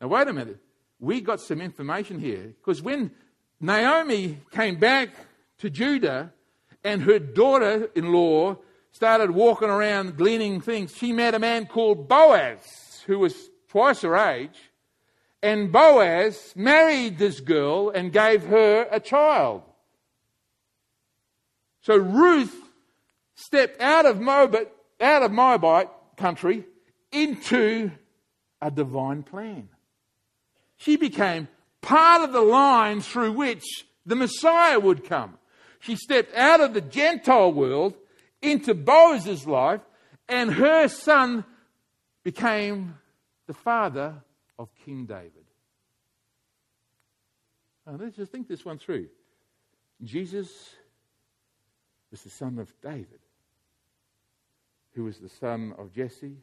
Now, 0.00 0.08
wait 0.08 0.28
a 0.28 0.32
minute. 0.32 0.58
We 1.00 1.22
got 1.22 1.40
some 1.40 1.60
information 1.60 2.20
here. 2.20 2.54
Because 2.58 2.82
when 2.82 3.10
Naomi 3.60 4.38
came 4.50 4.78
back 4.78 5.10
to 5.58 5.70
Judah, 5.70 6.32
and 6.84 7.02
her 7.02 7.18
daughter 7.18 7.90
in 7.94 8.12
law 8.12 8.56
started 8.92 9.30
walking 9.32 9.70
around 9.70 10.16
gleaning 10.16 10.60
things, 10.60 10.94
she 10.94 11.12
met 11.12 11.34
a 11.34 11.38
man 11.38 11.66
called 11.66 12.08
Boaz, 12.08 13.02
who 13.06 13.18
was 13.18 13.50
twice 13.68 14.02
her 14.02 14.16
age. 14.16 14.70
And 15.42 15.72
Boaz 15.72 16.52
married 16.54 17.18
this 17.18 17.40
girl 17.40 17.90
and 17.90 18.12
gave 18.12 18.44
her 18.44 18.86
a 18.90 19.00
child. 19.00 19.62
So 21.82 21.96
Ruth 21.96 22.54
stepped 23.34 23.80
out 23.80 24.06
of 24.06 24.18
Moabit, 24.18 24.68
out 25.00 25.22
of 25.22 25.32
Moabite 25.32 25.90
country 26.16 26.64
into 27.12 27.90
a 28.62 28.70
divine 28.70 29.22
plan. 29.22 29.68
She 30.76 30.96
became 30.96 31.48
part 31.82 32.22
of 32.22 32.32
the 32.32 32.40
line 32.40 33.00
through 33.00 33.32
which 33.32 33.64
the 34.06 34.16
Messiah 34.16 34.78
would 34.78 35.04
come. 35.04 35.38
She 35.84 35.96
stepped 35.96 36.34
out 36.34 36.62
of 36.62 36.72
the 36.72 36.80
Gentile 36.80 37.52
world 37.52 37.94
into 38.40 38.72
Boaz's 38.72 39.46
life, 39.46 39.82
and 40.26 40.50
her 40.50 40.88
son 40.88 41.44
became 42.22 42.94
the 43.46 43.52
father 43.52 44.14
of 44.58 44.70
King 44.86 45.04
David. 45.04 45.44
Now, 47.86 47.96
let's 48.00 48.16
just 48.16 48.32
think 48.32 48.48
this 48.48 48.64
one 48.64 48.78
through. 48.78 49.08
Jesus 50.02 50.48
was 52.10 52.22
the 52.22 52.30
son 52.30 52.58
of 52.58 52.72
David, 52.80 53.20
who 54.94 55.04
was 55.04 55.18
the 55.18 55.28
son 55.28 55.74
of 55.76 55.92
Jesse, 55.92 56.38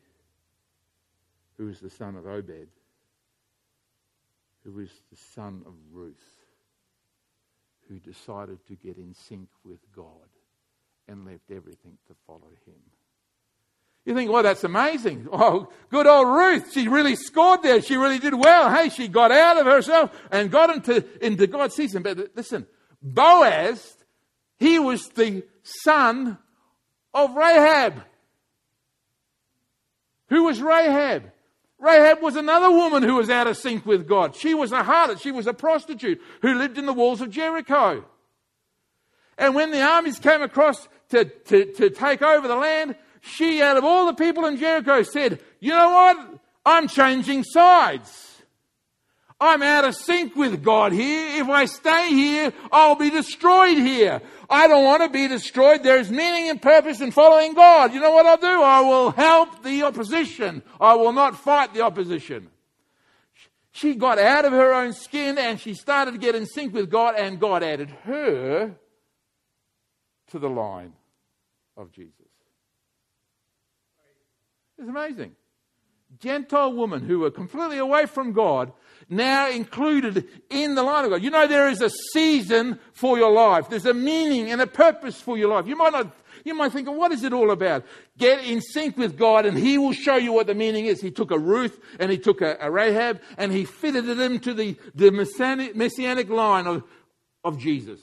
who 1.58 1.65
was 1.65 1.80
the 1.80 1.89
son 1.89 2.15
of 2.15 2.27
Obed, 2.27 2.67
who 4.63 4.71
was 4.71 4.92
the 5.10 5.17
son 5.33 5.63
of 5.65 5.73
Ruth 5.92 6.40
who 7.92 8.00
decided 8.00 8.65
to 8.67 8.75
get 8.75 8.96
in 8.98 9.13
sync 9.13 9.50
with 9.65 9.79
God 9.94 10.06
and 11.10 11.25
left 11.25 11.52
everything 11.52 11.98
to 12.08 12.15
follow 12.25 12.50
him. 12.65 12.79
You 14.06 14.15
think, 14.15 14.31
well, 14.31 14.44
that's 14.44 14.63
amazing. 14.63 15.27
Oh, 15.33 15.67
good 15.89 16.08
old 16.08 16.27
Ruth. 16.27 16.71
She 16.73 16.87
really 16.87 17.15
scored 17.15 17.63
there. 17.63 17.81
She 17.81 17.98
really 17.98 18.17
did 18.17 18.33
well. 18.33 18.73
Hey, 18.73 18.89
she 18.89 19.10
got 19.10 19.31
out 19.31 19.58
of 19.58 19.65
herself 19.65 20.12
and 20.31 20.50
got 20.50 20.73
into, 20.73 21.06
into 21.23 21.48
God's 21.48 21.75
season. 21.75 22.02
But 22.02 22.31
listen, 22.35 22.65
Boaz, 23.02 23.98
he 24.58 24.79
was 24.79 25.10
the 25.10 25.44
son 25.63 26.37
of 27.13 27.35
Rahab. 27.35 28.04
Who 30.29 30.46
was 30.46 30.62
Rahab? 30.62 31.31
Rahab 31.82 32.21
was 32.21 32.36
another 32.36 32.69
woman 32.69 33.02
who 33.02 33.15
was 33.15 33.29
out 33.32 33.48
of 33.48 33.58
sync 33.58 33.88
with 33.88 34.08
God. 34.08 34.36
She 34.36 34.54
was 34.54 34.71
a 34.71 34.84
harlot. 34.84 35.19
She 35.19 35.32
was 35.32 35.48
a 35.48 35.54
prostitute 35.54 36.21
who 36.44 36.54
lived 36.54 36.77
in 36.77 36.86
the 36.86 36.94
walls 36.94 37.21
of 37.21 37.32
Jericho. 37.32 38.06
And 39.38 39.56
when 39.56 39.71
the 39.71 39.82
armies 39.82 40.19
came 40.19 40.44
across 40.44 40.88
to, 41.10 41.25
to, 41.25 41.73
to 41.73 41.90
take 41.90 42.21
over 42.21 42.48
the 42.48 42.56
land, 42.56 42.96
she, 43.21 43.63
out 43.63 43.77
of 43.77 43.84
all 43.84 44.06
the 44.06 44.13
people 44.13 44.46
in 44.46 44.58
Jericho, 44.58 45.02
said, 45.02 45.42
You 45.60 45.71
know 45.71 45.90
what? 45.90 46.40
I'm 46.63 46.88
changing 46.88 47.44
sides. 47.44 48.31
I'm 49.42 49.63
out 49.63 49.85
of 49.85 49.96
sync 49.96 50.35
with 50.35 50.63
God 50.63 50.92
here. 50.92 51.42
If 51.42 51.50
I 51.50 51.65
stay 51.65 52.10
here, 52.10 52.54
I'll 52.71 52.96
be 52.96 53.10
destroyed 53.10 53.75
here. 53.75 54.21
I 54.48 54.67
don't 54.67 54.83
want 54.83 55.02
to 55.02 55.10
be 55.10 55.27
destroyed. 55.27 55.81
There's 55.81 56.12
meaning 56.12 56.50
and 56.50 56.62
purpose 56.62 57.02
in 57.02 57.10
following 57.10 57.56
God. 57.56 57.92
You 57.92 58.02
know 58.02 58.12
what 58.12 58.27
I'll 58.27 58.37
do? 58.37 58.62
I 58.62 58.81
will 58.81 59.10
help 59.10 59.63
the 59.63 59.81
opposition. 59.81 60.62
I 60.79 60.94
will 60.94 61.12
not 61.12 61.39
fight 61.39 61.73
the 61.73 61.81
opposition. 61.81 62.50
She 63.71 63.96
got 63.96 64.19
out 64.19 64.46
of 64.46 64.52
her 64.52 64.73
own 64.73 64.94
skin 64.94 65.39
and 65.39 65.60
she 65.60 65.73
started 65.73 66.12
to 66.12 66.17
get 66.19 66.35
in 66.35 66.46
sync 66.46 66.73
with 66.73 66.92
God, 66.92 67.15
and 67.17 67.39
God 67.39 67.63
added 67.63 67.89
her 68.04 68.75
to 70.27 70.39
the 70.39 70.50
line 70.50 70.94
of 71.75 71.92
Jesus. 71.92 72.13
It's 74.77 74.87
amazing. 74.87 75.35
Gentile 76.19 76.73
woman 76.73 77.02
who 77.04 77.19
were 77.19 77.31
completely 77.31 77.77
away 77.77 78.06
from 78.06 78.33
God 78.33 78.73
now 79.12 79.50
included 79.50 80.28
in 80.50 80.74
the 80.74 80.84
line 80.84 81.04
of 81.04 81.12
God. 81.12 81.22
You 81.22 81.30
know, 81.30 81.46
there 81.46 81.70
is 81.70 81.82
a 81.82 81.90
season 82.14 82.80
for 82.94 83.18
your 83.18 83.32
life. 83.32 83.70
There's 83.70 83.86
a 83.86 83.94
meaning 83.94 84.50
and 84.50 84.62
a 84.62 84.68
purpose 84.68 85.20
for 85.20 85.38
your 85.38 85.50
life. 85.50 85.68
You 85.68 85.76
might 85.76 85.92
not, 85.92 86.16
you 86.46 86.54
might 86.54 86.72
think, 86.72 86.88
well, 86.88 86.98
what 86.98 87.12
is 87.12 87.24
it 87.24 87.34
all 87.34 87.52
about? 87.52 87.86
Get 88.18 88.46
in 88.46 88.62
sync 88.62 88.98
with 88.98 89.18
God 89.18 89.46
and 89.46 89.58
He 89.58 89.78
will 89.78 89.92
show 89.92 90.16
you 90.16 90.32
what 90.32 90.48
the 90.48 90.56
meaning 90.56 90.86
is. 90.86 91.02
He 91.02 91.12
took 91.12 91.32
a 91.32 91.38
Ruth 91.38 91.78
and 92.00 92.10
He 92.10 92.18
took 92.18 92.42
a, 92.42 92.58
a 92.62 92.72
Rahab 92.72 93.22
and 93.38 93.52
He 93.52 93.66
fitted 93.66 94.08
it 94.08 94.18
into 94.18 94.54
the, 94.54 94.78
the 94.96 95.12
messianic, 95.12 95.76
messianic 95.76 96.30
line 96.30 96.66
of, 96.66 96.84
of 97.44 97.60
Jesus. 97.60 98.00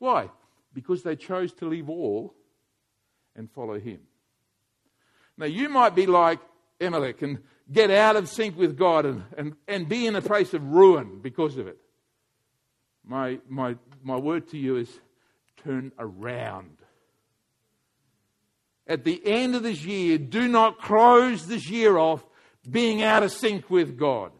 Why? 0.00 0.28
Because 0.74 1.04
they 1.04 1.14
chose 1.14 1.52
to 1.54 1.68
leave 1.68 1.88
all 1.88 2.34
and 3.36 3.48
follow 3.48 3.78
Him. 3.78 4.00
Now, 5.38 5.46
you 5.46 5.68
might 5.68 5.94
be 5.94 6.06
like 6.06 6.40
Amalek 6.80 7.22
and 7.22 7.38
get 7.70 7.90
out 7.90 8.16
of 8.16 8.28
sync 8.28 8.56
with 8.56 8.76
God 8.76 9.06
and, 9.06 9.24
and, 9.36 9.56
and 9.66 9.88
be 9.88 10.06
in 10.06 10.16
a 10.16 10.22
place 10.22 10.54
of 10.54 10.62
ruin 10.62 11.20
because 11.20 11.56
of 11.56 11.66
it. 11.66 11.78
My, 13.04 13.38
my, 13.48 13.76
my 14.02 14.16
word 14.16 14.48
to 14.48 14.58
you 14.58 14.76
is 14.76 15.00
turn 15.64 15.92
around. 15.98 16.76
At 18.86 19.04
the 19.04 19.20
end 19.24 19.56
of 19.56 19.62
this 19.62 19.84
year, 19.84 20.18
do 20.18 20.46
not 20.46 20.80
close 20.80 21.46
this 21.46 21.68
year 21.68 21.98
off 21.98 22.24
being 22.68 23.02
out 23.02 23.22
of 23.22 23.32
sync 23.32 23.68
with 23.68 23.98
God. 23.98 24.32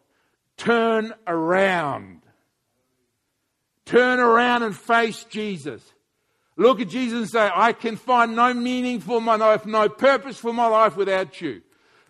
Turn 0.57 1.13
around. 1.27 2.23
Turn 3.85 4.19
around 4.19 4.63
and 4.63 4.77
face 4.77 5.25
Jesus. 5.25 5.83
Look 6.57 6.81
at 6.81 6.89
Jesus 6.89 7.19
and 7.19 7.29
say, 7.29 7.51
I 7.55 7.73
can 7.73 7.97
find 7.97 8.35
no 8.35 8.55
meaning 8.55 9.01
for 9.01 9.21
my 9.21 9.37
life, 9.37 9.67
no 9.67 9.89
purpose 9.89 10.39
for 10.39 10.53
my 10.53 10.67
life 10.67 10.97
without 10.97 11.41
you. 11.41 11.63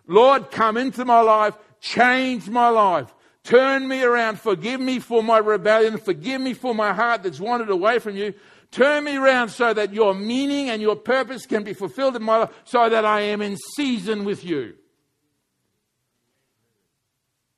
Lord, 0.07 0.51
come 0.51 0.77
into 0.77 1.03
my 1.05 1.19
life, 1.19 1.57
change 1.81 2.49
my 2.49 2.69
life, 2.69 3.13
turn 3.43 3.87
me 3.87 4.01
around, 4.01 4.39
forgive 4.39 4.79
me 4.79 4.99
for 4.99 5.21
my 5.21 5.37
rebellion, 5.37 5.97
forgive 5.97 6.41
me 6.41 6.53
for 6.53 6.73
my 6.73 6.93
heart 6.93 7.23
that's 7.23 7.39
wandered 7.39 7.69
away 7.69 7.99
from 7.99 8.15
you. 8.15 8.33
Turn 8.71 9.03
me 9.03 9.15
around 9.15 9.49
so 9.49 9.73
that 9.73 9.93
your 9.93 10.13
meaning 10.13 10.69
and 10.69 10.81
your 10.81 10.95
purpose 10.95 11.45
can 11.45 11.63
be 11.63 11.73
fulfilled 11.73 12.15
in 12.15 12.23
my 12.23 12.37
life, 12.37 12.49
so 12.65 12.89
that 12.89 13.05
I 13.05 13.21
am 13.21 13.41
in 13.41 13.57
season 13.75 14.25
with 14.25 14.43
you. 14.43 14.75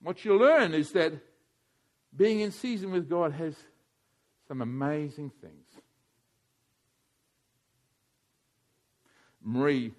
What 0.02 0.24
you'll 0.24 0.38
learn 0.38 0.74
is 0.74 0.91
that 0.91 1.14
being 2.16 2.39
in 2.39 2.52
season 2.52 2.91
with 2.91 3.10
God 3.10 3.32
has 3.34 3.56
some 4.47 4.62
amazing 4.62 5.32
things. 5.41 5.68
Marie 9.43 9.93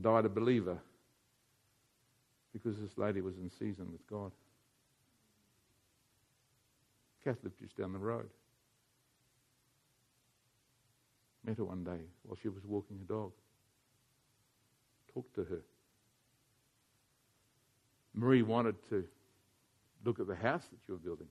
died 0.00 0.24
a 0.24 0.28
believer 0.28 0.78
because 2.52 2.76
this 2.78 2.96
lady 2.96 3.20
was 3.20 3.36
in 3.36 3.50
season 3.50 3.92
with 3.92 4.06
God. 4.08 4.32
Kath 7.24 7.36
lived 7.42 7.58
just 7.60 7.76
down 7.76 7.92
the 7.92 7.98
road. 7.98 8.28
Met 11.44 11.58
her 11.58 11.64
one 11.64 11.84
day 11.84 12.00
while 12.24 12.38
she 12.40 12.48
was 12.48 12.64
walking 12.64 12.98
a 13.02 13.04
dog. 13.04 13.32
Talked 15.14 15.34
to 15.36 15.44
her. 15.44 15.60
Marie 18.14 18.42
wanted 18.42 18.76
to 18.90 19.04
look 20.04 20.20
at 20.20 20.26
the 20.26 20.34
house 20.34 20.62
that 20.70 20.78
you 20.88 20.94
were 20.94 21.00
building. 21.00 21.28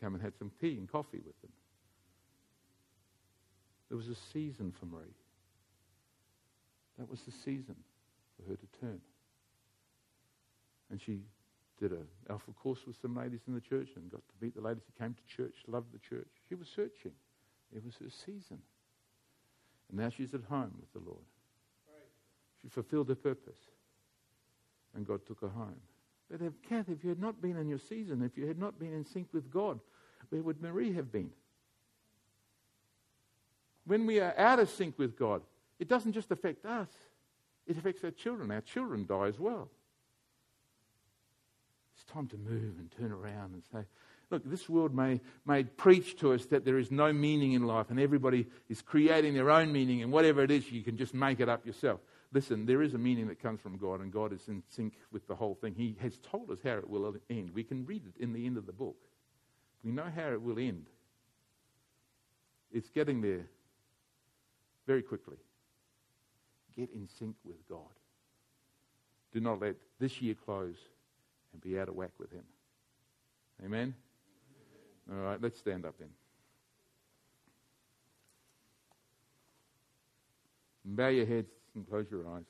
Come 0.00 0.14
and 0.14 0.22
had 0.22 0.36
some 0.38 0.50
tea 0.60 0.76
and 0.76 0.90
coffee 0.90 1.20
with 1.24 1.40
them. 1.40 1.50
There 3.88 3.96
was 3.96 4.08
a 4.08 4.16
season 4.32 4.72
for 4.78 4.86
Marie. 4.86 5.14
That 6.98 7.10
was 7.10 7.20
the 7.22 7.32
season 7.44 7.76
for 8.36 8.48
her 8.50 8.56
to 8.56 8.66
turn. 8.80 9.00
And 10.90 11.00
she 11.00 11.20
did 11.80 11.92
an 11.92 12.06
alpha 12.30 12.52
course 12.52 12.80
with 12.86 12.96
some 13.00 13.16
ladies 13.16 13.40
in 13.48 13.54
the 13.54 13.60
church 13.60 13.88
and 13.96 14.10
got 14.10 14.22
to 14.28 14.34
meet 14.40 14.54
the 14.54 14.60
ladies 14.60 14.82
who 14.86 15.04
came 15.04 15.14
to 15.14 15.36
church, 15.36 15.54
loved 15.66 15.92
the 15.92 15.98
church. 15.98 16.28
She 16.48 16.54
was 16.54 16.68
searching. 16.68 17.12
It 17.74 17.84
was 17.84 17.96
her 17.96 18.10
season. 18.10 18.58
And 19.90 19.98
now 19.98 20.08
she's 20.08 20.34
at 20.34 20.42
home 20.48 20.72
with 20.80 20.92
the 20.92 21.08
Lord. 21.08 21.24
She 22.62 22.68
fulfilled 22.68 23.08
her 23.08 23.14
purpose. 23.14 23.58
And 24.94 25.06
God 25.06 25.26
took 25.26 25.40
her 25.40 25.48
home. 25.48 25.80
But 26.30 26.40
if, 26.40 26.52
Kath, 26.68 26.88
if 26.88 27.02
you 27.02 27.10
had 27.10 27.20
not 27.20 27.42
been 27.42 27.56
in 27.56 27.68
your 27.68 27.78
season, 27.78 28.22
if 28.22 28.38
you 28.38 28.46
had 28.46 28.58
not 28.58 28.78
been 28.78 28.92
in 28.92 29.04
sync 29.04 29.28
with 29.32 29.50
God, 29.50 29.80
where 30.28 30.42
would 30.42 30.62
Marie 30.62 30.92
have 30.94 31.12
been? 31.12 31.30
When 33.84 34.06
we 34.06 34.20
are 34.20 34.34
out 34.38 34.60
of 34.60 34.70
sync 34.70 34.98
with 34.98 35.18
God, 35.18 35.42
it 35.78 35.88
doesn't 35.88 36.12
just 36.12 36.30
affect 36.30 36.64
us, 36.64 36.88
it 37.66 37.76
affects 37.76 38.04
our 38.04 38.10
children. 38.10 38.50
Our 38.50 38.60
children 38.60 39.06
die 39.06 39.26
as 39.26 39.38
well. 39.38 39.68
It's 41.94 42.04
time 42.04 42.28
to 42.28 42.36
move 42.36 42.78
and 42.78 42.90
turn 42.98 43.12
around 43.12 43.54
and 43.54 43.62
say, 43.72 43.86
look, 44.30 44.42
this 44.44 44.68
world 44.68 44.94
may, 44.94 45.20
may 45.46 45.64
preach 45.64 46.18
to 46.18 46.32
us 46.32 46.46
that 46.46 46.64
there 46.64 46.78
is 46.78 46.90
no 46.90 47.12
meaning 47.12 47.52
in 47.52 47.66
life 47.66 47.90
and 47.90 48.00
everybody 48.00 48.46
is 48.68 48.82
creating 48.82 49.34
their 49.34 49.50
own 49.50 49.72
meaning 49.72 50.02
and 50.02 50.12
whatever 50.12 50.42
it 50.42 50.50
is, 50.50 50.70
you 50.70 50.82
can 50.82 50.96
just 50.96 51.14
make 51.14 51.40
it 51.40 51.48
up 51.48 51.64
yourself. 51.64 52.00
Listen, 52.32 52.66
there 52.66 52.82
is 52.82 52.94
a 52.94 52.98
meaning 52.98 53.28
that 53.28 53.40
comes 53.40 53.60
from 53.60 53.76
God 53.76 54.00
and 54.00 54.12
God 54.12 54.32
is 54.32 54.48
in 54.48 54.62
sync 54.68 54.94
with 55.12 55.26
the 55.28 55.36
whole 55.36 55.54
thing. 55.54 55.74
He 55.76 55.96
has 56.00 56.18
told 56.18 56.50
us 56.50 56.58
how 56.64 56.72
it 56.72 56.90
will 56.90 57.14
end. 57.30 57.52
We 57.54 57.62
can 57.62 57.86
read 57.86 58.02
it 58.06 58.20
in 58.20 58.32
the 58.32 58.44
end 58.44 58.56
of 58.56 58.66
the 58.66 58.72
book. 58.72 58.96
We 59.84 59.92
know 59.92 60.10
how 60.14 60.32
it 60.32 60.42
will 60.42 60.58
end. 60.58 60.86
It's 62.72 62.90
getting 62.90 63.20
there 63.20 63.46
very 64.86 65.02
quickly. 65.02 65.36
Get 66.76 66.90
in 66.94 67.08
sync 67.18 67.36
with 67.44 67.68
God. 67.68 67.80
Do 69.32 69.40
not 69.40 69.60
let 69.60 69.76
this 69.98 70.20
year 70.20 70.34
close 70.34 70.76
and 71.52 71.62
be 71.62 71.78
out 71.78 71.88
of 71.88 71.94
whack 71.94 72.10
with 72.18 72.30
Him. 72.30 72.44
Amen? 73.64 73.94
All 75.10 75.18
right, 75.18 75.40
let's 75.40 75.58
stand 75.58 75.84
up 75.84 75.94
then. 75.98 76.08
bow 80.84 81.08
your 81.08 81.26
heads 81.26 81.50
and 81.74 81.88
close 81.88 82.06
your 82.10 82.28
eyes. 82.28 82.44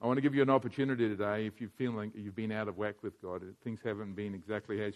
I 0.00 0.06
want 0.06 0.18
to 0.18 0.20
give 0.20 0.34
you 0.34 0.42
an 0.42 0.50
opportunity 0.50 1.08
today 1.08 1.46
if 1.46 1.60
you 1.60 1.68
feel 1.76 1.92
like 1.92 2.10
you've 2.14 2.36
been 2.36 2.52
out 2.52 2.68
of 2.68 2.76
whack 2.76 2.96
with 3.02 3.20
God, 3.22 3.42
things 3.64 3.80
haven't 3.84 4.14
been 4.14 4.34
exactly 4.34 4.82
as 4.82 4.94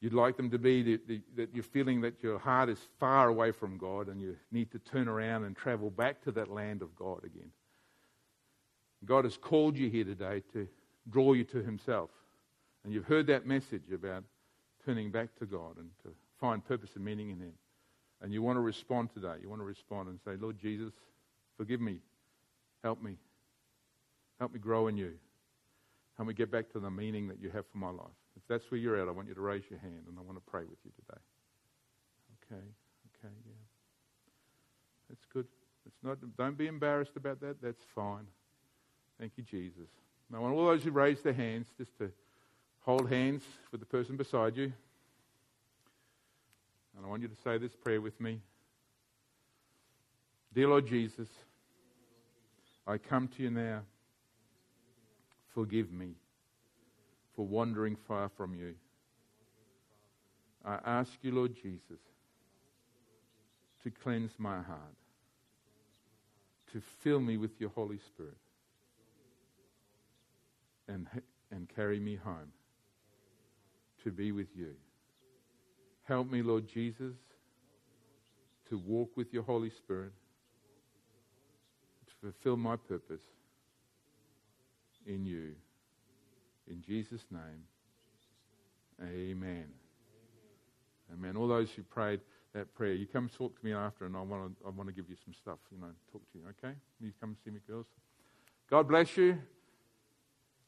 you'd 0.00 0.14
like 0.14 0.36
them 0.36 0.50
to 0.50 0.58
be, 0.58 0.82
that, 0.82 1.20
that 1.36 1.54
you're 1.54 1.62
feeling 1.62 2.00
that 2.02 2.22
your 2.22 2.38
heart 2.38 2.68
is 2.68 2.78
far 2.98 3.28
away 3.28 3.50
from 3.52 3.78
God 3.78 4.08
and 4.08 4.20
you 4.20 4.36
need 4.52 4.70
to 4.72 4.78
turn 4.78 5.08
around 5.08 5.44
and 5.44 5.56
travel 5.56 5.90
back 5.90 6.22
to 6.22 6.32
that 6.32 6.50
land 6.50 6.82
of 6.82 6.94
God 6.96 7.24
again. 7.24 7.50
God 9.04 9.24
has 9.24 9.36
called 9.36 9.76
you 9.76 9.88
here 9.88 10.04
today 10.04 10.42
to 10.52 10.68
draw 11.08 11.32
you 11.32 11.44
to 11.44 11.62
Himself. 11.62 12.10
And 12.84 12.92
you've 12.92 13.04
heard 13.04 13.26
that 13.28 13.46
message 13.46 13.90
about 13.92 14.24
turning 14.84 15.10
back 15.10 15.34
to 15.38 15.46
God 15.46 15.76
and 15.78 15.90
to 16.02 16.10
find 16.40 16.64
purpose 16.64 16.90
and 16.94 17.04
meaning 17.04 17.30
in 17.30 17.38
Him. 17.38 17.52
And 18.20 18.32
you 18.32 18.42
want 18.42 18.56
to 18.56 18.60
respond 18.60 19.10
today. 19.12 19.34
You 19.40 19.48
want 19.48 19.60
to 19.60 19.66
respond 19.66 20.08
and 20.08 20.18
say, 20.24 20.32
Lord 20.40 20.58
Jesus, 20.58 20.92
forgive 21.56 21.80
me. 21.80 21.98
Help 22.82 23.02
me. 23.02 23.16
Help 24.38 24.52
me 24.52 24.58
grow 24.58 24.88
in 24.88 24.96
you. 24.96 25.12
Help 26.16 26.28
me 26.28 26.34
get 26.34 26.50
back 26.50 26.70
to 26.72 26.80
the 26.80 26.90
meaning 26.90 27.28
that 27.28 27.40
you 27.40 27.50
have 27.50 27.64
for 27.70 27.78
my 27.78 27.90
life. 27.90 28.06
If 28.38 28.46
that's 28.48 28.70
where 28.70 28.78
you're 28.78 28.96
at, 29.00 29.08
I 29.08 29.10
want 29.10 29.26
you 29.26 29.34
to 29.34 29.40
raise 29.40 29.64
your 29.68 29.80
hand 29.80 30.04
and 30.08 30.16
I 30.16 30.22
want 30.22 30.38
to 30.38 30.50
pray 30.50 30.62
with 30.62 30.78
you 30.84 30.92
today. 30.94 31.20
Okay, 32.46 32.62
okay, 32.62 33.34
yeah. 33.46 33.64
That's 35.08 35.24
good. 35.32 35.46
It's 35.86 35.96
not, 36.04 36.18
don't 36.36 36.56
be 36.56 36.68
embarrassed 36.68 37.16
about 37.16 37.40
that. 37.40 37.60
That's 37.60 37.82
fine. 37.94 38.26
Thank 39.18 39.32
you, 39.36 39.42
Jesus. 39.42 39.88
I 40.32 40.38
want 40.38 40.54
all 40.54 40.66
those 40.66 40.84
who 40.84 40.90
raise 40.90 41.20
their 41.22 41.32
hands 41.32 41.66
just 41.76 41.96
to 41.98 42.12
hold 42.80 43.10
hands 43.10 43.42
with 43.72 43.80
the 43.80 43.86
person 43.86 44.16
beside 44.16 44.56
you. 44.56 44.72
And 46.96 47.04
I 47.04 47.08
want 47.08 47.22
you 47.22 47.28
to 47.28 47.36
say 47.42 47.58
this 47.58 47.74
prayer 47.74 48.00
with 48.00 48.20
me. 48.20 48.40
Dear 50.54 50.68
Lord 50.68 50.86
Jesus, 50.86 51.28
I 52.86 52.98
come 52.98 53.28
to 53.36 53.42
you 53.42 53.50
now. 53.50 53.80
Forgive 55.54 55.90
me 55.90 56.14
for 57.38 57.46
wandering 57.46 57.94
far 58.08 58.28
from 58.36 58.52
you. 58.52 58.74
I 60.64 60.80
ask 60.84 61.12
you, 61.22 61.30
Lord 61.30 61.54
Jesus, 61.54 62.00
to 63.84 63.92
cleanse 63.92 64.32
my 64.38 64.60
heart, 64.60 64.96
to 66.72 66.82
fill 67.04 67.20
me 67.20 67.36
with 67.36 67.52
your 67.60 67.70
Holy 67.70 68.00
Spirit, 68.00 68.34
and, 70.88 71.06
and 71.52 71.68
carry 71.76 72.00
me 72.00 72.16
home 72.16 72.50
to 74.02 74.10
be 74.10 74.32
with 74.32 74.48
you. 74.56 74.72
Help 76.02 76.28
me, 76.28 76.42
Lord 76.42 76.66
Jesus, 76.66 77.14
to 78.68 78.78
walk 78.78 79.16
with 79.16 79.32
your 79.32 79.44
Holy 79.44 79.70
Spirit, 79.70 80.12
to 82.04 82.12
fulfill 82.20 82.56
my 82.56 82.74
purpose 82.74 83.22
in 85.06 85.24
you. 85.24 85.52
In 86.70 86.82
Jesus' 86.82 87.24
name, 87.30 87.64
amen. 89.02 89.66
Amen. 91.12 91.36
All 91.36 91.48
those 91.48 91.70
who 91.70 91.82
prayed 91.82 92.20
that 92.54 92.74
prayer, 92.74 92.92
you 92.92 93.06
come 93.06 93.28
talk 93.28 93.58
to 93.58 93.64
me 93.64 93.72
after, 93.72 94.04
and 94.04 94.16
I 94.16 94.20
want 94.20 94.58
to, 94.60 94.66
I 94.66 94.70
want 94.70 94.88
to 94.88 94.94
give 94.94 95.08
you 95.08 95.16
some 95.24 95.34
stuff, 95.34 95.58
you 95.70 95.80
know, 95.80 95.88
talk 96.12 96.22
to 96.32 96.38
you, 96.38 96.44
okay? 96.50 96.74
You 97.00 97.12
come 97.20 97.36
see 97.44 97.50
me, 97.50 97.60
girls. 97.66 97.86
God 98.70 98.88
bless 98.88 99.16
you. 99.16 99.38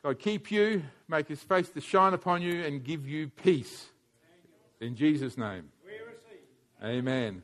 God 0.03 0.19
keep 0.19 0.51
you, 0.51 0.83
make 1.09 1.29
his 1.29 1.43
face 1.43 1.69
to 1.71 1.81
shine 1.81 2.15
upon 2.15 2.41
you, 2.41 2.65
and 2.65 2.83
give 2.83 3.07
you 3.07 3.29
peace. 3.29 3.87
In 4.81 4.97
Jesus' 4.97 5.37
name. 5.37 5.69
Amen. 6.83 7.43